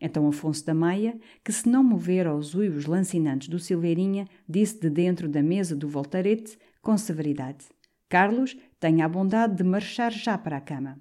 Então 0.00 0.26
Afonso 0.28 0.64
da 0.64 0.74
Maia, 0.74 1.18
que 1.44 1.52
se 1.52 1.68
não 1.68 1.82
mover 1.82 2.26
aos 2.26 2.54
uivos 2.54 2.86
lancinantes 2.86 3.48
do 3.48 3.58
Silveirinha, 3.58 4.28
disse 4.48 4.80
de 4.80 4.90
dentro 4.90 5.28
da 5.28 5.42
mesa 5.42 5.74
do 5.74 5.88
voltarete, 5.88 6.58
com 6.82 6.96
severidade: 6.96 7.64
Carlos, 8.08 8.56
tenha 8.78 9.04
a 9.04 9.08
bondade 9.08 9.56
de 9.56 9.64
marchar 9.64 10.12
já 10.12 10.36
para 10.38 10.58
a 10.58 10.60
cama. 10.60 10.98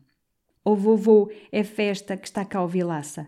Ó 0.64 0.72
oh, 0.72 0.76
vovô, 0.76 1.32
é 1.52 1.64
festa 1.64 2.18
que 2.18 2.28
está 2.28 2.44
cá 2.44 2.64
o 2.64 2.68
Vilaça. 2.68 3.28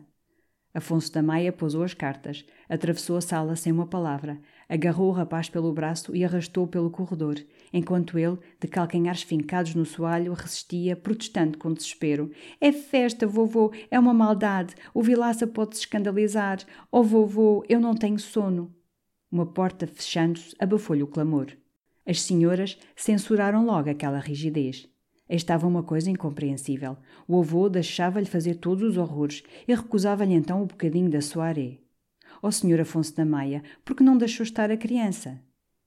Afonso 0.74 1.11
da 1.11 1.24
Maia 1.24 1.51
pousou 1.51 1.84
as 1.84 1.93
cartas, 1.93 2.45
atravessou 2.70 3.18
a 3.18 3.22
sala 3.22 3.55
sem 3.55 3.72
uma 3.72 3.88
palavra, 3.88 4.39
agarrou 4.70 5.09
o 5.09 5.13
rapaz 5.13 5.49
pelo 5.49 5.74
braço 5.74 6.15
e 6.15 6.24
arrastou-o 6.24 6.68
pelo 6.68 6.89
corredor, 6.89 7.36
enquanto 7.72 8.18
ele, 8.18 8.38
de 8.59 8.68
calcanhares 8.68 9.24
fincados 9.24 9.74
no 9.76 9.86
soalho, 9.86 10.34
resistia, 10.34 10.95
protestando 10.95 11.57
com 11.57 11.74
desespero. 11.74 12.32
É 12.59 12.72
festa, 12.72 13.26
vovô, 13.26 13.72
é 13.89 13.99
uma 13.99 14.13
maldade, 14.13 14.76
o 14.93 15.01
Vilaça 15.01 15.47
pode 15.47 15.76
se 15.76 15.82
escandalizar. 15.82 16.59
Oh, 16.91 17.03
vovô, 17.03 17.63
eu 17.70 17.80
não 17.80 17.95
tenho 17.95 18.20
sono. 18.20 18.74
Uma 19.32 19.45
porta 19.45 19.86
fechando-se 19.86 20.55
abafou-lhe 20.59 21.03
o 21.03 21.07
clamor. 21.07 21.47
As 22.05 22.22
senhoras 22.22 22.78
censuraram 22.95 23.65
logo 23.65 23.89
aquela 23.89 24.20
rigidez. 24.20 24.88
Estava 25.30 25.68
uma 25.68 25.84
coisa 25.84 26.09
incompreensível. 26.09 26.97
O 27.28 27.39
avô 27.39 27.68
deixava-lhe 27.68 28.26
fazer 28.26 28.55
todos 28.55 28.82
os 28.84 28.97
horrores 28.97 29.43
e 29.68 29.76
recusava-lhe 29.76 30.34
então 30.34 30.63
o 30.63 30.65
bocadinho 30.65 31.09
da 31.09 31.20
soirée. 31.20 31.82
Ó 32.41 32.51
senhor 32.51 32.79
Afonso 32.79 33.15
da 33.15 33.25
Maia, 33.25 33.63
por 33.83 33.95
que 33.95 34.03
não 34.03 34.17
deixou 34.17 34.43
estar 34.43 34.71
a 34.71 34.77
criança? 34.77 35.41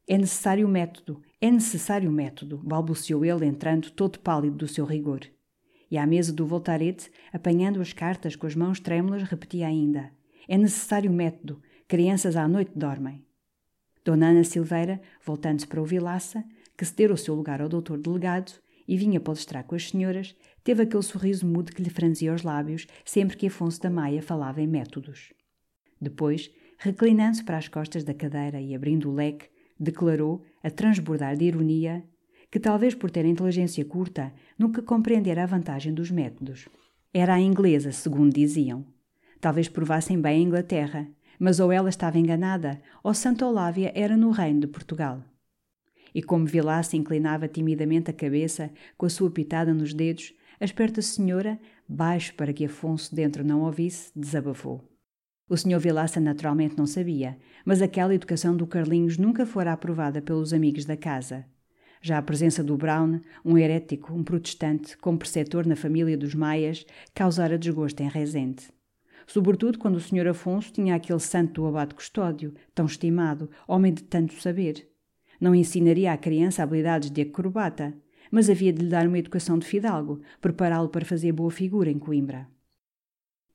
É 0.07 0.19
necessário 0.19 0.67
método, 0.69 1.23
é 1.41 1.51
necessário 1.51 2.11
método, 2.11 2.59
balbuciou 2.59 3.25
ele, 3.25 3.47
entrando 3.47 3.91
todo 3.91 4.19
pálido 4.19 4.57
do 4.57 4.69
seu 4.69 4.85
rigor. 4.85 5.21
E 5.91 5.97
à 5.97 6.07
mesa 6.07 6.33
do 6.33 6.47
voltarete, 6.47 7.11
apanhando 7.33 7.81
as 7.81 7.93
cartas 7.93 8.35
com 8.35 8.47
as 8.47 8.55
mãos 8.55 8.81
trêmulas, 8.81 9.23
repetia 9.23 9.67
ainda: 9.67 10.11
É 10.49 10.59
necessário 10.59 11.11
método, 11.11 11.63
crianças 11.87 12.37
à 12.37 12.47
noite 12.49 12.73
dormem. 12.75 13.25
Dona 14.05 14.31
Ana 14.31 14.45
Silveira, 14.45 15.01
voltando-se 15.25 15.67
para 15.67 15.81
o 15.81 15.85
Vilaça, 15.85 16.45
que 16.77 16.85
cedera 16.85 17.13
o 17.13 17.19
seu 17.19 17.35
lugar 17.35 17.61
ao 17.61 17.69
doutor 17.69 17.99
delegado, 17.99 18.53
e 18.89 18.97
vinha 18.97 19.21
palestrar 19.21 19.63
com 19.63 19.77
as 19.77 19.89
senhoras, 19.89 20.35
teve 20.65 20.83
aquele 20.83 21.03
sorriso 21.03 21.47
mudo 21.47 21.73
que 21.73 21.83
lhe 21.83 21.91
franzia 21.91 22.35
os 22.35 22.43
lábios 22.43 22.89
sempre 23.05 23.37
que 23.37 23.47
Afonso 23.47 23.81
da 23.81 23.89
Maia 23.89 24.21
falava 24.21 24.61
em 24.61 24.67
métodos. 24.67 25.33
Depois, 26.01 26.51
reclinando-se 26.79 27.45
para 27.45 27.59
as 27.59 27.69
costas 27.69 28.05
da 28.05 28.15
cadeira 28.15 28.61
e 28.61 28.75
abrindo 28.75 29.11
o 29.11 29.15
leque, 29.15 29.49
declarou, 29.79 30.43
a 30.63 30.71
transbordar 30.71 31.37
de 31.37 31.45
ironia, 31.45 32.05
que 32.51 32.59
talvez 32.59 32.95
por 32.95 33.11
ter 33.11 33.25
inteligência 33.25 33.85
curta, 33.85 34.33
nunca 34.59 34.83
compreendera 34.83 35.43
a 35.43 35.47
vantagem 35.47 35.93
dos 35.93 36.11
métodos. 36.11 36.69
Era 37.13 37.35
a 37.35 37.41
inglesa, 37.41 37.93
segundo 37.93 38.33
diziam. 38.33 38.85
Talvez 39.41 39.69
provassem 39.69 40.21
bem 40.21 40.39
a 40.39 40.47
Inglaterra, 40.47 41.09
mas 41.39 41.61
ou 41.61 41.73
ela 41.73 41.89
estava 41.89 42.19
enganada, 42.19 42.81
ou 43.03 43.15
Santa 43.15 43.47
Olávia 43.47 43.93
era 43.95 44.17
no 44.17 44.31
reino 44.31 44.61
de 44.61 44.67
Portugal 44.67 45.23
e 46.15 46.23
como 46.23 46.47
Vilaça 46.47 46.97
inclinava 46.97 47.49
timidamente 47.49 48.11
a 48.11 48.15
cabeça, 48.15 48.71
com 48.97 49.07
a 49.07 49.11
sua 49.11 49.31
pitada 49.31 49.73
nos 49.73 49.95
dedos, 49.95 50.35
a 50.59 50.65
esperta 50.65 51.01
senhora, 51.01 51.59
baixo 51.89 52.35
para 52.35 52.53
que 52.53 52.65
Afonso 52.65 53.15
dentro 53.15 53.45
não 53.45 53.63
ouvisse, 53.63 54.11
desabafou. 54.15 54.90
O 55.51 55.57
senhor 55.57 55.81
Vilaça 55.81 56.21
naturalmente 56.21 56.79
não 56.79 56.87
sabia, 56.87 57.37
mas 57.65 57.83
aquela 57.83 58.15
educação 58.15 58.57
do 58.57 58.69
Carlinhos 58.69 59.19
nunca 59.19 59.45
fora 59.45 59.73
aprovada 59.73 60.23
pelos 60.23 60.53
amigos 60.53 60.85
da 60.85 60.97
casa. 60.97 61.45
Já 62.01 62.19
a 62.19 62.23
presença 62.23 62.63
do 62.63 62.77
Brown, 62.77 63.19
um 63.45 63.59
herético, 63.59 64.15
um 64.15 64.23
protestante, 64.23 64.97
como 64.99 65.19
preceptor 65.19 65.67
na 65.67 65.75
família 65.75 66.17
dos 66.17 66.37
Maias, 66.37 66.87
causara 67.13 67.59
desgosto 67.59 68.01
em 68.01 68.09
Rezende. 68.09 68.71
Sobretudo 69.27 69.77
quando 69.77 69.97
o 69.97 70.01
senhor 70.01 70.29
Afonso 70.29 70.73
tinha 70.73 70.95
aquele 70.95 71.19
santo 71.19 71.63
do 71.63 71.67
abade 71.67 71.97
custódio, 71.97 72.55
tão 72.73 72.87
estimado, 72.87 73.51
homem 73.67 73.93
de 73.93 74.05
tanto 74.05 74.41
saber. 74.41 74.89
Não 75.41 75.53
ensinaria 75.53 76.13
à 76.13 76.17
criança 76.17 76.63
habilidades 76.63 77.11
de 77.11 77.23
acrobata, 77.23 77.93
mas 78.31 78.49
havia 78.49 78.73
de 78.73 78.83
lhe 78.85 78.89
dar 78.89 79.05
uma 79.05 79.19
educação 79.19 79.59
de 79.59 79.67
fidalgo, 79.67 80.21
prepará-lo 80.41 80.91
para 80.91 81.05
fazer 81.05 81.33
boa 81.33 81.51
figura 81.51 81.91
em 81.91 81.99
Coimbra. 81.99 82.47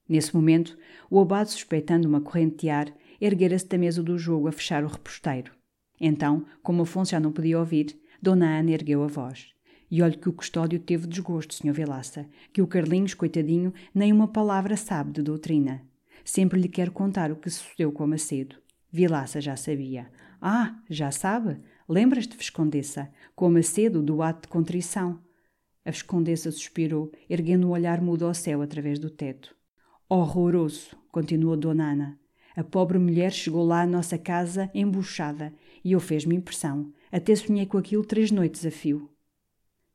Nesse 0.07 0.35
momento, 0.35 0.77
o 1.09 1.19
abade, 1.19 1.51
suspeitando 1.51 2.07
uma 2.07 2.21
corrente 2.21 2.57
de 2.57 2.69
ar, 2.69 2.93
erguera-se 3.19 3.67
da 3.67 3.77
mesa 3.77 4.03
do 4.03 4.17
jogo 4.17 4.47
a 4.47 4.51
fechar 4.51 4.83
o 4.83 4.87
reposteiro. 4.87 5.51
Então, 5.99 6.45
como 6.61 6.83
Afonso 6.83 7.11
já 7.11 7.19
não 7.19 7.31
podia 7.31 7.59
ouvir, 7.59 7.99
Dona 8.21 8.59
Ana 8.59 8.71
ergueu 8.71 9.03
a 9.03 9.07
voz. 9.07 9.53
E 9.89 10.01
olhe 10.01 10.17
que 10.17 10.29
o 10.29 10.33
custódio 10.33 10.79
teve 10.79 11.07
desgosto, 11.07 11.53
Sr. 11.53 11.71
Vilaça, 11.71 12.27
que 12.51 12.61
o 12.61 12.67
Carlinhos, 12.67 13.13
coitadinho, 13.13 13.73
nem 13.93 14.11
uma 14.11 14.27
palavra 14.27 14.75
sabe 14.75 15.11
de 15.11 15.21
doutrina. 15.21 15.81
Sempre 16.23 16.59
lhe 16.59 16.67
quero 16.67 16.91
contar 16.91 17.31
o 17.31 17.35
que 17.35 17.49
sucedeu 17.49 17.91
com 17.91 18.07
Macedo. 18.07 18.55
Vilaça 18.91 19.39
já 19.39 19.55
sabia. 19.55 20.09
Ah, 20.41 20.79
já 20.89 21.11
sabe? 21.11 21.59
Lembras-te, 21.87 22.35
Viscondessa, 22.35 23.11
com 23.35 23.45
a 23.45 23.49
Macedo 23.49 24.01
do 24.01 24.21
ato 24.21 24.43
de 24.43 24.47
contrição? 24.47 25.19
A 25.85 25.91
Viscondessa 25.91 26.51
suspirou, 26.51 27.11
erguendo 27.29 27.67
um 27.67 27.71
olhar 27.71 28.01
mudo 28.01 28.25
ao 28.25 28.33
céu 28.33 28.61
através 28.61 28.97
do 28.97 29.09
teto. 29.09 29.54
Horroroso, 30.07 30.95
continuou 31.11 31.57
Dona 31.57 31.91
Ana. 31.91 32.19
A 32.55 32.63
pobre 32.63 32.99
mulher 32.99 33.31
chegou 33.33 33.65
lá 33.65 33.81
à 33.81 33.87
nossa 33.87 34.19
casa 34.19 34.69
embuchada 34.71 35.51
e 35.83 35.93
eu 35.93 35.99
fez-me 35.99 36.35
impressão. 36.35 36.93
Até 37.11 37.35
sonhei 37.35 37.65
com 37.65 37.79
aquilo 37.79 38.05
três 38.05 38.29
noites 38.29 38.63
a 38.67 38.69
fio. 38.69 39.09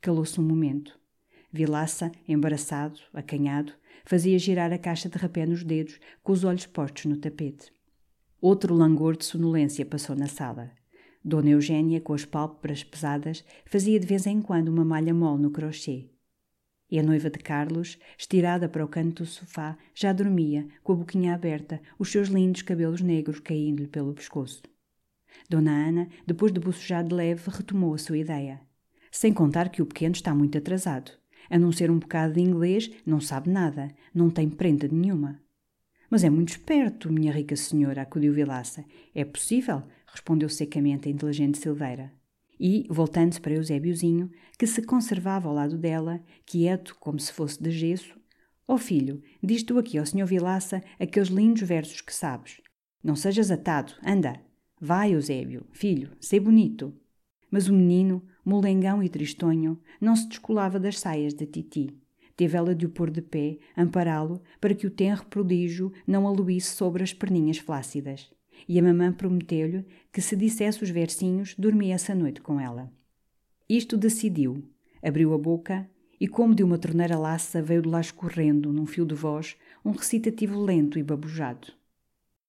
Calou-se 0.00 0.40
um 0.40 0.42
momento. 0.42 0.98
Vilaça, 1.52 2.11
embaraçado, 2.26 2.98
acanhado, 3.14 3.72
fazia 4.04 4.36
girar 4.36 4.72
a 4.72 4.78
caixa 4.78 5.08
de 5.08 5.16
rapé 5.16 5.46
nos 5.46 5.62
dedos, 5.62 6.00
com 6.24 6.32
os 6.32 6.42
olhos 6.42 6.66
postos 6.66 7.04
no 7.04 7.16
tapete. 7.16 7.72
Outro 8.40 8.74
langor 8.74 9.16
de 9.16 9.24
sonolência 9.24 9.86
passou 9.86 10.16
na 10.16 10.26
sala. 10.26 10.72
Dona 11.24 11.50
Eugênia, 11.50 12.00
com 12.00 12.14
as 12.14 12.24
pálpebras 12.24 12.82
pesadas, 12.82 13.44
fazia 13.64 14.00
de 14.00 14.08
vez 14.08 14.26
em 14.26 14.42
quando 14.42 14.70
uma 14.70 14.84
malha 14.84 15.14
mole 15.14 15.40
no 15.40 15.52
crochê. 15.52 16.11
E 16.91 16.99
a 16.99 17.03
noiva 17.03 17.30
de 17.30 17.38
Carlos, 17.38 17.99
estirada 18.18 18.68
para 18.68 18.84
o 18.84 18.88
canto 18.88 19.22
do 19.22 19.26
sofá, 19.26 19.78
já 19.95 20.12
dormia, 20.12 20.66
com 20.82 20.93
a 20.93 20.97
boquinha 20.97 21.34
aberta, 21.34 21.80
os 21.99 22.11
seus 22.11 22.28
lindos 22.28 22.62
cabelos 22.62 23.01
negros 23.01 23.38
caindo-lhe 23.38 23.86
pelo 23.86 24.12
pescoço. 24.12 24.62
Dona 25.49 25.70
Ana, 25.70 26.09
depois 26.26 26.53
de 26.53 26.59
bocejar 26.59 27.05
de 27.05 27.14
leve, 27.14 27.49
retomou 27.49 27.95
a 27.95 27.99
sua 27.99 28.18
ideia. 28.18 28.61
Sem 29.11 29.32
contar 29.32 29.68
que 29.68 29.82
o 29.82 29.86
pequeno 29.86 30.14
está 30.14 30.34
muito 30.34 30.59
atrasado. 30.59 31.12
A 31.49 31.59
não 31.59 31.72
ser 31.72 31.91
um 31.91 31.99
bocado 31.99 32.34
de 32.34 32.41
inglês, 32.41 32.91
não 33.07 33.20
sabe 33.20 33.51
nada, 33.51 33.88
não 34.14 34.30
tem 34.30 34.49
prenda 34.49 34.88
nenhuma. 34.88 35.41
Mas 36.09 36.24
é 36.24 36.30
muito 36.30 36.51
esperto, 36.51 37.12
minha 37.12 37.32
rica 37.32 37.55
senhora, 37.55 38.03
acudiu 38.03 38.32
Vilaça. 38.32 38.84
É 39.14 39.24
possível, 39.24 39.84
respondeu 40.07 40.49
secamente 40.49 41.09
a 41.09 41.11
inteligente 41.11 41.59
Silveira. 41.59 42.12
E, 42.61 42.86
voltando-se 42.90 43.40
para 43.40 43.54
Eusébiozinho, 43.54 44.30
que 44.58 44.66
se 44.66 44.82
conservava 44.82 45.48
ao 45.48 45.54
lado 45.54 45.78
dela, 45.78 46.22
quieto 46.44 46.94
como 47.00 47.18
se 47.18 47.32
fosse 47.32 47.62
de 47.62 47.70
gesso, 47.70 48.20
Ó 48.68 48.74
oh 48.74 48.78
filho, 48.78 49.20
diz 49.42 49.64
tu 49.64 49.78
aqui 49.80 49.98
ao 49.98 50.06
senhor 50.06 50.26
Vilaça 50.26 50.80
aqueles 50.96 51.28
lindos 51.28 51.62
versos 51.62 52.00
que 52.00 52.14
sabes. 52.14 52.61
Não 53.02 53.16
sejas 53.16 53.50
atado, 53.50 53.92
anda. 54.06 54.40
Vai, 54.80 55.12
Eusébio, 55.12 55.66
filho, 55.72 56.12
sê 56.20 56.38
bonito. 56.38 56.94
Mas 57.50 57.66
o 57.66 57.72
menino, 57.72 58.22
molengão 58.44 59.02
e 59.02 59.08
tristonho, 59.08 59.80
não 60.00 60.14
se 60.14 60.28
descolava 60.28 60.78
das 60.78 61.00
saias 61.00 61.34
da 61.34 61.44
Titi. 61.44 61.98
Teve 62.36 62.56
ela 62.56 62.72
de 62.72 62.86
o 62.86 62.90
pôr 62.90 63.11
de 63.11 63.20
pé, 63.20 63.58
ampará-lo, 63.76 64.40
para 64.61 64.72
que 64.72 64.86
o 64.86 64.90
tenro 64.90 65.26
prodígio 65.26 65.92
não 66.06 66.28
aluísse 66.28 66.76
sobre 66.76 67.02
as 67.02 67.12
perninhas 67.12 67.58
flácidas 67.58 68.30
e 68.68 68.78
a 68.78 68.82
mamã 68.82 69.12
prometeu-lhe 69.12 69.84
que 70.12 70.20
se 70.20 70.36
dissesse 70.36 70.82
os 70.82 70.90
versinhos, 70.90 71.54
dormia 71.56 71.94
essa 71.94 72.14
noite 72.14 72.40
com 72.40 72.61
ela. 72.61 72.92
Isto 73.68 73.96
decidiu, 73.96 74.64
abriu 75.02 75.32
a 75.32 75.38
boca 75.38 75.88
e, 76.20 76.28
como 76.28 76.54
de 76.54 76.62
uma 76.62 76.78
torneira 76.78 77.18
laça, 77.18 77.62
veio 77.62 77.82
de 77.82 77.88
lá 77.88 78.00
escorrendo, 78.00 78.72
num 78.72 78.86
fio 78.86 79.06
de 79.06 79.14
voz, 79.14 79.56
um 79.84 79.90
recitativo 79.92 80.61
lento 80.61 80.98
e 80.98 81.02
babujado. 81.02 81.72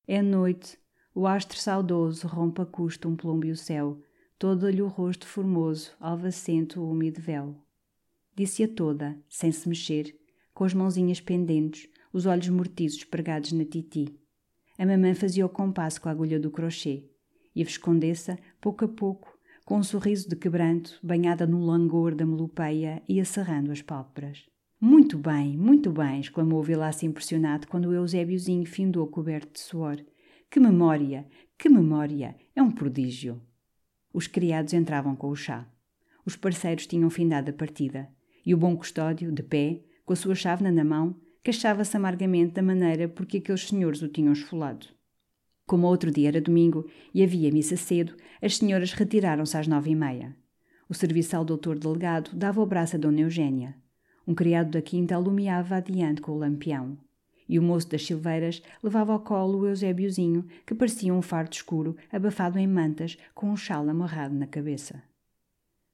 É 0.07 0.21
noite, 0.21 0.77
o 1.13 1.27
astro 1.27 1.59
saudoso 1.59 2.27
rompe 2.27 2.61
a 2.61 2.65
custo 2.65 3.07
um 3.07 3.15
plúmbio 3.15 3.55
céu, 3.55 4.01
todo-lhe 4.37 4.81
o 4.81 4.87
rosto 4.87 5.27
formoso, 5.27 5.91
alvacento 5.99 6.81
o 6.81 6.89
úmido 6.89 7.21
véu. 7.21 7.55
Disse-a 8.35 8.67
toda, 8.67 9.17
sem 9.29 9.51
se 9.51 9.69
mexer, 9.69 10.17
com 10.53 10.63
as 10.63 10.73
mãozinhas 10.73 11.21
pendentes, 11.21 11.87
os 12.11 12.25
olhos 12.25 12.49
mortizos 12.49 13.03
pregados 13.03 13.51
na 13.51 13.63
titi. 13.63 14.13
A 14.81 14.85
mamã 14.87 15.13
fazia 15.13 15.45
o 15.45 15.49
compasso 15.49 16.01
com 16.01 16.09
a 16.09 16.11
agulha 16.11 16.39
do 16.39 16.49
crochê, 16.49 17.03
e 17.55 17.61
a 17.61 17.63
Viscondessa, 17.63 18.39
pouco 18.59 18.83
a 18.83 18.87
pouco, 18.87 19.37
com 19.63 19.77
um 19.77 19.83
sorriso 19.83 20.27
de 20.27 20.35
quebranto, 20.35 20.97
banhada 21.03 21.45
no 21.45 21.63
langor 21.63 22.15
da 22.15 22.25
melopeia, 22.25 22.99
ia 23.07 23.23
cerrando 23.23 23.71
as 23.71 23.83
pálpebras. 23.83 24.49
Muito 24.79 25.19
bem, 25.19 25.55
muito 25.55 25.91
bem, 25.91 26.19
exclamou 26.19 26.63
Vilaça 26.63 27.05
impressionado 27.05 27.67
quando 27.67 27.89
o 27.89 27.93
Eusébiozinho 27.93 28.65
findou 28.65 29.05
coberto 29.05 29.53
de 29.53 29.59
suor. 29.59 30.03
Que 30.49 30.59
memória, 30.59 31.27
que 31.59 31.69
memória! 31.69 32.35
É 32.55 32.63
um 32.63 32.71
prodígio. 32.71 33.39
Os 34.11 34.25
criados 34.25 34.73
entravam 34.73 35.15
com 35.15 35.29
o 35.29 35.35
chá. 35.35 35.71
Os 36.25 36.35
parceiros 36.35 36.87
tinham 36.87 37.11
findado 37.11 37.51
a 37.51 37.53
partida, 37.53 38.09
e 38.43 38.51
o 38.51 38.57
bom 38.57 38.75
custódio, 38.75 39.31
de 39.31 39.43
pé, 39.43 39.83
com 40.03 40.13
a 40.13 40.15
sua 40.15 40.33
chávena 40.33 40.71
na 40.71 40.83
mão, 40.83 41.15
queixava-se 41.43 41.97
amargamente 41.97 42.53
da 42.53 42.61
maneira 42.61 43.07
por 43.07 43.25
que 43.25 43.37
aqueles 43.37 43.67
senhores 43.67 44.01
o 44.01 44.07
tinham 44.07 44.33
esfolado. 44.33 44.87
Como 45.65 45.87
outro 45.87 46.11
dia 46.11 46.27
era 46.27 46.41
domingo 46.41 46.85
e 47.13 47.23
havia 47.23 47.51
missa 47.51 47.77
cedo, 47.77 48.15
as 48.41 48.57
senhoras 48.57 48.93
retiraram-se 48.93 49.57
às 49.57 49.67
nove 49.67 49.91
e 49.91 49.95
meia. 49.95 50.35
O 50.89 50.93
serviçal 50.93 51.45
doutor 51.45 51.79
delegado 51.79 52.35
dava 52.35 52.61
o 52.61 52.65
braço 52.65 52.95
a 52.95 52.99
Dona 52.99 53.21
Eugênia. 53.21 53.75
Um 54.27 54.35
criado 54.35 54.71
da 54.71 54.81
quinta 54.81 55.15
alumiava 55.15 55.77
adiante 55.77 56.21
com 56.21 56.33
o 56.33 56.37
lampião. 56.37 56.97
E 57.47 57.57
o 57.57 57.63
moço 57.63 57.89
das 57.89 58.05
silveiras 58.05 58.61
levava 58.83 59.13
ao 59.13 59.21
colo 59.21 59.59
o 59.59 59.67
Eusébiozinho, 59.67 60.45
que 60.65 60.75
parecia 60.75 61.13
um 61.13 61.21
fardo 61.21 61.53
escuro, 61.53 61.95
abafado 62.11 62.59
em 62.59 62.67
mantas, 62.67 63.17
com 63.33 63.49
um 63.49 63.57
chal 63.57 63.87
amarrado 63.89 64.35
na 64.35 64.47
cabeça. 64.47 65.01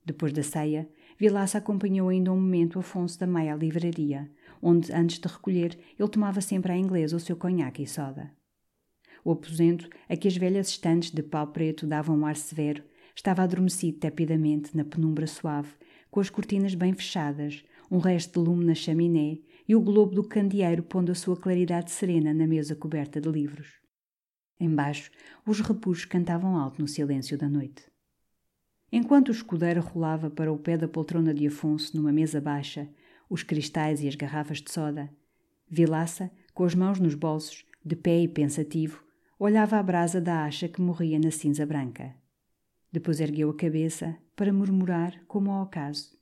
Depois 0.04 0.34
da 0.34 0.43
ceia, 0.43 0.89
Vilaça 1.20 1.58
acompanhou 1.58 2.10
ainda 2.10 2.32
um 2.32 2.39
momento 2.39 2.80
Afonso 2.80 3.20
da 3.20 3.26
Maia 3.26 3.54
à 3.54 3.58
livraria, 3.58 4.30
onde, 4.62 4.91
antes 4.91 5.20
de 5.20 5.28
recolher, 5.28 5.78
ele 5.97 6.10
tomava 6.10 6.41
sempre 6.41 6.72
à 6.72 6.78
inglesa 6.78 7.16
o 7.16 7.20
seu 7.20 7.36
conhaque 7.36 7.84
e 7.84 7.88
soda. 7.88 8.32
O 9.24 9.32
aposento, 9.32 9.89
a 10.08 10.16
que 10.16 10.28
as 10.28 10.38
velhas 10.38 10.70
estantes 10.70 11.12
de 11.12 11.22
pau 11.22 11.47
preto 11.47 11.86
davam 11.86 12.18
um 12.18 12.26
ar 12.26 12.36
severo, 12.36 12.84
estava 13.16 13.43
adormecido 13.43 13.97
tepidamente 13.97 14.76
na 14.76 14.86
penumbra 14.86 15.28
suave, 15.28 15.74
com 16.10 16.20
as 16.20 16.30
cortinas 16.30 16.76
bem 16.76 16.93
fechadas, 16.93 17.64
um 17.89 17.97
resto 17.97 18.39
de 18.39 18.47
lume 18.47 18.66
na 18.66 18.76
chaminé 18.76 19.39
e 19.68 19.76
o 19.76 19.82
globo 19.82 20.16
do 20.16 20.24
candeeiro 20.24 20.84
pondo 20.84 21.12
a 21.12 21.16
sua 21.16 21.36
claridade 21.36 21.91
serena 21.91 22.34
na 22.34 22.47
mesa 22.47 22.76
coberta 22.76 23.20
de 23.20 23.30
livros. 23.30 23.68
Embaixo, 24.60 25.12
os 25.45 25.60
repuxos 25.60 26.05
cantavam 26.05 26.58
alto 26.58 26.82
no 26.82 26.88
silêncio 26.88 27.38
da 27.38 27.49
noite. 27.49 27.84
Enquanto 28.91 29.28
o 29.28 29.32
escudeiro 29.32 29.82
rolava 29.82 30.30
para 30.30 30.51
o 30.51 30.58
pé 30.58 30.78
da 30.78 30.88
poltrona 30.88 31.34
de 31.34 31.45
Afonso 31.45 31.95
numa 31.97 32.12
mesa 32.12 32.39
baixa, 32.39 32.88
os 33.30 33.44
cristais 33.44 34.02
e 34.02 34.08
as 34.08 34.16
garrafas 34.16 34.62
de 34.62 34.72
soda. 34.72 35.10
Vilaça, 35.70 36.32
com 36.54 36.64
as 36.64 36.74
mãos 36.74 37.00
nos 37.00 37.14
bolsos, 37.14 37.66
de 37.84 37.96
pé 37.96 38.22
e 38.22 38.28
pensativo, 38.28 39.04
olhava 39.40 39.78
a 39.78 39.84
brasa 39.84 40.20
da 40.20 40.44
acha 40.44 40.68
que 40.68 40.82
morria 40.82 41.20
na 41.20 41.32
cinza 41.32 41.66
branca. 41.66 42.16
Depois 42.92 43.20
ergueu 43.20 43.50
a 43.50 43.56
cabeça 43.56 44.18
para 44.36 44.54
murmurar 44.54 45.22
como 45.28 45.52
ao 45.52 45.64
acaso. 45.64 46.18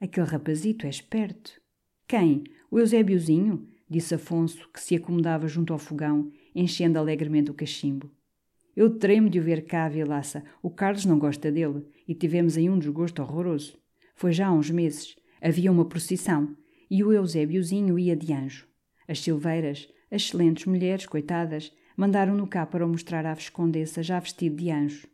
Aquele 0.00 0.26
rapazito 0.26 0.86
é 0.86 0.90
esperto. 0.90 1.60
Quem? 2.06 2.44
O 2.70 2.78
Eusébiozinho? 2.78 3.68
disse 3.88 4.14
Afonso, 4.14 4.68
que 4.72 4.80
se 4.80 4.94
acomodava 4.94 5.48
junto 5.48 5.72
ao 5.72 5.78
fogão, 5.78 6.30
enchendo 6.54 6.98
alegremente 6.98 7.50
o 7.50 7.54
cachimbo. 7.54 8.10
Eu 8.76 8.98
tremo 8.98 9.28
de 9.28 9.40
o 9.40 9.42
ver 9.42 9.66
cá, 9.66 9.88
Vilaça. 9.88 10.44
O 10.62 10.70
Carlos 10.70 11.04
não 11.04 11.18
gosta 11.18 11.50
dele 11.50 11.84
e 12.06 12.14
tivemos 12.14 12.56
aí 12.56 12.70
um 12.70 12.78
desgosto 12.78 13.20
horroroso. 13.20 13.76
Foi 14.14 14.32
já 14.32 14.46
há 14.46 14.52
uns 14.52 14.70
meses. 14.70 15.16
Havia 15.42 15.72
uma 15.72 15.84
procissão 15.84 16.56
e 16.90 17.02
o 17.04 17.12
Eusébiozinho 17.12 17.98
ia 17.98 18.16
de 18.16 18.32
anjo. 18.32 18.66
As 19.08 19.20
silveiras, 19.20 19.88
as 20.10 20.22
excelentes 20.22 20.66
mulheres, 20.66 21.06
coitadas, 21.06 21.72
mandaram-no 21.96 22.46
cá 22.46 22.66
para 22.66 22.84
o 22.84 22.88
mostrar 22.88 23.26
à 23.26 23.34
Viscondessa 23.34 24.02
já 24.02 24.18
vestido 24.18 24.56
de 24.56 24.70
anjo. 24.70 25.06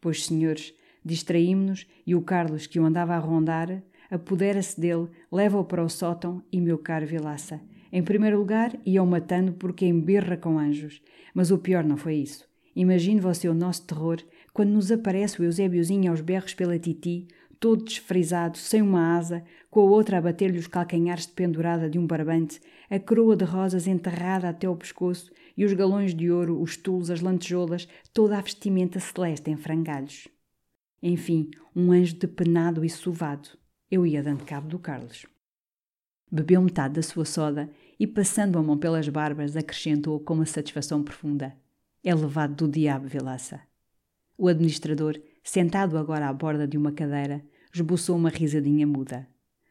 Pois, 0.00 0.24
senhores, 0.24 0.74
distraímo-nos 1.04 1.86
e 2.06 2.14
o 2.14 2.22
Carlos, 2.22 2.66
que 2.66 2.78
o 2.78 2.84
andava 2.84 3.14
a 3.14 3.18
rondar, 3.18 3.82
apodera-se 4.10 4.80
dele, 4.80 5.08
leva-o 5.30 5.64
para 5.64 5.84
o 5.84 5.88
sótão 5.88 6.42
e, 6.52 6.60
meu 6.60 6.78
caro 6.78 7.06
Vilaça, 7.06 7.60
em 7.96 8.02
primeiro 8.02 8.38
lugar, 8.38 8.76
ia-o 8.84 9.06
matando 9.06 9.52
porque 9.52 9.86
emberra 9.86 10.36
com 10.36 10.58
anjos. 10.58 11.00
Mas 11.32 11.52
o 11.52 11.58
pior 11.58 11.84
não 11.84 11.96
foi 11.96 12.16
isso. 12.16 12.44
Imagine 12.74 13.20
você 13.20 13.48
o 13.48 13.54
nosso 13.54 13.86
terror 13.86 14.18
quando 14.52 14.70
nos 14.70 14.90
aparece 14.90 15.40
o 15.40 15.44
Eusébiozinho 15.44 16.10
aos 16.10 16.20
berros 16.20 16.54
pela 16.54 16.76
titi, 16.76 17.28
todo 17.54 17.84
desfrisado, 17.84 18.58
sem 18.58 18.82
uma 18.82 19.16
asa, 19.16 19.44
com 19.70 19.80
a 19.80 19.84
outra 19.84 20.18
a 20.18 20.20
bater-lhe 20.20 20.58
os 20.58 20.66
calcanhares 20.66 21.26
de 21.26 21.32
pendurada 21.32 21.88
de 21.88 21.98
um 21.98 22.06
barbante, 22.06 22.60
a 22.90 22.98
coroa 22.98 23.36
de 23.36 23.44
rosas 23.44 23.86
enterrada 23.86 24.48
até 24.48 24.66
ao 24.66 24.76
pescoço 24.76 25.30
e 25.56 25.64
os 25.64 25.72
galões 25.72 26.14
de 26.14 26.30
ouro, 26.30 26.60
os 26.60 26.76
tulos, 26.76 27.10
as 27.10 27.20
lantejoulas, 27.20 27.88
toda 28.12 28.38
a 28.38 28.40
vestimenta 28.40 28.98
celeste 29.00 29.50
em 29.50 29.56
frangalhos. 29.56 30.28
Enfim, 31.02 31.50
um 31.74 31.92
anjo 31.92 32.16
depenado 32.16 32.84
e 32.84 32.90
sovado. 32.90 33.50
Eu 33.90 34.06
ia 34.06 34.22
dando 34.22 34.44
cabo 34.44 34.68
do 34.68 34.78
Carlos. 34.78 35.26
Bebeu 36.30 36.62
metade 36.62 36.94
da 36.94 37.02
sua 37.02 37.24
soda 37.24 37.70
e, 37.98 38.06
passando 38.06 38.58
a 38.58 38.62
mão 38.62 38.78
pelas 38.78 39.08
barbas, 39.08 39.56
acrescentou 39.56 40.18
com 40.18 40.34
uma 40.34 40.46
satisfação 40.46 41.02
profunda: 41.02 41.54
É 42.02 42.14
levado 42.14 42.54
do 42.54 42.68
diabo, 42.68 43.06
Vilaça. 43.06 43.60
O 44.36 44.48
administrador, 44.48 45.20
sentado 45.44 45.98
agora 45.98 46.28
à 46.28 46.32
borda 46.32 46.66
de 46.66 46.76
uma 46.76 46.90
cadeira, 46.90 47.44
esboçou 47.72 48.16
uma 48.16 48.30
risadinha 48.30 48.86
muda. 48.86 49.28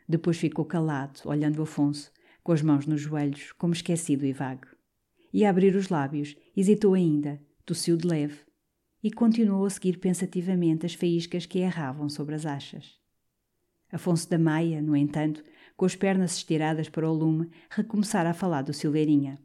Depois 0.08 0.38
ficou 0.38 0.64
calado, 0.64 1.20
olhando 1.26 1.62
Afonso, 1.62 2.12
com 2.44 2.52
as 2.52 2.62
mãos 2.62 2.86
nos 2.86 3.02
joelhos, 3.02 3.52
como 3.54 3.74
esquecido 3.74 4.26
e 4.26 4.32
vago. 4.32 4.68
E 5.34 5.44
a 5.44 5.50
abrir 5.50 5.76
os 5.76 5.90
lábios, 5.90 6.36
hesitou 6.56 6.94
ainda, 6.94 7.42
tossiu 7.66 7.98
de 7.98 8.08
leve, 8.08 8.40
e 9.04 9.12
continuou 9.12 9.66
a 9.66 9.70
seguir 9.70 9.98
pensativamente 9.98 10.86
as 10.86 10.94
faíscas 10.94 11.46
que 11.46 11.60
erravam 11.60 12.08
sobre 12.08 12.36
as 12.36 12.46
achas. 12.46 12.98
Afonso 13.92 14.30
da 14.30 14.38
Maia, 14.38 14.82
no 14.82 14.96
entanto, 14.96 15.44
com 15.76 15.86
as 15.86 15.96
pernas 15.96 16.38
estiradas 16.38 16.88
para 16.88 17.10
o 17.10 17.14
lume, 17.14 17.50
recomeçara 17.70 18.30
a 18.30 18.34
falar 18.34 18.62
do 18.62 18.74
Silveirinha. 18.74 19.40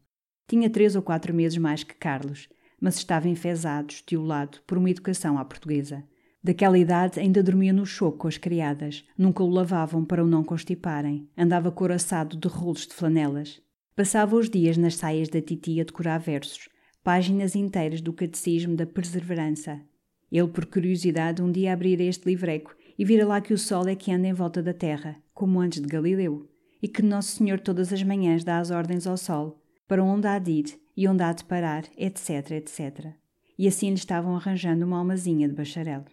Tinha 0.47 0.71
três 0.71 0.95
ou 0.95 1.03
quatro 1.03 1.35
meses 1.35 1.59
mais 1.59 1.83
que 1.83 1.95
Carlos, 1.95 2.49
mas 2.81 2.97
estava 2.97 3.29
enfesado, 3.29 3.93
estiolado, 3.93 4.61
por 4.67 4.79
uma 4.79 4.91
educação 4.91 5.39
à 5.39 5.45
portuguesa. 5.45 6.05
Daquela 6.49 6.79
idade 6.79 7.21
ainda 7.21 7.43
dormia 7.43 7.75
no 7.75 7.85
choco 7.85 8.17
com 8.17 8.27
as 8.27 8.39
criadas, 8.39 9.05
nunca 9.19 9.43
o 9.43 9.51
lavavam 9.51 10.03
para 10.03 10.25
o 10.25 10.27
não 10.27 10.43
constiparem, 10.43 11.29
andava 11.37 11.71
coraçado 11.71 12.39
de 12.39 12.49
rolos 12.49 12.87
de 12.87 12.95
flanelas. 12.95 13.61
Passava 13.95 14.35
os 14.35 14.49
dias 14.49 14.79
nas 14.79 14.97
saias 14.97 15.29
da 15.29 15.43
titia 15.43 15.83
a 15.83 15.85
decorar 15.85 16.17
versos, 16.17 16.71
páginas 17.05 17.55
inteiras 17.55 18.01
do 18.01 18.15
catecismo 18.15 18.75
da 18.75 18.87
perseverança. 18.87 19.79
Ele, 20.33 20.49
por 20.49 20.65
curiosidade, 20.65 21.43
um 21.43 21.53
dia 21.53 21.71
abrira 21.71 22.03
este 22.03 22.27
livreco 22.27 22.75
e 22.99 23.05
vira 23.05 23.27
lá 23.27 23.43
que 23.43 23.53
o 23.53 23.59
sol 23.59 23.87
é 23.87 23.95
que 23.95 24.11
anda 24.11 24.27
em 24.27 24.33
volta 24.33 24.63
da 24.63 24.73
terra, 24.73 25.17
como 25.35 25.61
antes 25.61 25.83
de 25.83 25.87
Galileu, 25.87 26.49
e 26.81 26.89
que 26.89 27.03
Nosso 27.03 27.37
Senhor 27.37 27.61
todas 27.61 27.93
as 27.93 28.03
manhãs 28.03 28.43
dá 28.43 28.59
as 28.59 28.71
ordens 28.71 29.07
ao 29.07 29.19
sol, 29.19 29.61
para 29.87 30.03
onde 30.03 30.27
há 30.27 30.39
de 30.39 30.51
ir 30.51 30.81
e 30.97 31.07
onde 31.07 31.23
há 31.23 31.31
de 31.31 31.45
parar, 31.45 31.85
etc, 31.95 32.53
etc. 32.53 33.09
E 33.59 33.69
assim 33.69 33.91
lhe 33.91 33.97
estavam 33.97 34.35
arranjando 34.35 34.87
uma 34.87 34.97
almazinha 34.97 35.47
de 35.47 35.55
bacharel. 35.55 36.07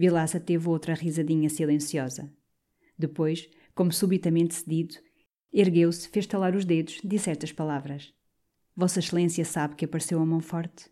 Vilaça 0.00 0.40
teve 0.40 0.66
outra 0.66 0.94
risadinha 0.94 1.50
silenciosa. 1.50 2.32
Depois, 2.98 3.50
como 3.74 3.92
subitamente 3.92 4.54
cedido, 4.54 4.94
ergueu-se, 5.52 6.08
fez 6.08 6.26
talar 6.26 6.56
os 6.56 6.64
dedos, 6.64 7.02
disse 7.04 7.26
certas 7.26 7.52
palavras. 7.52 8.10
Vossa 8.74 9.00
Excelência 9.00 9.44
sabe 9.44 9.74
que 9.76 9.84
apareceu 9.84 10.18
a 10.18 10.24
mão 10.24 10.40
forte? 10.40 10.90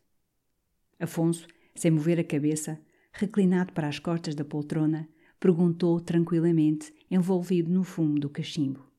Afonso, 1.01 1.47
sem 1.75 1.91
mover 1.91 2.21
a 2.21 2.23
cabeça, 2.23 2.79
reclinado 3.11 3.73
para 3.73 3.89
as 3.89 3.99
costas 3.99 4.35
da 4.35 4.45
poltrona, 4.45 5.09
perguntou 5.41 5.99
tranquilamente, 6.01 6.93
envolvido 7.11 7.71
no 7.71 7.85
fumo 7.85 8.21
do 8.21 8.29
cachimbo. 8.29 8.93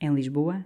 Em 0.00 0.14
Lisboa? 0.14 0.64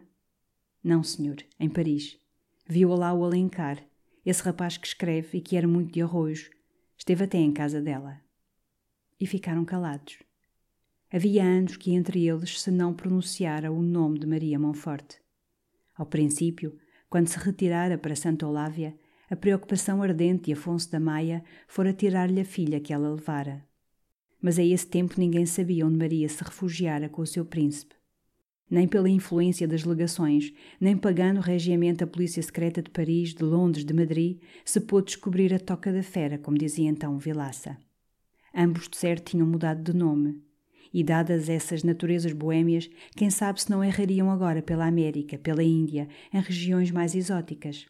Não, 0.85 1.03
senhor, 1.03 1.39
em 1.59 1.68
Paris. 1.68 2.16
Viu 2.64 2.91
lá 2.91 3.12
o 3.12 3.24
Alencar, 3.24 3.85
esse 4.24 4.41
rapaz 4.45 4.76
que 4.76 4.87
escreve 4.87 5.39
e 5.39 5.41
que 5.41 5.57
era 5.57 5.66
muito 5.66 5.95
de 5.95 6.01
arrojo. 6.01 6.49
Esteve 6.97 7.24
até 7.24 7.39
em 7.39 7.53
casa 7.53 7.83
dela 7.83 8.28
e 9.20 9.26
ficaram 9.26 9.64
calados. 9.64 10.18
Havia 11.10 11.42
anos 11.42 11.76
que 11.76 11.92
entre 11.92 12.28
eles 12.28 12.60
se 12.60 12.70
não 12.70 12.92
pronunciara 12.92 13.72
o 13.72 13.80
nome 13.80 14.18
de 14.18 14.26
Maria 14.26 14.58
Monforte. 14.58 15.18
Ao 15.96 16.04
princípio, 16.04 16.76
quando 17.08 17.28
se 17.28 17.38
retirara 17.38 17.96
para 17.96 18.14
Santa 18.14 18.46
Olávia, 18.46 18.94
a 19.30 19.34
preocupação 19.36 20.02
ardente 20.02 20.44
de 20.44 20.52
Afonso 20.52 20.90
da 20.90 21.00
Maia 21.00 21.42
fora 21.66 21.92
tirar-lhe 21.92 22.40
a 22.40 22.44
filha 22.44 22.78
que 22.78 22.92
ela 22.92 23.10
levara. 23.10 23.64
Mas 24.40 24.58
a 24.58 24.62
esse 24.62 24.86
tempo 24.86 25.14
ninguém 25.18 25.46
sabia 25.46 25.86
onde 25.86 25.96
Maria 25.96 26.28
se 26.28 26.42
refugiara 26.44 27.08
com 27.08 27.22
o 27.22 27.26
seu 27.26 27.44
príncipe. 27.44 27.94
Nem 28.70 28.86
pela 28.86 29.08
influência 29.08 29.66
das 29.66 29.84
legações, 29.84 30.52
nem 30.78 30.94
pagando 30.96 31.40
regiamente 31.40 32.04
a 32.04 32.06
polícia 32.06 32.42
secreta 32.42 32.82
de 32.82 32.90
Paris, 32.90 33.34
de 33.34 33.42
Londres, 33.42 33.84
de 33.84 33.94
Madrid, 33.94 34.40
se 34.62 34.78
pôde 34.80 35.06
descobrir 35.06 35.54
a 35.54 35.58
toca 35.58 35.90
da 35.90 36.02
fera, 36.02 36.36
como 36.36 36.58
dizia 36.58 36.88
então 36.88 37.18
Vilaça. 37.18 37.78
Ambos, 38.55 38.88
de 38.88 38.96
certo, 38.96 39.30
tinham 39.30 39.46
mudado 39.46 39.82
de 39.82 39.96
nome. 39.96 40.42
E 40.92 41.05
dadas 41.05 41.49
essas 41.49 41.82
naturezas 41.82 42.32
boêmias, 42.32 42.88
quem 43.14 43.30
sabe 43.30 43.61
se 43.61 43.70
não 43.70 43.84
errariam 43.84 44.30
agora 44.30 44.62
pela 44.62 44.86
América, 44.86 45.38
pela 45.38 45.62
Índia, 45.62 46.09
em 46.32 46.40
regiões 46.40 46.90
mais 46.90 47.14
exóticas. 47.14 47.86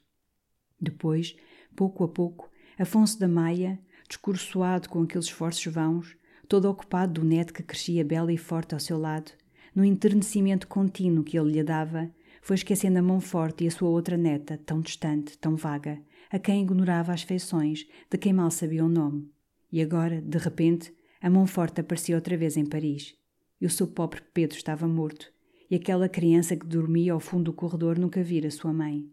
Depois, 0.80 1.36
pouco 1.76 2.04
a 2.04 2.08
pouco, 2.08 2.50
Afonso 2.78 3.18
da 3.18 3.28
Maia, 3.28 3.78
discursoado 4.08 4.88
com 4.88 5.02
aqueles 5.02 5.26
esforços 5.26 5.72
vãos, 5.72 6.16
todo 6.48 6.68
ocupado 6.68 7.20
do 7.20 7.26
neto 7.26 7.52
que 7.52 7.62
crescia 7.62 8.04
belo 8.04 8.30
e 8.30 8.36
forte 8.36 8.74
ao 8.74 8.80
seu 8.80 8.98
lado, 8.98 9.32
no 9.74 9.84
enternecimento 9.84 10.66
contínuo 10.66 11.22
que 11.22 11.38
ele 11.38 11.52
lhe 11.52 11.62
dava, 11.62 12.10
foi 12.40 12.56
esquecendo 12.56 12.98
a 12.98 13.02
mão 13.02 13.20
forte 13.20 13.64
e 13.64 13.68
a 13.68 13.70
sua 13.70 13.88
outra 13.88 14.16
neta, 14.16 14.58
tão 14.64 14.80
distante, 14.80 15.36
tão 15.38 15.56
vaga, 15.56 16.00
a 16.30 16.38
quem 16.38 16.62
ignorava 16.62 17.12
as 17.12 17.22
feições, 17.22 17.86
de 18.10 18.18
quem 18.18 18.32
mal 18.32 18.50
sabia 18.50 18.84
o 18.84 18.88
nome. 18.88 19.30
E 19.70 19.82
agora, 19.82 20.20
de 20.20 20.38
repente, 20.38 20.94
a 21.20 21.28
mão 21.28 21.46
forte 21.46 21.80
aparecia 21.80 22.14
outra 22.14 22.36
vez 22.36 22.56
em 22.56 22.64
Paris. 22.64 23.14
E 23.60 23.66
o 23.66 23.70
seu 23.70 23.86
pobre 23.86 24.22
Pedro 24.32 24.56
estava 24.56 24.86
morto, 24.86 25.32
e 25.70 25.74
aquela 25.74 26.08
criança 26.08 26.56
que 26.56 26.66
dormia 26.66 27.12
ao 27.12 27.20
fundo 27.20 27.44
do 27.44 27.52
corredor 27.52 27.98
nunca 27.98 28.22
vira 28.22 28.50
sua 28.50 28.72
mãe. 28.72 29.10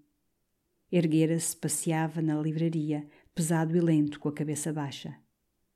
Erguera-se, 0.92 1.58
passeava 1.58 2.22
na 2.22 2.40
livraria, 2.40 3.08
pesado 3.34 3.76
e 3.76 3.82
lento, 3.82 4.20
com 4.20 4.30
a 4.30 4.34
cabeça 4.34 4.72
baixa. 4.72 5.16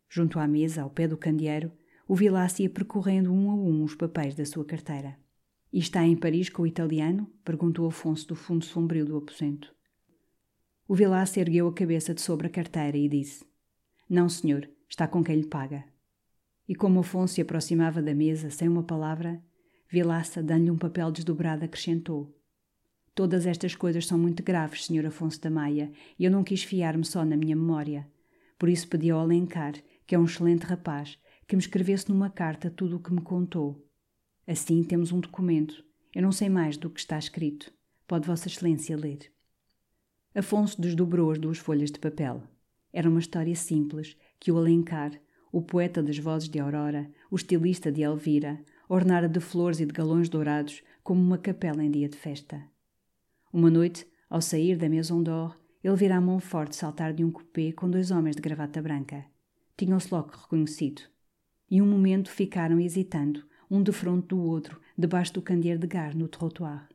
Junto 0.08 0.40
à 0.40 0.48
mesa, 0.48 0.84
ao 0.84 0.90
pé 0.90 1.08
do 1.08 1.18
candeeiro, 1.18 1.72
o 2.08 2.16
Vilaça 2.16 2.62
ia 2.62 2.70
percorrendo 2.70 3.32
um 3.32 3.52
a 3.52 3.56
um 3.56 3.84
os 3.84 3.96
papéis 3.96 4.34
da 4.34 4.46
sua 4.46 4.66
carteira. 4.66 5.18
E 5.72 5.80
está 5.80 6.04
em 6.04 6.16
Paris 6.16 6.50
com 6.50 6.64
o 6.64 6.68
italiano? 6.68 7.32
perguntou 7.44 7.88
Afonso 7.88 8.28
do 8.28 8.36
fundo 8.36 8.66
sombrio 8.66 9.06
do 9.06 9.18
aposento. 9.18 9.76
O 10.88 10.96
Vilaça 10.96 11.40
ergueu 11.40 11.68
a 11.68 11.74
cabeça 11.74 12.14
de 12.14 12.22
sobre 12.22 12.48
a 12.48 12.50
carteira 12.50 12.98
e 12.98 13.08
disse: 13.08 13.46
Não, 14.10 14.28
senhor, 14.28 14.68
está 14.90 15.08
com 15.08 15.24
quem 15.24 15.36
lhe 15.36 15.48
paga. 15.48 15.84
E 16.68 16.74
como 16.74 17.02
Afonso 17.02 17.36
se 17.36 17.42
aproximava 17.42 18.02
da 18.02 18.14
mesa 18.14 18.50
sem 18.50 18.68
uma 18.68 18.84
palavra, 18.84 19.44
Vilaça, 19.88 20.42
dando-lhe 20.42 20.72
um 20.72 20.78
papel 20.78 21.12
desdobrado, 21.12 21.64
acrescentou: 21.64 22.36
Todas 23.14 23.46
estas 23.46 23.76
coisas 23.76 24.08
são 24.08 24.18
muito 24.18 24.42
graves, 24.42 24.86
Sr. 24.86 25.08
Afonso 25.08 25.42
da 25.42 25.50
Maia, 25.50 25.92
e 26.18 26.26
eu 26.26 26.32
não 26.32 26.44
quis 26.44 26.64
fiar-me 26.64 27.04
só 27.06 27.26
na 27.26 27.36
minha 27.36 27.56
memória. 27.56 28.08
Por 28.58 28.70
isso 28.70 28.88
pedi 28.88 29.10
ao 29.10 29.20
Alencar, 29.20 29.74
que 30.08 30.16
é 30.16 30.20
um 30.20 30.26
excelente 30.26 30.64
rapaz, 30.64 31.20
que 31.48 31.56
me 31.56 31.62
escrevesse 31.62 32.10
numa 32.10 32.30
carta 32.30 32.70
tudo 32.70 32.98
o 32.98 33.00
que 33.00 33.14
me 33.14 33.22
contou. 33.22 33.88
Assim 34.48 34.84
temos 34.84 35.12
um 35.12 35.20
documento. 35.20 35.84
Eu 36.14 36.22
não 36.22 36.32
sei 36.32 36.50
mais 36.50 36.78
do 36.78 36.90
que 36.90 37.00
está 37.00 37.18
escrito. 37.18 37.72
Pode 38.08 38.26
Vossa 38.26 38.48
Excelência 38.48 38.98
ler. 38.98 39.32
Afonso 40.34 40.80
desdobrou 40.82 41.32
as 41.32 41.40
duas 41.40 41.58
folhas 41.58 41.92
de 41.92 42.00
papel. 42.00 42.44
Era 42.92 43.10
uma 43.10 43.20
história 43.20 43.56
simples 43.56 44.18
que 44.40 44.52
o 44.52 44.58
Alencar, 44.58 45.12
o 45.52 45.62
poeta 45.62 46.02
das 46.02 46.18
vozes 46.18 46.50
de 46.50 46.60
Aurora, 46.60 47.10
o 47.30 47.36
estilista 47.36 47.92
de 47.92 48.02
Elvira, 48.02 48.60
ornara 48.88 49.28
de 49.28 49.40
flores 49.40 49.80
e 49.80 49.86
de 49.86 49.94
galões 49.94 50.30
dourados 50.30 50.82
como 51.04 51.22
uma 51.22 51.38
capela 51.38 51.84
em 51.84 51.92
dia 51.92 52.10
de 52.10 52.18
festa. 52.18 52.64
Uma 53.52 53.70
noite, 53.70 54.08
ao 54.30 54.42
sair 54.42 54.76
da 54.78 54.90
Maison 54.90 55.24
d'Or, 55.24 55.60
ele 55.84 55.96
vira 55.96 56.18
a 56.18 56.22
mão 56.22 56.40
forte 56.40 56.76
saltar 56.76 57.14
de 57.14 57.24
um 57.24 57.32
coupé 57.32 57.72
com 57.72 57.90
dois 57.90 58.12
homens 58.12 58.36
de 58.36 58.42
gravata 58.42 58.82
branca. 58.82 59.26
Tinham-se 59.78 60.14
logo 60.14 60.30
reconhecido. 60.30 61.02
E 61.70 61.82
um 61.82 61.88
momento 61.88 62.30
ficaram 62.30 62.80
hesitando, 62.80 63.44
um 63.72 63.82
de 63.82 63.92
frente 63.92 64.28
do 64.28 64.42
outro, 64.42 64.80
debaixo 64.98 65.34
do 65.34 65.42
candeeiro 65.42 65.80
de 65.80 65.88
gás 65.88 66.14
no 66.16 66.28
trottoir. 66.28 66.90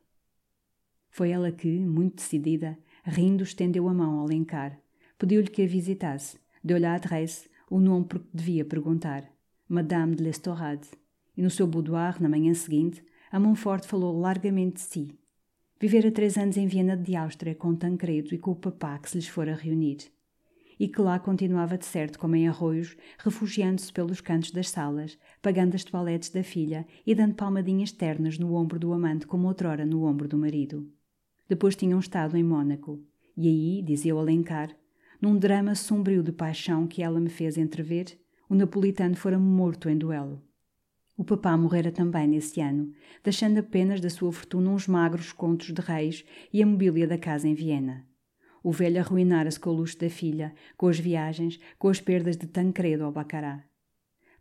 Foi 1.09 1.29
ela 1.29 1.51
que, 1.51 1.79
muito 1.79 2.15
decidida, 2.15 2.77
rindo, 3.03 3.43
estendeu 3.43 3.87
a 3.87 3.93
mão 3.93 4.19
ao 4.19 4.25
Alencar. 4.25 4.79
Pediu-lhe 5.17 5.47
que 5.47 5.63
a 5.63 5.67
visitasse. 5.67 6.37
Deu-lhe 6.63 6.85
a 6.85 6.95
adresse, 6.95 7.49
o 7.69 7.79
nome 7.79 8.05
por 8.05 8.19
que 8.19 8.27
devia 8.33 8.65
perguntar. 8.65 9.29
Madame 9.67 10.15
de 10.15 10.23
l'Estorade. 10.23 10.89
E 11.35 11.41
no 11.41 11.49
seu 11.49 11.67
boudoir, 11.67 12.21
na 12.21 12.29
manhã 12.29 12.53
seguinte, 12.53 13.03
a 13.31 13.39
mão 13.39 13.55
forte 13.55 13.87
falou 13.87 14.19
largamente 14.19 14.75
de 14.75 14.81
si, 14.81 15.19
Vivera 15.77 16.09
três 16.09 16.37
anos 16.37 16.55
em 16.55 16.67
Viena 16.67 16.95
de 16.95 17.17
Áustria 17.17 17.53
com 17.53 17.75
Tancredo 17.75 18.33
e 18.33 18.37
com 18.37 18.51
o 18.51 18.55
papá 18.55 18.97
que 18.97 19.09
se 19.09 19.17
lhes 19.17 19.27
fora 19.27 19.53
reunir. 19.53 19.97
E 20.79 20.87
que 20.87 21.01
lá 21.01 21.19
continuava 21.19 21.77
de 21.77 21.85
certo 21.85 22.17
como 22.17 22.35
em 22.35 22.47
arroios, 22.47 22.95
refugiando-se 23.17 23.91
pelos 23.91 24.21
cantos 24.21 24.51
das 24.51 24.69
salas, 24.69 25.17
pagando 25.41 25.75
as 25.75 25.83
toaletes 25.83 26.29
da 26.29 26.43
filha 26.43 26.87
e 27.05 27.13
dando 27.13 27.35
palmadinhas 27.35 27.91
ternas 27.91 28.39
no 28.39 28.53
ombro 28.53 28.79
do 28.79 28.93
amante 28.93 29.27
como 29.27 29.47
outrora 29.47 29.85
no 29.85 30.05
ombro 30.05 30.29
do 30.29 30.37
marido. 30.37 30.89
Depois 31.47 31.75
tinham 31.75 31.99
estado 31.99 32.37
em 32.37 32.43
Mônaco. 32.43 33.03
E 33.35 33.47
aí, 33.47 33.81
dizia 33.81 34.15
o 34.15 34.19
Alencar, 34.19 34.75
num 35.21 35.37
drama 35.37 35.75
sombrio 35.75 36.21
de 36.21 36.31
paixão 36.31 36.87
que 36.87 37.01
ela 37.01 37.19
me 37.19 37.29
fez 37.29 37.57
entrever, 37.57 38.19
o 38.49 38.55
napolitano 38.55 39.15
fora 39.15 39.39
morto 39.39 39.89
em 39.89 39.97
duelo. 39.97 40.41
O 41.17 41.23
papá 41.23 41.55
morrera 41.55 41.91
também 41.91 42.27
nesse 42.27 42.59
ano, 42.59 42.91
deixando 43.23 43.59
apenas 43.59 44.01
da 44.01 44.09
sua 44.09 44.31
fortuna 44.31 44.69
uns 44.69 44.87
magros 44.87 45.31
contos 45.31 45.73
de 45.73 45.81
reis 45.81 46.25
e 46.51 46.61
a 46.61 46.65
mobília 46.65 47.07
da 47.07 47.17
casa 47.17 47.47
em 47.47 47.53
Viena. 47.53 48.05
O 48.61 48.71
velho 48.71 48.99
arruinara-se 48.99 49.59
com 49.59 49.69
o 49.69 49.73
luxo 49.73 49.97
da 49.97 50.09
filha, 50.09 50.53
com 50.75 50.87
as 50.87 50.99
viagens, 50.99 51.59
com 51.77 51.87
as 51.87 52.01
perdas 52.01 52.35
de 52.35 52.47
Tancredo 52.47 53.05
ao 53.05 53.11
Bacará. 53.11 53.63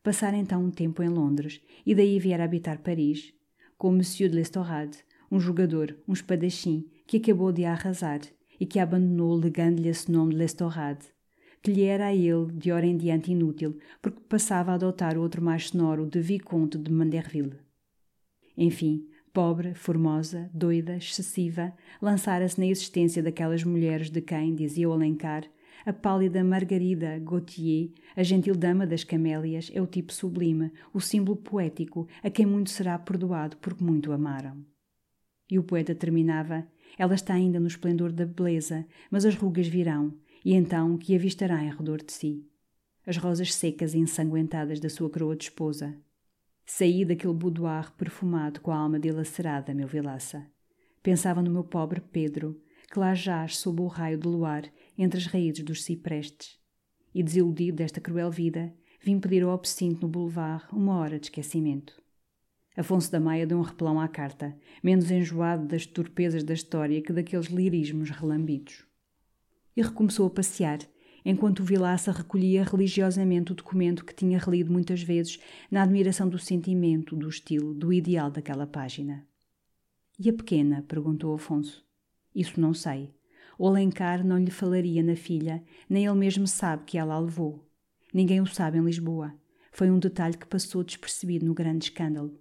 Passara 0.02 0.36
então 0.36 0.64
um 0.64 0.70
tempo 0.70 1.02
em 1.02 1.08
Londres 1.08 1.60
e 1.86 1.94
daí 1.94 2.18
viera 2.18 2.44
habitar 2.44 2.78
Paris, 2.78 3.32
com 3.78 3.92
Monsieur 3.92 4.28
de 4.28 4.36
l'Estorade, 4.36 4.98
um 5.30 5.38
jogador, 5.38 5.96
um 6.08 6.12
espadachim, 6.12 6.90
que 7.06 7.18
acabou 7.18 7.52
de 7.52 7.64
arrasar 7.64 8.20
e 8.58 8.66
que 8.66 8.78
abandonou 8.78 9.34
legando-lhe 9.34 9.88
esse 9.88 10.10
nome 10.10 10.32
de 10.32 10.38
l'Estorade, 10.38 11.06
que 11.62 11.72
lhe 11.72 11.82
era 11.82 12.06
a 12.06 12.14
ele 12.14 12.52
de 12.52 12.70
hora 12.70 12.86
em 12.86 12.96
diante 12.96 13.32
inútil, 13.32 13.78
porque 14.02 14.20
passava 14.28 14.72
a 14.72 14.74
adotar 14.74 15.16
outro 15.16 15.42
mais 15.42 15.68
sonoro 15.68 16.06
de 16.06 16.20
Vicomte 16.20 16.76
de 16.76 16.90
Manderville. 16.92 17.58
Enfim, 18.56 19.08
pobre, 19.32 19.74
formosa, 19.74 20.50
doida, 20.52 20.96
excessiva, 20.96 21.72
lançara-se 22.00 22.60
na 22.60 22.66
existência 22.66 23.22
daquelas 23.22 23.64
mulheres 23.64 24.10
de 24.10 24.20
quem, 24.20 24.54
dizia 24.54 24.88
o 24.88 24.92
Alencar, 24.92 25.44
a 25.84 25.92
pálida 25.92 26.42
Margarida 26.42 27.18
Gautier, 27.18 27.90
a 28.16 28.22
gentil 28.22 28.54
dama 28.54 28.86
das 28.86 29.04
camélias, 29.04 29.70
é 29.74 29.82
o 29.82 29.86
tipo 29.86 30.12
sublime, 30.12 30.70
o 30.92 31.00
símbolo 31.00 31.36
poético, 31.36 32.08
a 32.22 32.30
quem 32.30 32.46
muito 32.46 32.70
será 32.70 32.98
perdoado 32.98 33.56
porque 33.58 33.84
muito 33.84 34.12
amaram. 34.12 34.64
E 35.50 35.58
o 35.58 35.62
poeta 35.62 35.94
terminava: 35.94 36.66
Ela 36.98 37.14
está 37.14 37.34
ainda 37.34 37.58
no 37.58 37.66
esplendor 37.66 38.12
da 38.12 38.24
beleza, 38.24 38.86
mas 39.10 39.24
as 39.24 39.34
rugas 39.34 39.66
virão, 39.66 40.14
e 40.44 40.54
então 40.54 40.96
que 40.96 41.14
avistará 41.14 41.62
em 41.64 41.70
redor 41.70 42.02
de 42.02 42.12
si? 42.12 42.46
As 43.06 43.16
rosas 43.16 43.52
secas 43.52 43.94
e 43.94 43.98
ensanguentadas 43.98 44.80
da 44.80 44.88
sua 44.88 45.10
coroa 45.10 45.36
de 45.36 45.44
esposa. 45.44 45.96
Saí 46.64 47.04
daquele 47.04 47.34
boudoir 47.34 47.92
perfumado 47.92 48.60
com 48.60 48.70
a 48.70 48.76
alma 48.76 48.98
dilacerada, 48.98 49.74
meu 49.74 49.86
vilaça. 49.86 50.46
Pensava 51.02 51.42
no 51.42 51.50
meu 51.50 51.64
pobre 51.64 52.00
Pedro, 52.00 52.58
que 52.90 52.98
lá 52.98 53.14
jaz 53.14 53.58
sob 53.58 53.82
o 53.82 53.86
raio 53.86 54.18
do 54.18 54.30
luar 54.30 54.70
entre 54.96 55.18
as 55.18 55.26
raízes 55.26 55.64
dos 55.64 55.84
ciprestes. 55.84 56.58
E 57.14 57.22
desiludido 57.22 57.76
desta 57.76 58.00
cruel 58.00 58.30
vida, 58.30 58.72
vim 59.02 59.20
pedir 59.20 59.42
ao 59.42 59.50
absinto 59.50 60.02
no 60.02 60.08
boulevard 60.08 60.64
uma 60.72 60.96
hora 60.96 61.18
de 61.18 61.26
esquecimento. 61.26 62.03
Afonso 62.76 63.10
da 63.10 63.20
Maia 63.20 63.46
deu 63.46 63.58
um 63.58 63.62
repelão 63.62 64.00
à 64.00 64.08
carta, 64.08 64.56
menos 64.82 65.10
enjoado 65.10 65.66
das 65.66 65.86
torpezas 65.86 66.42
da 66.42 66.54
história 66.54 67.00
que 67.00 67.12
daqueles 67.12 67.46
lirismos 67.46 68.10
relambidos 68.10 68.84
e 69.76 69.82
recomeçou 69.82 70.26
a 70.26 70.30
passear, 70.30 70.78
enquanto 71.24 71.60
o 71.60 71.64
Vilaça 71.64 72.12
recolhia 72.12 72.64
religiosamente 72.64 73.52
o 73.52 73.54
documento 73.54 74.04
que 74.04 74.14
tinha 74.14 74.38
relido 74.38 74.72
muitas 74.72 75.02
vezes 75.02 75.38
na 75.70 75.82
admiração 75.82 76.28
do 76.28 76.38
sentimento, 76.38 77.16
do 77.16 77.28
estilo, 77.28 77.74
do 77.74 77.92
ideal 77.92 78.30
daquela 78.30 78.66
página. 78.66 79.26
E 80.18 80.28
a 80.28 80.32
pequena? 80.32 80.84
perguntou 80.86 81.34
Afonso. 81.34 81.84
Isso 82.34 82.60
não 82.60 82.72
sei. 82.72 83.12
O 83.58 83.66
Alencar 83.66 84.24
não 84.24 84.38
lhe 84.38 84.50
falaria 84.50 85.02
na 85.02 85.16
filha, 85.16 85.62
nem 85.88 86.06
ele 86.06 86.16
mesmo 86.16 86.46
sabe 86.46 86.84
que 86.84 86.98
ela 86.98 87.14
a 87.14 87.18
levou. 87.18 87.68
Ninguém 88.12 88.40
o 88.40 88.46
sabe 88.46 88.78
em 88.78 88.84
Lisboa. 88.84 89.34
Foi 89.72 89.90
um 89.90 89.98
detalhe 89.98 90.36
que 90.36 90.46
passou 90.46 90.84
despercebido 90.84 91.46
no 91.46 91.54
grande 91.54 91.86
escândalo. 91.86 92.38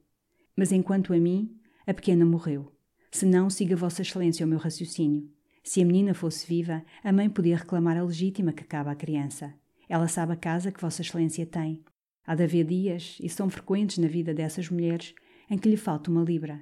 Mas 0.56 0.72
enquanto 0.72 1.14
a 1.14 1.18
mim, 1.18 1.56
a 1.86 1.94
pequena 1.94 2.26
morreu. 2.26 2.72
Se 3.12 3.26
não, 3.26 3.50
siga 3.50 3.76
Vossa 3.76 4.02
Excelência 4.02 4.46
o 4.46 4.50
meu 4.50 4.58
raciocínio. 4.58 5.30
Se 5.64 5.82
a 5.82 5.86
menina 5.86 6.14
fosse 6.14 6.46
viva, 6.46 6.84
a 7.04 7.12
mãe 7.12 7.30
podia 7.30 7.58
reclamar 7.58 7.98
a 7.98 8.04
legítima 8.04 8.52
que 8.52 8.64
acaba 8.64 8.92
a 8.92 8.96
criança. 8.96 9.54
Ela 9.88 10.08
sabe 10.08 10.34
a 10.34 10.36
casa 10.36 10.72
que 10.72 10.82
Vossa 10.82 11.02
Excelência 11.02 11.46
tem. 11.46 11.84
Há 12.26 12.36
de 12.36 12.44
haver 12.44 12.66
dias, 12.66 13.18
e 13.22 13.30
são 13.30 13.50
frequentes 13.50 13.98
na 13.98 14.08
vida 14.08 14.34
dessas 14.34 14.70
mulheres, 14.70 15.14
em 15.50 15.58
que 15.58 15.70
lhe 15.70 15.78
falta 15.78 16.10
uma 16.10 16.24
libra. 16.24 16.62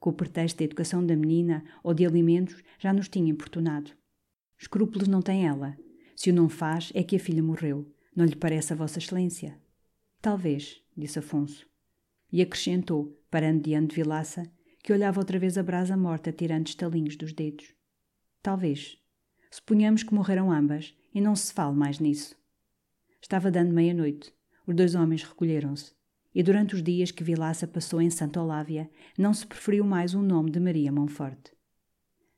Com 0.00 0.10
o 0.10 0.12
pretexto 0.12 0.58
da 0.58 0.64
educação 0.64 1.04
da 1.06 1.14
menina 1.14 1.64
ou 1.82 1.94
de 1.94 2.04
alimentos, 2.04 2.62
já 2.78 2.92
nos 2.92 3.08
tinha 3.08 3.30
importunado. 3.30 3.92
Escrúpulos 4.58 5.08
não 5.08 5.22
tem 5.22 5.46
ela. 5.46 5.76
Se 6.16 6.30
o 6.30 6.34
não 6.34 6.48
faz, 6.48 6.90
é 6.94 7.02
que 7.02 7.16
a 7.16 7.20
filha 7.20 7.42
morreu. 7.42 7.86
Não 8.14 8.24
lhe 8.24 8.36
parece 8.36 8.72
a 8.72 8.76
Vossa 8.76 8.98
Excelência? 8.98 9.58
Talvez, 10.20 10.82
disse 10.96 11.18
Afonso. 11.18 11.66
E 12.32 12.42
acrescentou, 12.42 13.16
parando 13.32 13.62
diante 13.62 13.94
de 13.94 14.02
Vilaça, 14.02 14.42
que 14.84 14.92
olhava 14.92 15.18
outra 15.18 15.38
vez 15.38 15.56
a 15.56 15.62
brasa 15.62 15.96
morta 15.96 16.30
tirando 16.30 16.66
estalinhos 16.66 17.16
dos 17.16 17.32
dedos. 17.32 17.74
Talvez. 18.42 18.98
Suponhamos 19.50 20.02
que 20.02 20.12
morreram 20.12 20.52
ambas 20.52 20.94
e 21.14 21.20
não 21.20 21.34
se 21.34 21.50
fale 21.50 21.74
mais 21.74 21.98
nisso. 21.98 22.36
Estava 23.22 23.50
dando 23.50 23.72
meia-noite. 23.72 24.34
Os 24.66 24.76
dois 24.76 24.94
homens 24.94 25.22
recolheram-se. 25.22 25.94
E 26.34 26.42
durante 26.42 26.74
os 26.74 26.82
dias 26.82 27.10
que 27.10 27.24
Vilaça 27.24 27.66
passou 27.66 28.02
em 28.02 28.10
Santa 28.10 28.38
Olávia, 28.40 28.90
não 29.16 29.32
se 29.32 29.46
preferiu 29.46 29.84
mais 29.86 30.12
o 30.12 30.20
nome 30.20 30.50
de 30.50 30.60
Maria 30.60 30.92
Monforte. 30.92 31.52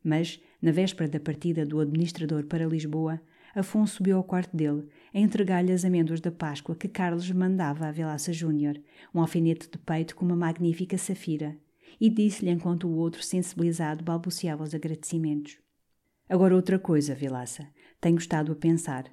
Mas, 0.03 0.41
na 0.63 0.71
véspera 0.71 1.11
da 1.11 1.19
partida 1.19 1.67
do 1.67 1.81
administrador 1.81 2.45
para 2.45 2.67
Lisboa, 2.67 3.21
Afonso 3.53 3.97
subiu 3.97 4.17
ao 4.17 4.25
quarto 4.25 4.57
dele 4.57 4.89
a 5.15 5.19
entregar-lhe 5.21 5.73
as 5.73 5.85
amêndoas 5.85 6.21
da 6.21 6.33
Páscoa 6.33 6.75
que 6.75 6.89
Carlos 6.89 7.31
mandava 7.31 7.87
a 7.87 7.93
Vilaça 7.93 8.33
Júnior, 8.33 8.77
um 9.15 9.21
alfinete 9.21 9.71
de 9.71 9.79
peito 9.79 10.17
com 10.17 10.25
uma 10.25 10.35
magnífica 10.35 10.99
safira, 10.99 11.57
e 12.01 12.11
disse-lhe 12.11 12.51
enquanto 12.51 12.89
o 12.89 12.97
outro, 12.97 13.23
sensibilizado, 13.23 14.03
balbuciava 14.03 14.65
os 14.65 14.75
agradecimentos. 14.75 15.57
Agora 16.29 16.57
outra 16.57 16.81
coisa, 16.81 17.15
Vilaça. 17.15 17.69
Tenho 18.01 18.19
estado 18.19 18.51
a 18.51 18.57
pensar. 18.57 19.05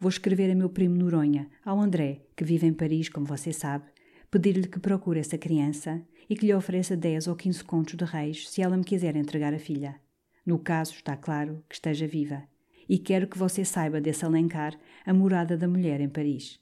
Vou 0.00 0.08
escrever 0.08 0.50
a 0.50 0.54
meu 0.54 0.70
primo 0.70 0.96
Noronha, 0.96 1.50
ao 1.62 1.78
André, 1.78 2.22
que 2.34 2.44
vive 2.44 2.66
em 2.66 2.72
Paris, 2.72 3.10
como 3.10 3.26
você 3.26 3.52
sabe, 3.52 3.84
pedir-lhe 4.30 4.66
que 4.66 4.80
procure 4.80 5.20
essa 5.20 5.36
criança 5.36 6.02
e 6.30 6.34
que 6.34 6.46
lhe 6.46 6.54
ofereça 6.54 6.96
10 6.96 7.28
ou 7.28 7.36
15 7.36 7.62
contos 7.64 7.94
de 7.94 8.04
reis 8.04 8.48
se 8.48 8.62
ela 8.62 8.76
me 8.76 8.84
quiser 8.84 9.16
entregar 9.16 9.52
a 9.52 9.58
filha. 9.58 10.00
No 10.46 10.58
caso, 10.58 10.94
está 10.94 11.14
claro, 11.14 11.62
que 11.68 11.74
esteja 11.74 12.06
viva. 12.06 12.42
E 12.88 12.98
quero 12.98 13.26
que 13.26 13.38
você 13.38 13.64
saiba 13.64 14.00
desse 14.00 14.24
Alencar 14.24 14.78
a 15.04 15.12
morada 15.12 15.56
da 15.56 15.68
mulher 15.68 16.00
em 16.00 16.08
Paris. 16.08 16.60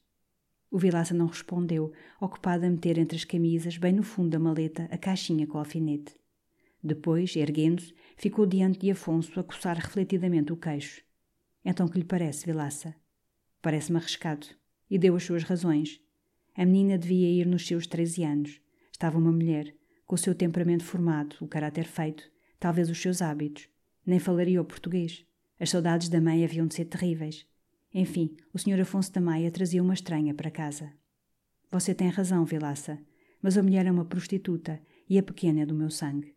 O 0.71 0.79
Vilaça 0.79 1.13
não 1.13 1.27
respondeu, 1.27 1.93
ocupado 2.21 2.65
a 2.65 2.71
meter 2.71 2.97
entre 2.97 3.17
as 3.17 3.25
camisas, 3.25 3.77
bem 3.77 3.93
no 3.93 4.03
fundo 4.03 4.31
da 4.31 4.39
maleta, 4.39 4.89
a 4.91 4.97
caixinha 4.97 5.47
com 5.47 5.57
o 5.57 5.59
alfinete. 5.59 6.15
Depois, 6.83 7.35
erguendo-se, 7.37 7.93
ficou 8.17 8.47
diante 8.47 8.79
de 8.79 8.91
Afonso 8.91 9.39
a 9.39 9.45
coçar 9.45 9.77
refletidamente 9.77 10.53
o 10.53 10.57
queixo. 10.57 11.03
Então 11.65 11.89
que 11.89 11.99
lhe 11.99 12.05
parece, 12.05 12.47
Vilaça? 12.47 12.95
Parece-me 13.61 13.99
arriscado. 13.99 14.47
E 14.89 14.99
deu 14.99 15.15
as 15.15 15.25
suas 15.25 15.43
razões. 15.43 16.01
A 16.57 16.65
menina 16.65 16.97
devia 16.97 17.29
ir 17.29 17.47
nos 17.47 17.67
seus 17.67 17.87
treze 17.87 18.25
anos. 18.25 18.61
Estava 18.91 19.19
uma 19.19 19.33
mulher, 19.33 19.75
com 20.07 20.15
o 20.15 20.19
seu 20.19 20.35
temperamento 20.35 20.85
formado, 20.85 21.37
o 21.41 21.47
caráter 21.47 21.85
feito, 21.85 22.31
talvez 22.59 22.89
os 22.89 23.01
seus 23.01 23.21
hábitos. 23.21 23.69
Nem 24.07 24.19
falaria 24.19 24.61
o 24.61 24.65
português. 24.65 25.25
As 25.59 25.71
saudades 25.71 26.09
da 26.09 26.21
mãe 26.21 26.45
haviam 26.45 26.67
de 26.67 26.75
ser 26.75 26.87
terríveis. 26.87 27.47
Enfim, 27.93 28.37
o 28.53 28.59
Sr. 28.59 28.81
Afonso 28.81 29.13
da 29.13 29.21
Maia 29.21 29.51
trazia 29.51 29.83
uma 29.83 29.95
estranha 29.95 30.35
para 30.35 30.51
casa. 30.51 30.93
Você 31.71 31.95
tem 31.95 32.09
razão, 32.09 32.45
Vilaça, 32.45 32.99
mas 33.43 33.57
a 33.57 33.63
mulher 33.63 33.87
é 33.87 33.91
uma 33.91 34.05
prostituta 34.05 34.81
e 35.09 35.19
a 35.19 35.23
pequena 35.23 35.63
é 35.63 35.67
do 35.67 35.75
meu 35.75 35.91
sangue. 35.91 36.35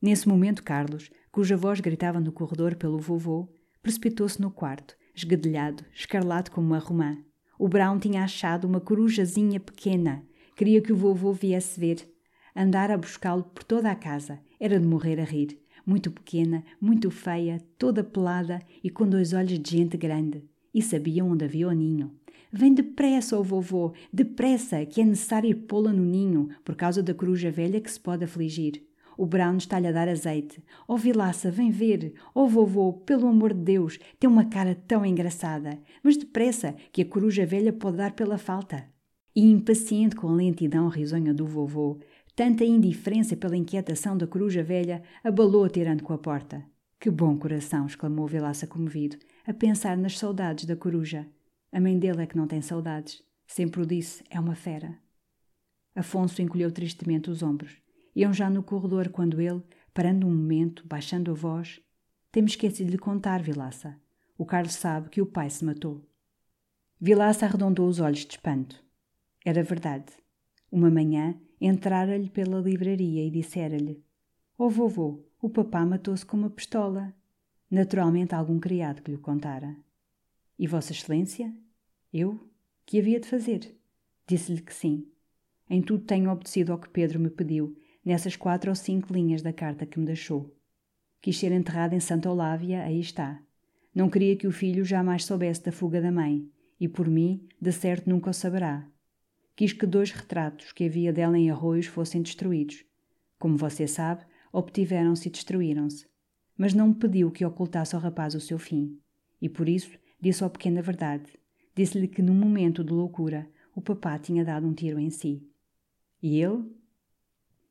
Nesse 0.00 0.28
momento, 0.28 0.62
Carlos, 0.62 1.10
cuja 1.30 1.56
voz 1.56 1.80
gritava 1.80 2.20
no 2.20 2.32
corredor 2.32 2.74
pelo 2.76 2.98
vovô, 2.98 3.52
precipitou-se 3.82 4.40
no 4.40 4.50
quarto 4.50 4.96
esgadelhado, 5.14 5.84
escarlate 5.92 6.50
como 6.50 6.68
uma 6.68 6.78
romã. 6.78 7.18
O 7.58 7.68
Brown 7.68 7.98
tinha 7.98 8.24
achado 8.24 8.66
uma 8.66 8.80
corujazinha 8.80 9.60
pequena. 9.60 10.24
Queria 10.56 10.80
que 10.80 10.92
o 10.92 10.96
vovô 10.96 11.32
viesse 11.32 11.78
ver. 11.78 12.08
Andar 12.54 12.90
a 12.90 12.98
buscá-lo 12.98 13.44
por 13.44 13.62
toda 13.64 13.90
a 13.90 13.94
casa. 13.94 14.40
Era 14.58 14.78
de 14.78 14.86
morrer 14.86 15.20
a 15.20 15.24
rir. 15.24 15.60
Muito 15.84 16.10
pequena, 16.10 16.64
muito 16.80 17.10
feia, 17.10 17.60
toda 17.78 18.04
pelada 18.04 18.60
e 18.82 18.90
com 18.90 19.08
dois 19.08 19.32
olhos 19.32 19.58
de 19.58 19.70
gente 19.70 19.96
grande. 19.96 20.44
E 20.74 20.82
sabia 20.82 21.24
onde 21.24 21.44
havia 21.44 21.68
o 21.68 21.72
ninho. 21.72 22.12
Vem 22.52 22.74
depressa, 22.74 23.38
oh 23.38 23.44
vovô, 23.44 23.92
depressa, 24.12 24.84
que 24.84 25.00
é 25.00 25.04
necessário 25.04 25.50
ir 25.50 25.54
pô-la 25.54 25.92
no 25.92 26.04
ninho, 26.04 26.48
por 26.64 26.74
causa 26.74 27.02
da 27.02 27.14
coruja 27.14 27.50
velha 27.50 27.80
que 27.80 27.90
se 27.90 28.00
pode 28.00 28.24
afligir. 28.24 28.84
O 29.16 29.26
Brown 29.26 29.56
está-lhe 29.58 29.86
a 29.86 29.92
dar 29.92 30.08
azeite. 30.08 30.64
Oh, 30.88 30.96
Vilaça, 30.96 31.50
vem 31.50 31.70
ver. 31.70 32.14
Oh, 32.34 32.46
vovô, 32.48 32.92
pelo 32.92 33.28
amor 33.28 33.52
de 33.52 33.60
Deus, 33.60 33.98
tem 34.18 34.30
uma 34.30 34.46
cara 34.46 34.74
tão 34.74 35.04
engraçada. 35.04 35.78
Mas 36.02 36.16
depressa, 36.16 36.74
que 36.90 37.02
a 37.02 37.04
coruja 37.04 37.44
velha 37.44 37.70
pode 37.70 37.98
dar 37.98 38.12
pela 38.12 38.38
falta. 38.38 38.88
E 39.36 39.44
impaciente 39.44 40.16
com 40.16 40.28
a 40.28 40.32
lentidão 40.32 40.88
risonha 40.88 41.34
do 41.34 41.46
vovô, 41.46 41.98
tanta 42.34 42.64
indiferença 42.64 43.36
pela 43.36 43.56
inquietação 43.56 44.16
da 44.16 44.26
coruja 44.26 44.62
velha, 44.62 45.02
abalou 45.22 45.68
tirando 45.68 46.02
com 46.02 46.14
a 46.14 46.18
porta. 46.18 46.64
Que 46.98 47.10
bom 47.10 47.36
coração! 47.36 47.86
exclamou 47.86 48.26
Vilaça 48.26 48.66
comovido, 48.66 49.18
a 49.50 49.54
pensar 49.54 49.96
nas 49.96 50.16
saudades 50.16 50.64
da 50.64 50.76
coruja. 50.76 51.26
A 51.72 51.80
mãe 51.80 51.98
dele 51.98 52.22
é 52.22 52.26
que 52.26 52.36
não 52.36 52.46
tem 52.46 52.62
saudades. 52.62 53.20
Sempre 53.48 53.82
o 53.82 53.86
disse, 53.86 54.22
é 54.30 54.38
uma 54.38 54.54
fera. 54.54 54.96
Afonso 55.92 56.40
encolheu 56.40 56.70
tristemente 56.70 57.28
os 57.28 57.42
ombros. 57.42 57.76
Iam 58.14 58.32
já 58.32 58.48
no 58.48 58.62
corredor 58.62 59.08
quando 59.08 59.40
ele, 59.40 59.60
parando 59.92 60.24
um 60.24 60.30
momento, 60.30 60.86
baixando 60.86 61.32
a 61.32 61.34
voz, 61.34 61.80
temos 62.30 62.52
esquecido 62.52 62.86
de 62.86 62.92
lhe 62.92 62.98
contar, 62.98 63.42
Vilaça. 63.42 64.00
O 64.38 64.46
Carlos 64.46 64.74
sabe 64.74 65.08
que 65.08 65.20
o 65.20 65.26
pai 65.26 65.50
se 65.50 65.64
matou. 65.64 66.00
Vilaça 67.00 67.44
arredondou 67.44 67.88
os 67.88 67.98
olhos 67.98 68.24
de 68.24 68.34
espanto. 68.34 68.80
Era 69.44 69.64
verdade. 69.64 70.12
Uma 70.70 70.90
manhã 70.90 71.34
entrara-lhe 71.60 72.30
pela 72.30 72.60
livraria 72.60 73.26
e 73.26 73.30
dissera-lhe: 73.32 74.00
Ó 74.56 74.66
oh, 74.66 74.70
vovô, 74.70 75.24
o 75.42 75.50
papá 75.50 75.84
matou-se 75.84 76.24
com 76.24 76.36
uma 76.36 76.50
pistola. 76.50 77.12
Naturalmente 77.70 78.34
algum 78.34 78.58
criado 78.58 79.00
que 79.00 79.12
lhe 79.12 79.16
contara. 79.16 79.76
E 80.58 80.66
Vossa 80.66 80.92
Excelência? 80.92 81.54
Eu? 82.12 82.50
Que 82.84 82.98
havia 82.98 83.20
de 83.20 83.28
fazer? 83.28 83.78
Disse-lhe 84.26 84.60
que 84.60 84.74
sim. 84.74 85.06
Em 85.68 85.80
tudo 85.80 86.04
tenho 86.04 86.30
obedecido 86.30 86.72
ao 86.72 86.78
que 86.78 86.88
Pedro 86.88 87.20
me 87.20 87.30
pediu 87.30 87.76
nessas 88.04 88.34
quatro 88.34 88.70
ou 88.70 88.74
cinco 88.74 89.12
linhas 89.12 89.40
da 89.40 89.52
carta 89.52 89.86
que 89.86 90.00
me 90.00 90.06
deixou. 90.06 90.52
Quis 91.20 91.38
ser 91.38 91.52
enterrado 91.52 91.94
em 91.94 92.00
Santa 92.00 92.28
Olávia, 92.28 92.82
aí 92.82 92.98
está. 92.98 93.40
Não 93.94 94.10
queria 94.10 94.34
que 94.34 94.48
o 94.48 94.52
filho 94.52 94.84
jamais 94.84 95.24
soubesse 95.24 95.62
da 95.62 95.70
fuga 95.70 96.00
da 96.00 96.10
mãe, 96.10 96.50
e 96.80 96.88
por 96.88 97.08
mim, 97.08 97.46
de 97.60 97.70
certo 97.70 98.10
nunca 98.10 98.30
o 98.30 98.34
saberá. 98.34 98.88
Quis 99.54 99.72
que 99.72 99.86
dois 99.86 100.10
retratos 100.10 100.72
que 100.72 100.86
havia 100.86 101.12
dela 101.12 101.38
em 101.38 101.50
arroios 101.50 101.86
fossem 101.86 102.22
destruídos. 102.22 102.84
Como 103.38 103.56
você 103.56 103.86
sabe, 103.86 104.24
obtiveram-se 104.52 105.28
e 105.28 105.30
destruíram-se. 105.30 106.09
Mas 106.60 106.74
não 106.74 106.88
me 106.88 106.94
pediu 106.94 107.30
que 107.30 107.42
ocultasse 107.42 107.94
ao 107.94 108.02
rapaz 108.02 108.34
o 108.34 108.40
seu 108.40 108.58
fim. 108.58 108.98
E 109.40 109.48
por 109.48 109.66
isso 109.66 109.98
disse 110.20 110.44
ao 110.44 110.50
pequeno 110.50 110.78
a 110.78 110.82
verdade. 110.82 111.24
Disse-lhe 111.74 112.06
que 112.06 112.20
num 112.20 112.34
momento 112.34 112.84
de 112.84 112.92
loucura 112.92 113.48
o 113.74 113.80
papá 113.80 114.18
tinha 114.18 114.44
dado 114.44 114.66
um 114.66 114.74
tiro 114.74 114.98
em 114.98 115.08
si. 115.08 115.42
E 116.22 116.38
ele, 116.38 116.70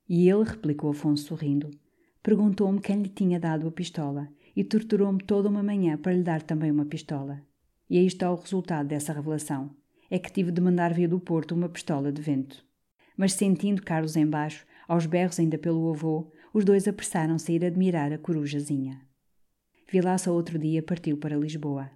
e 0.09 0.27
ele, 0.27 0.43
replicou 0.43 0.89
Afonso 0.89 1.27
sorrindo, 1.27 1.69
perguntou-me 2.23 2.81
quem 2.81 3.03
lhe 3.03 3.09
tinha 3.09 3.39
dado 3.39 3.67
a 3.67 3.71
pistola 3.71 4.27
e 4.55 4.63
torturou-me 4.63 5.23
toda 5.23 5.49
uma 5.49 5.61
manhã 5.61 5.95
para 5.95 6.13
lhe 6.13 6.23
dar 6.23 6.41
também 6.41 6.71
uma 6.71 6.85
pistola. 6.85 7.43
E 7.87 7.95
aí 7.99 8.07
está 8.07 8.31
o 8.31 8.37
resultado 8.37 8.87
dessa 8.87 9.13
revelação. 9.13 9.69
É 10.09 10.17
que 10.17 10.33
tive 10.33 10.51
de 10.51 10.61
mandar 10.61 10.95
vir 10.95 11.07
do 11.07 11.19
Porto 11.19 11.53
uma 11.53 11.69
pistola 11.69 12.11
de 12.11 12.23
vento. 12.23 12.65
Mas 13.15 13.33
sentindo 13.33 13.83
Carlos 13.83 14.15
embaixo, 14.15 14.65
aos 14.87 15.05
berros 15.05 15.39
ainda 15.39 15.59
pelo 15.59 15.91
avô, 15.91 16.31
os 16.53 16.65
dois 16.65 16.87
apressaram-se 16.87 17.51
a 17.51 17.55
ir 17.55 17.65
admirar 17.65 18.11
a 18.11 18.17
corujazinha. 18.17 19.01
Vilaça 19.91 20.31
outro 20.31 20.57
dia 20.57 20.83
partiu 20.83 21.17
para 21.17 21.37
Lisboa. 21.37 21.89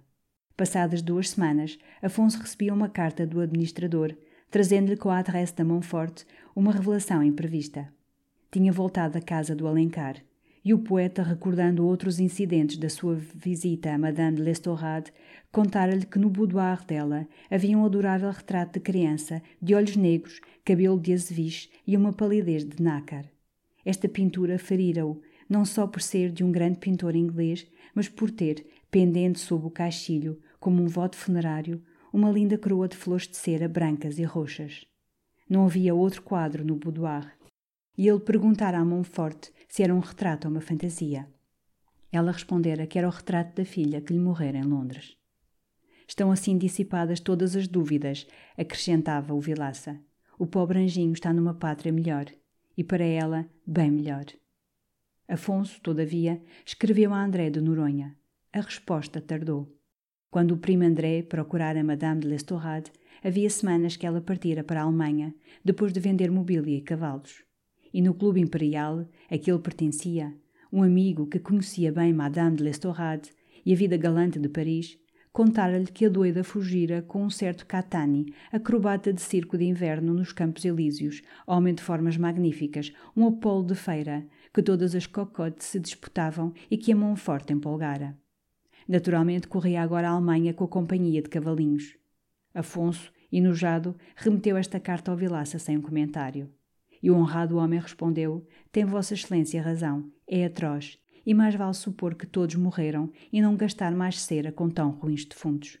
Passadas 0.56 1.02
duas 1.02 1.30
semanas, 1.30 1.78
Afonso 2.02 2.38
recebia 2.38 2.72
uma 2.72 2.88
carta 2.88 3.26
do 3.26 3.40
administrador, 3.40 4.16
trazendo-lhe 4.50 4.96
com 4.96 5.10
a 5.10 5.18
adresse 5.18 5.54
da 5.54 5.64
Monforte 5.64 6.24
uma 6.54 6.72
revelação 6.72 7.22
imprevista 7.22 7.92
tinha 8.54 8.72
voltado 8.72 9.18
à 9.18 9.20
casa 9.20 9.52
do 9.52 9.66
Alencar, 9.66 10.22
e 10.64 10.72
o 10.72 10.78
poeta, 10.78 11.24
recordando 11.24 11.84
outros 11.84 12.20
incidentes 12.20 12.76
da 12.76 12.88
sua 12.88 13.16
visita 13.16 13.90
a 13.90 13.98
Madame 13.98 14.36
de 14.36 14.42
l'Estorade, 14.44 15.12
contara-lhe 15.50 16.06
que 16.06 16.20
no 16.20 16.30
boudoir 16.30 16.84
dela 16.86 17.26
havia 17.50 17.76
um 17.76 17.84
adorável 17.84 18.30
retrato 18.30 18.74
de 18.74 18.80
criança, 18.80 19.42
de 19.60 19.74
olhos 19.74 19.96
negros, 19.96 20.40
cabelo 20.64 21.00
de 21.00 21.12
azeviche 21.12 21.68
e 21.84 21.96
uma 21.96 22.12
palidez 22.12 22.64
de 22.64 22.80
nácar. 22.80 23.24
Esta 23.84 24.08
pintura 24.08 24.58
ferira-o, 24.58 25.20
não 25.48 25.64
só 25.64 25.86
por 25.86 26.00
ser 26.00 26.30
de 26.30 26.42
um 26.42 26.50
grande 26.50 26.78
pintor 26.78 27.14
inglês, 27.14 27.66
mas 27.94 28.08
por 28.08 28.30
ter, 28.30 28.66
pendente 28.90 29.38
sob 29.38 29.66
o 29.66 29.70
caixilho, 29.70 30.40
como 30.58 30.82
um 30.82 30.88
voto 30.88 31.16
funerário, 31.16 31.82
uma 32.12 32.30
linda 32.30 32.56
coroa 32.56 32.88
de 32.88 32.96
flores 32.96 33.28
de 33.28 33.36
cera 33.36 33.68
brancas 33.68 34.18
e 34.18 34.24
roxas. 34.24 34.86
Não 35.48 35.66
havia 35.66 35.94
outro 35.94 36.22
quadro 36.22 36.64
no 36.64 36.76
boudoir 36.76 37.36
e 37.96 38.08
ele 38.08 38.20
perguntara 38.20 38.78
a 38.78 38.84
Montfort 38.84 39.50
se 39.68 39.82
era 39.82 39.94
um 39.94 40.00
retrato 40.00 40.46
ou 40.46 40.52
uma 40.52 40.60
fantasia. 40.60 41.28
Ela 42.10 42.32
respondera 42.32 42.86
que 42.86 42.98
era 42.98 43.08
o 43.08 43.10
retrato 43.10 43.56
da 43.56 43.64
filha 43.64 44.00
que 44.00 44.12
lhe 44.12 44.18
morrera 44.18 44.58
em 44.58 44.62
Londres. 44.62 45.16
Estão 46.06 46.30
assim 46.30 46.58
dissipadas 46.58 47.18
todas 47.18 47.56
as 47.56 47.66
dúvidas, 47.66 48.26
acrescentava 48.56 49.34
o 49.34 49.40
Vilaça. 49.40 49.98
O 50.38 50.46
pobre 50.46 50.80
anjinho 50.80 51.12
está 51.12 51.32
numa 51.32 51.54
pátria 51.54 51.92
melhor, 51.92 52.26
e 52.76 52.84
para 52.84 53.04
ela, 53.04 53.48
bem 53.66 53.90
melhor. 53.90 54.26
Afonso, 55.28 55.80
todavia, 55.80 56.42
escreveu 56.66 57.12
a 57.14 57.24
André 57.24 57.50
de 57.50 57.60
Noronha. 57.60 58.16
a 58.52 58.60
resposta 58.60 59.20
tardou. 59.20 59.74
Quando 60.30 60.52
o 60.52 60.58
primo 60.58 60.84
André 60.84 61.22
procurara 61.22 61.82
Madame 61.82 62.20
de 62.20 62.28
Lestorade, 62.28 62.92
havia 63.22 63.48
semanas 63.48 63.96
que 63.96 64.06
ela 64.06 64.20
partira 64.20 64.62
para 64.62 64.80
a 64.80 64.84
Alemanha, 64.84 65.34
depois 65.64 65.92
de 65.92 66.00
vender 66.00 66.30
mobília 66.30 66.76
e 66.76 66.80
cavalos. 66.80 67.42
E 67.92 68.02
no 68.02 68.14
Clube 68.14 68.40
Imperial, 68.40 69.08
a 69.30 69.38
que 69.38 69.50
ele 69.50 69.60
pertencia, 69.60 70.34
um 70.72 70.82
amigo 70.82 71.26
que 71.26 71.38
conhecia 71.38 71.92
bem 71.92 72.12
Madame 72.12 72.56
de 72.56 72.64
Lestorade 72.64 73.30
e 73.64 73.72
a 73.72 73.76
vida 73.76 73.96
galante 73.96 74.38
de 74.38 74.48
Paris, 74.48 74.98
contara-lhe 75.34 75.88
que 75.88 76.06
a 76.06 76.08
doida 76.08 76.44
fugira 76.44 77.02
com 77.02 77.24
um 77.24 77.28
certo 77.28 77.66
Catani, 77.66 78.32
acrobata 78.52 79.12
de 79.12 79.20
circo 79.20 79.58
de 79.58 79.64
inverno 79.64 80.14
nos 80.14 80.32
Campos 80.32 80.64
Elíseos, 80.64 81.22
homem 81.44 81.74
de 81.74 81.82
formas 81.82 82.16
magníficas, 82.16 82.92
um 83.16 83.26
Apolo 83.26 83.66
de 83.66 83.74
feira, 83.74 84.24
que 84.52 84.62
todas 84.62 84.94
as 84.94 85.08
cocotes 85.08 85.66
se 85.66 85.80
disputavam 85.80 86.54
e 86.70 86.78
que 86.78 86.92
a 86.92 86.96
mão 86.96 87.16
forte 87.16 87.52
empolgara. 87.52 88.16
Naturalmente 88.86 89.48
corria 89.48 89.82
agora 89.82 90.08
à 90.08 90.12
Alemanha 90.12 90.54
com 90.54 90.62
a 90.62 90.68
companhia 90.68 91.20
de 91.20 91.28
cavalinhos. 91.28 91.96
Afonso, 92.54 93.12
enojado, 93.32 93.96
remeteu 94.14 94.56
esta 94.56 94.78
carta 94.78 95.10
ao 95.10 95.16
Vilaça 95.16 95.58
sem 95.58 95.76
um 95.76 95.82
comentário. 95.82 96.48
E 97.02 97.10
o 97.10 97.16
honrado 97.16 97.56
homem 97.56 97.80
respondeu: 97.80 98.46
Tem 98.70 98.84
Vossa 98.84 99.14
Excelência 99.14 99.60
razão, 99.60 100.12
é 100.28 100.44
atroz, 100.44 100.96
e 101.26 101.32
mais 101.32 101.54
vale 101.54 101.74
supor 101.74 102.14
que 102.14 102.26
todos 102.26 102.54
morreram 102.54 103.10
e 103.32 103.40
não 103.40 103.56
gastar 103.56 103.92
mais 103.92 104.20
cera 104.20 104.52
com 104.52 104.68
tão 104.68 104.90
ruins 104.90 105.24
defuntos. 105.24 105.78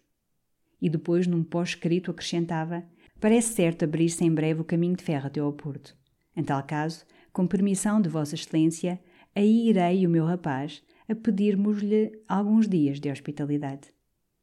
E 0.80 0.88
depois, 0.88 1.26
num 1.26 1.42
pós-escrito, 1.42 2.10
acrescentava: 2.10 2.84
Parece 3.20 3.54
certo 3.54 3.84
abrir-se 3.84 4.24
em 4.24 4.32
breve 4.32 4.60
o 4.60 4.64
caminho 4.64 4.96
de 4.96 5.04
ferro 5.04 5.26
até 5.26 5.40
ao 5.40 5.52
Porto. 5.52 5.96
Em 6.36 6.42
tal 6.42 6.62
caso, 6.62 7.04
com 7.32 7.46
permissão 7.46 8.00
de 8.00 8.08
Vossa 8.08 8.34
Excelência, 8.34 9.00
aí 9.34 9.68
irei 9.68 10.06
o 10.06 10.10
meu 10.10 10.24
rapaz 10.24 10.82
a 11.08 11.14
pedirmos-lhe 11.14 12.12
alguns 12.28 12.68
dias 12.68 12.98
de 12.98 13.10
hospitalidade. 13.10 13.88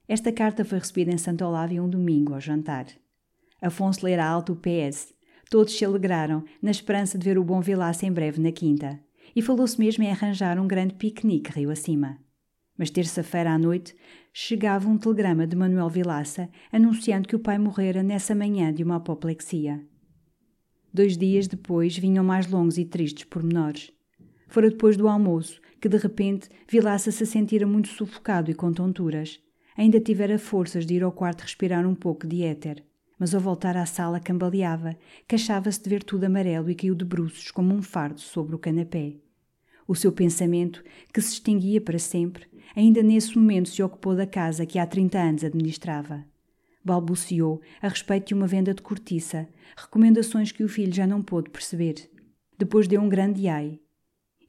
Esta 0.07 0.31
carta 0.31 0.65
foi 0.65 0.79
recebida 0.79 1.11
em 1.11 1.17
Santo 1.17 1.43
Olávio 1.45 1.83
um 1.83 1.89
domingo 1.89 2.33
ao 2.33 2.41
jantar. 2.41 2.85
Afonso 3.61 4.05
lera 4.05 4.25
alto 4.25 4.53
o 4.53 4.55
PS. 4.55 5.13
Todos 5.49 5.77
se 5.77 5.85
alegraram, 5.85 6.43
na 6.61 6.71
esperança 6.71 7.17
de 7.17 7.25
ver 7.25 7.37
o 7.37 7.43
bom 7.43 7.61
Vilaça 7.61 8.05
em 8.05 8.11
breve 8.11 8.41
na 8.41 8.51
quinta 8.51 8.99
e 9.35 9.41
falou-se 9.41 9.79
mesmo 9.79 10.03
em 10.03 10.11
arranjar 10.11 10.59
um 10.59 10.67
grande 10.67 10.93
piquenique 10.95 11.51
rio 11.51 11.71
acima. 11.71 12.17
Mas 12.77 12.89
terça-feira 12.89 13.53
à 13.53 13.57
noite 13.57 13.95
chegava 14.33 14.89
um 14.89 14.97
telegrama 14.97 15.45
de 15.45 15.55
Manuel 15.55 15.89
Vilaça 15.89 16.49
anunciando 16.71 17.27
que 17.27 17.35
o 17.35 17.39
pai 17.39 17.57
morrera 17.57 18.01
nessa 18.01 18.33
manhã 18.33 18.73
de 18.73 18.83
uma 18.83 18.95
apoplexia. 18.97 19.81
Dois 20.93 21.17
dias 21.17 21.47
depois 21.47 21.97
vinham 21.97 22.23
mais 22.23 22.49
longos 22.49 22.77
e 22.77 22.85
tristes 22.85 23.23
pormenores. 23.23 23.91
Fora 24.47 24.69
depois 24.69 24.97
do 24.97 25.07
almoço 25.07 25.61
que, 25.79 25.87
de 25.87 25.97
repente, 25.97 26.49
Vilaça 26.67 27.11
se 27.11 27.25
sentira 27.25 27.65
muito 27.65 27.87
sufocado 27.87 28.51
e 28.51 28.53
com 28.53 28.71
tonturas. 28.73 29.39
Ainda 29.77 29.99
tivera 29.99 30.37
forças 30.37 30.85
de 30.85 30.95
ir 30.95 31.03
ao 31.03 31.11
quarto 31.11 31.41
respirar 31.41 31.87
um 31.87 31.95
pouco 31.95 32.27
de 32.27 32.43
éter 32.43 32.83
mas 33.21 33.35
ao 33.35 33.39
voltar 33.39 33.77
à 33.77 33.85
sala 33.85 34.19
cambaleava, 34.19 34.97
queixava-se 35.27 35.79
de 35.79 35.87
ver 35.87 36.03
tudo 36.03 36.23
amarelo 36.23 36.71
e 36.71 36.73
caiu 36.73 36.95
de 36.95 37.05
bruços 37.05 37.51
como 37.51 37.71
um 37.71 37.79
fardo 37.79 38.19
sobre 38.19 38.55
o 38.55 38.57
canapé. 38.57 39.13
O 39.87 39.93
seu 39.93 40.11
pensamento, 40.11 40.83
que 41.13 41.21
se 41.21 41.33
extinguia 41.33 41.79
para 41.79 41.99
sempre, 41.99 42.47
ainda 42.75 43.03
nesse 43.03 43.37
momento 43.37 43.69
se 43.69 43.83
ocupou 43.83 44.15
da 44.15 44.25
casa 44.25 44.65
que 44.65 44.79
há 44.79 44.87
trinta 44.87 45.19
anos 45.19 45.43
administrava. 45.43 46.25
Balbuciou 46.83 47.61
a 47.79 47.89
respeito 47.89 48.29
de 48.29 48.33
uma 48.33 48.47
venda 48.47 48.73
de 48.73 48.81
cortiça, 48.81 49.47
recomendações 49.77 50.51
que 50.51 50.63
o 50.63 50.67
filho 50.67 50.91
já 50.91 51.05
não 51.05 51.21
pôde 51.21 51.51
perceber. 51.51 52.09
Depois 52.57 52.87
deu 52.87 52.99
um 52.99 53.07
grande 53.07 53.47
ai. 53.47 53.79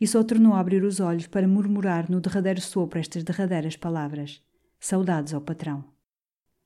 E 0.01 0.07
só 0.07 0.25
tornou 0.25 0.55
a 0.55 0.61
abrir 0.61 0.83
os 0.83 0.99
olhos 0.99 1.27
para 1.27 1.47
murmurar 1.47 2.11
no 2.11 2.23
derradeiro 2.23 2.63
sopro 2.63 2.99
estas 2.99 3.23
derradeiras 3.23 3.77
palavras: 3.77 4.43
Saudades 4.81 5.35
ao 5.35 5.43
patrão. 5.43 5.85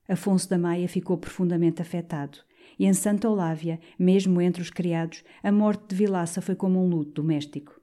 Afonso 0.07 0.49
da 0.49 0.57
Maia 0.57 0.87
ficou 0.87 1.17
profundamente 1.17 1.81
afetado, 1.81 2.39
e 2.79 2.85
em 2.85 2.93
Santa 2.93 3.29
Olávia, 3.29 3.79
mesmo 3.97 4.41
entre 4.41 4.61
os 4.61 4.69
criados, 4.69 5.23
a 5.43 5.51
morte 5.51 5.87
de 5.89 5.95
Vilaça 5.95 6.41
foi 6.41 6.55
como 6.55 6.83
um 6.83 6.87
luto 6.87 7.21
doméstico. 7.21 7.79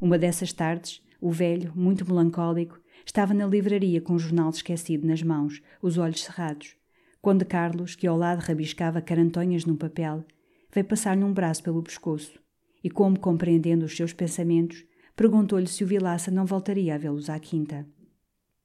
Uma 0.00 0.18
dessas 0.18 0.52
tardes, 0.52 1.02
o 1.20 1.30
velho, 1.30 1.72
muito 1.74 2.06
melancólico, 2.06 2.78
estava 3.06 3.32
na 3.32 3.46
livraria 3.46 4.00
com 4.00 4.14
o 4.14 4.18
jornal 4.18 4.50
esquecido 4.50 5.06
nas 5.06 5.22
mãos, 5.22 5.62
os 5.80 5.98
olhos 5.98 6.22
cerrados, 6.22 6.76
quando 7.22 7.46
Carlos, 7.46 7.94
que 7.94 8.06
ao 8.06 8.18
lado 8.18 8.40
rabiscava 8.40 9.00
carantonhas 9.00 9.64
num 9.64 9.76
papel, 9.76 10.24
veio 10.70 10.86
passar-lhe 10.86 11.24
um 11.24 11.32
braço 11.32 11.62
pelo 11.62 11.82
pescoço 11.82 12.38
e, 12.82 12.90
como 12.90 13.18
compreendendo 13.18 13.86
os 13.86 13.96
seus 13.96 14.12
pensamentos, 14.12 14.84
perguntou-lhe 15.16 15.66
se 15.66 15.82
o 15.82 15.86
Vilaça 15.86 16.30
não 16.30 16.44
voltaria 16.44 16.94
a 16.94 16.98
vê-los 16.98 17.30
à 17.30 17.38
quinta. 17.38 17.86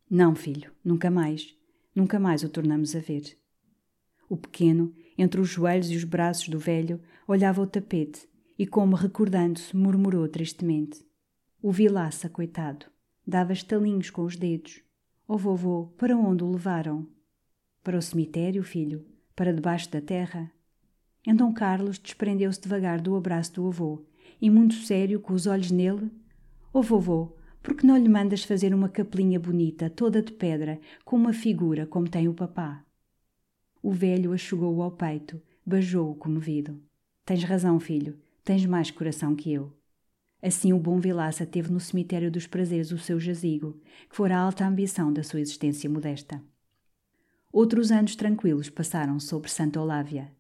Não, 0.10 0.36
filho, 0.36 0.72
nunca 0.84 1.10
mais. 1.10 1.56
Nunca 2.00 2.18
mais 2.18 2.44
o 2.44 2.50
tornamos 2.50 2.96
a 2.96 3.00
ver. 3.00 3.38
O 4.30 4.38
pequeno, 4.38 4.96
entre 5.18 5.42
os 5.42 5.50
joelhos 5.50 5.92
e 5.92 5.98
os 5.98 6.06
braços 6.06 6.48
do 6.48 6.58
velho, 6.58 7.02
olhava 7.28 7.62
o 7.62 7.68
tapete 7.68 8.26
e, 8.58 8.66
como 8.66 8.96
recordando-se, 8.96 9.76
murmurou 9.76 10.26
tristemente. 10.30 11.06
O 11.62 11.74
Vilaça, 11.74 12.30
coitado, 12.30 12.86
dava 13.28 13.52
estalinhos 13.52 14.10
com 14.10 14.24
os 14.24 14.38
dedos. 14.38 14.82
Oh 15.28 15.38
vovô, 15.38 15.88
para 15.98 16.16
onde 16.16 16.42
o 16.42 16.50
levaram? 16.50 17.06
Para 17.84 17.98
o 17.98 18.02
cemitério, 18.02 18.64
filho, 18.64 19.06
para 19.36 19.54
debaixo 19.54 19.92
da 19.92 20.00
terra. 20.00 20.50
Então 21.28 21.54
Carlos 21.54 22.00
desprendeu-se 22.00 22.62
devagar 22.62 23.02
do 23.02 23.14
abraço 23.14 23.56
do 23.56 23.68
avô 23.68 24.06
e, 24.42 24.50
muito 24.50 24.76
sério, 24.76 25.20
com 25.20 25.34
os 25.34 25.48
olhos 25.48 25.70
nele, 25.70 26.10
Oh 26.72 26.82
vovô, 26.82 27.36
por 27.70 27.78
que 27.78 27.86
não 27.86 27.96
lhe 27.96 28.10
mandas 28.10 28.44
fazer 28.44 28.74
uma 28.74 28.90
capelinha 28.90 29.40
bonita, 29.40 29.92
toda 29.92 30.24
de 30.24 30.32
pedra, 30.32 30.80
com 31.06 31.16
uma 31.16 31.32
figura 31.32 31.86
como 31.86 32.10
tem 32.10 32.28
o 32.28 32.34
papá? 32.34 32.84
O 33.80 33.92
velho 33.92 34.34
a 34.34 34.38
chegou 34.38 34.82
ao 34.82 34.90
peito, 34.90 35.40
beijou-o 35.64 36.16
comovido. 36.16 36.82
Tens 37.24 37.44
razão, 37.44 37.80
filho, 37.80 38.18
tens 38.44 38.66
mais 38.66 38.90
coração 38.90 39.36
que 39.36 39.54
eu. 39.54 39.72
Assim 40.42 40.74
o 40.74 40.80
bom 40.80 41.00
Vilaça 41.00 41.46
teve 41.46 41.72
no 41.72 41.80
cemitério 41.80 42.32
dos 42.32 42.48
prazeres 42.48 42.92
o 42.92 42.98
seu 42.98 43.20
jazigo, 43.20 43.80
que 44.10 44.16
fora 44.16 44.38
a 44.38 44.42
alta 44.42 44.66
ambição 44.66 45.14
da 45.14 45.22
sua 45.22 45.40
existência 45.40 45.88
modesta. 45.88 46.42
Outros 47.54 47.92
anos 47.92 48.16
tranquilos 48.16 48.68
passaram 48.68 49.20
sobre 49.20 49.48
Santa 49.48 49.80
Olávia. 49.80 50.32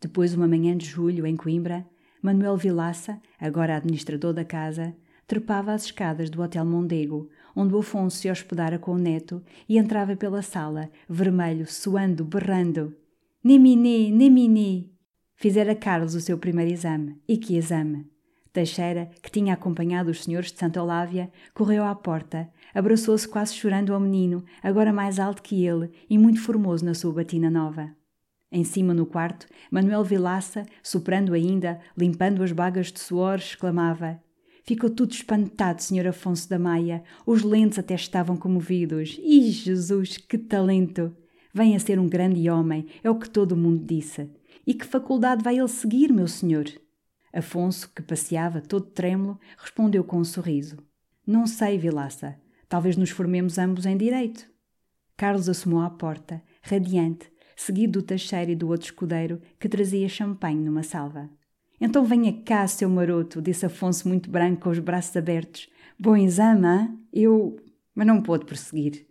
Depois, 0.00 0.34
uma 0.34 0.48
manhã 0.48 0.76
de 0.76 0.86
julho, 0.86 1.28
em 1.28 1.36
Coimbra, 1.36 1.86
Manuel 2.20 2.56
Vilaça, 2.56 3.22
agora 3.38 3.76
administrador 3.76 4.32
da 4.32 4.44
casa, 4.44 4.96
trepava 5.26 5.72
as 5.72 5.84
escadas 5.84 6.30
do 6.30 6.42
Hotel 6.42 6.64
Mondego, 6.64 7.28
onde 7.54 7.74
o 7.74 7.78
Afonso 7.78 8.18
se 8.18 8.30
hospedara 8.30 8.78
com 8.78 8.92
o 8.92 8.98
neto, 8.98 9.42
e 9.68 9.78
entrava 9.78 10.16
pela 10.16 10.42
sala, 10.42 10.90
vermelho, 11.08 11.66
suando, 11.66 12.24
berrando. 12.24 12.94
Neminé, 13.42 14.10
Neminé! 14.10 14.86
Fizera 15.34 15.74
Carlos 15.74 16.14
o 16.14 16.20
seu 16.20 16.38
primeiro 16.38 16.70
exame. 16.70 17.20
E 17.26 17.36
que 17.36 17.56
exame! 17.56 18.06
Teixeira, 18.52 19.10
que 19.22 19.30
tinha 19.30 19.54
acompanhado 19.54 20.10
os 20.10 20.22
senhores 20.22 20.52
de 20.52 20.58
Santa 20.58 20.82
Olávia, 20.82 21.32
correu 21.54 21.84
à 21.84 21.94
porta, 21.94 22.50
abraçou-se 22.74 23.26
quase 23.26 23.54
chorando 23.54 23.94
ao 23.94 24.00
menino, 24.00 24.44
agora 24.62 24.92
mais 24.92 25.18
alto 25.18 25.42
que 25.42 25.64
ele 25.64 25.90
e 26.08 26.18
muito 26.18 26.40
formoso 26.40 26.84
na 26.84 26.92
sua 26.92 27.12
batina 27.12 27.48
nova. 27.48 27.90
Em 28.50 28.62
cima 28.62 28.92
no 28.92 29.06
quarto, 29.06 29.46
Manuel 29.70 30.04
Vilaça, 30.04 30.66
soprando 30.82 31.32
ainda, 31.32 31.80
limpando 31.96 32.42
as 32.42 32.52
bagas 32.52 32.92
de 32.92 33.00
suor, 33.00 33.36
exclamava: 33.36 34.20
Ficou 34.64 34.88
tudo 34.88 35.12
espantado, 35.12 35.82
Sr. 35.82 36.08
Afonso 36.08 36.48
da 36.48 36.58
Maia. 36.58 37.02
Os 37.26 37.42
lentes 37.42 37.78
até 37.78 37.94
estavam 37.94 38.36
comovidos. 38.36 39.18
Ih, 39.20 39.50
Jesus, 39.50 40.16
que 40.16 40.38
talento! 40.38 41.14
Vem 41.52 41.76
a 41.76 41.78
ser 41.78 41.98
um 41.98 42.08
grande 42.08 42.48
homem, 42.48 42.86
é 43.02 43.10
o 43.10 43.18
que 43.18 43.28
todo 43.28 43.52
o 43.52 43.56
mundo 43.56 43.84
disse. 43.84 44.30
E 44.66 44.72
que 44.72 44.86
faculdade 44.86 45.42
vai 45.42 45.58
ele 45.58 45.68
seguir, 45.68 46.12
meu 46.12 46.26
senhor? 46.26 46.64
Afonso, 47.32 47.90
que 47.94 48.00
passeava 48.00 48.60
todo 48.60 48.86
trêmulo, 48.86 49.38
respondeu 49.58 50.04
com 50.04 50.18
um 50.18 50.24
sorriso. 50.24 50.76
Não 51.26 51.46
sei, 51.46 51.76
Vilaça. 51.76 52.36
Talvez 52.68 52.96
nos 52.96 53.10
formemos 53.10 53.58
ambos 53.58 53.84
em 53.84 53.96
direito. 53.96 54.46
Carlos 55.16 55.48
assomou 55.48 55.80
à 55.80 55.90
porta, 55.90 56.42
radiante, 56.62 57.30
seguido 57.54 58.00
do 58.00 58.06
tacheiro 58.06 58.50
e 58.50 58.56
do 58.56 58.68
outro 58.68 58.86
escudeiro 58.86 59.40
que 59.58 59.68
trazia 59.68 60.08
champanhe 60.08 60.60
numa 60.60 60.82
salva. 60.82 61.28
Então 61.84 62.04
venha 62.04 62.32
cá, 62.44 62.64
seu 62.68 62.88
maroto, 62.88 63.42
disse 63.42 63.66
Afonso 63.66 64.06
muito 64.06 64.30
branco 64.30 64.62
com 64.62 64.70
os 64.70 64.78
braços 64.78 65.16
abertos. 65.16 65.68
Bom 65.98 66.16
exame, 66.16 66.64
hein? 66.64 66.98
Eu. 67.12 67.56
Mas 67.92 68.06
não 68.06 68.22
pôde 68.22 68.44
prosseguir. 68.46 69.04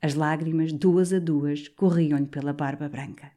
As 0.00 0.14
lágrimas, 0.14 0.72
duas 0.72 1.12
a 1.12 1.18
duas, 1.18 1.68
corriam-lhe 1.68 2.24
pela 2.24 2.54
barba 2.54 2.88
branca. 2.88 3.30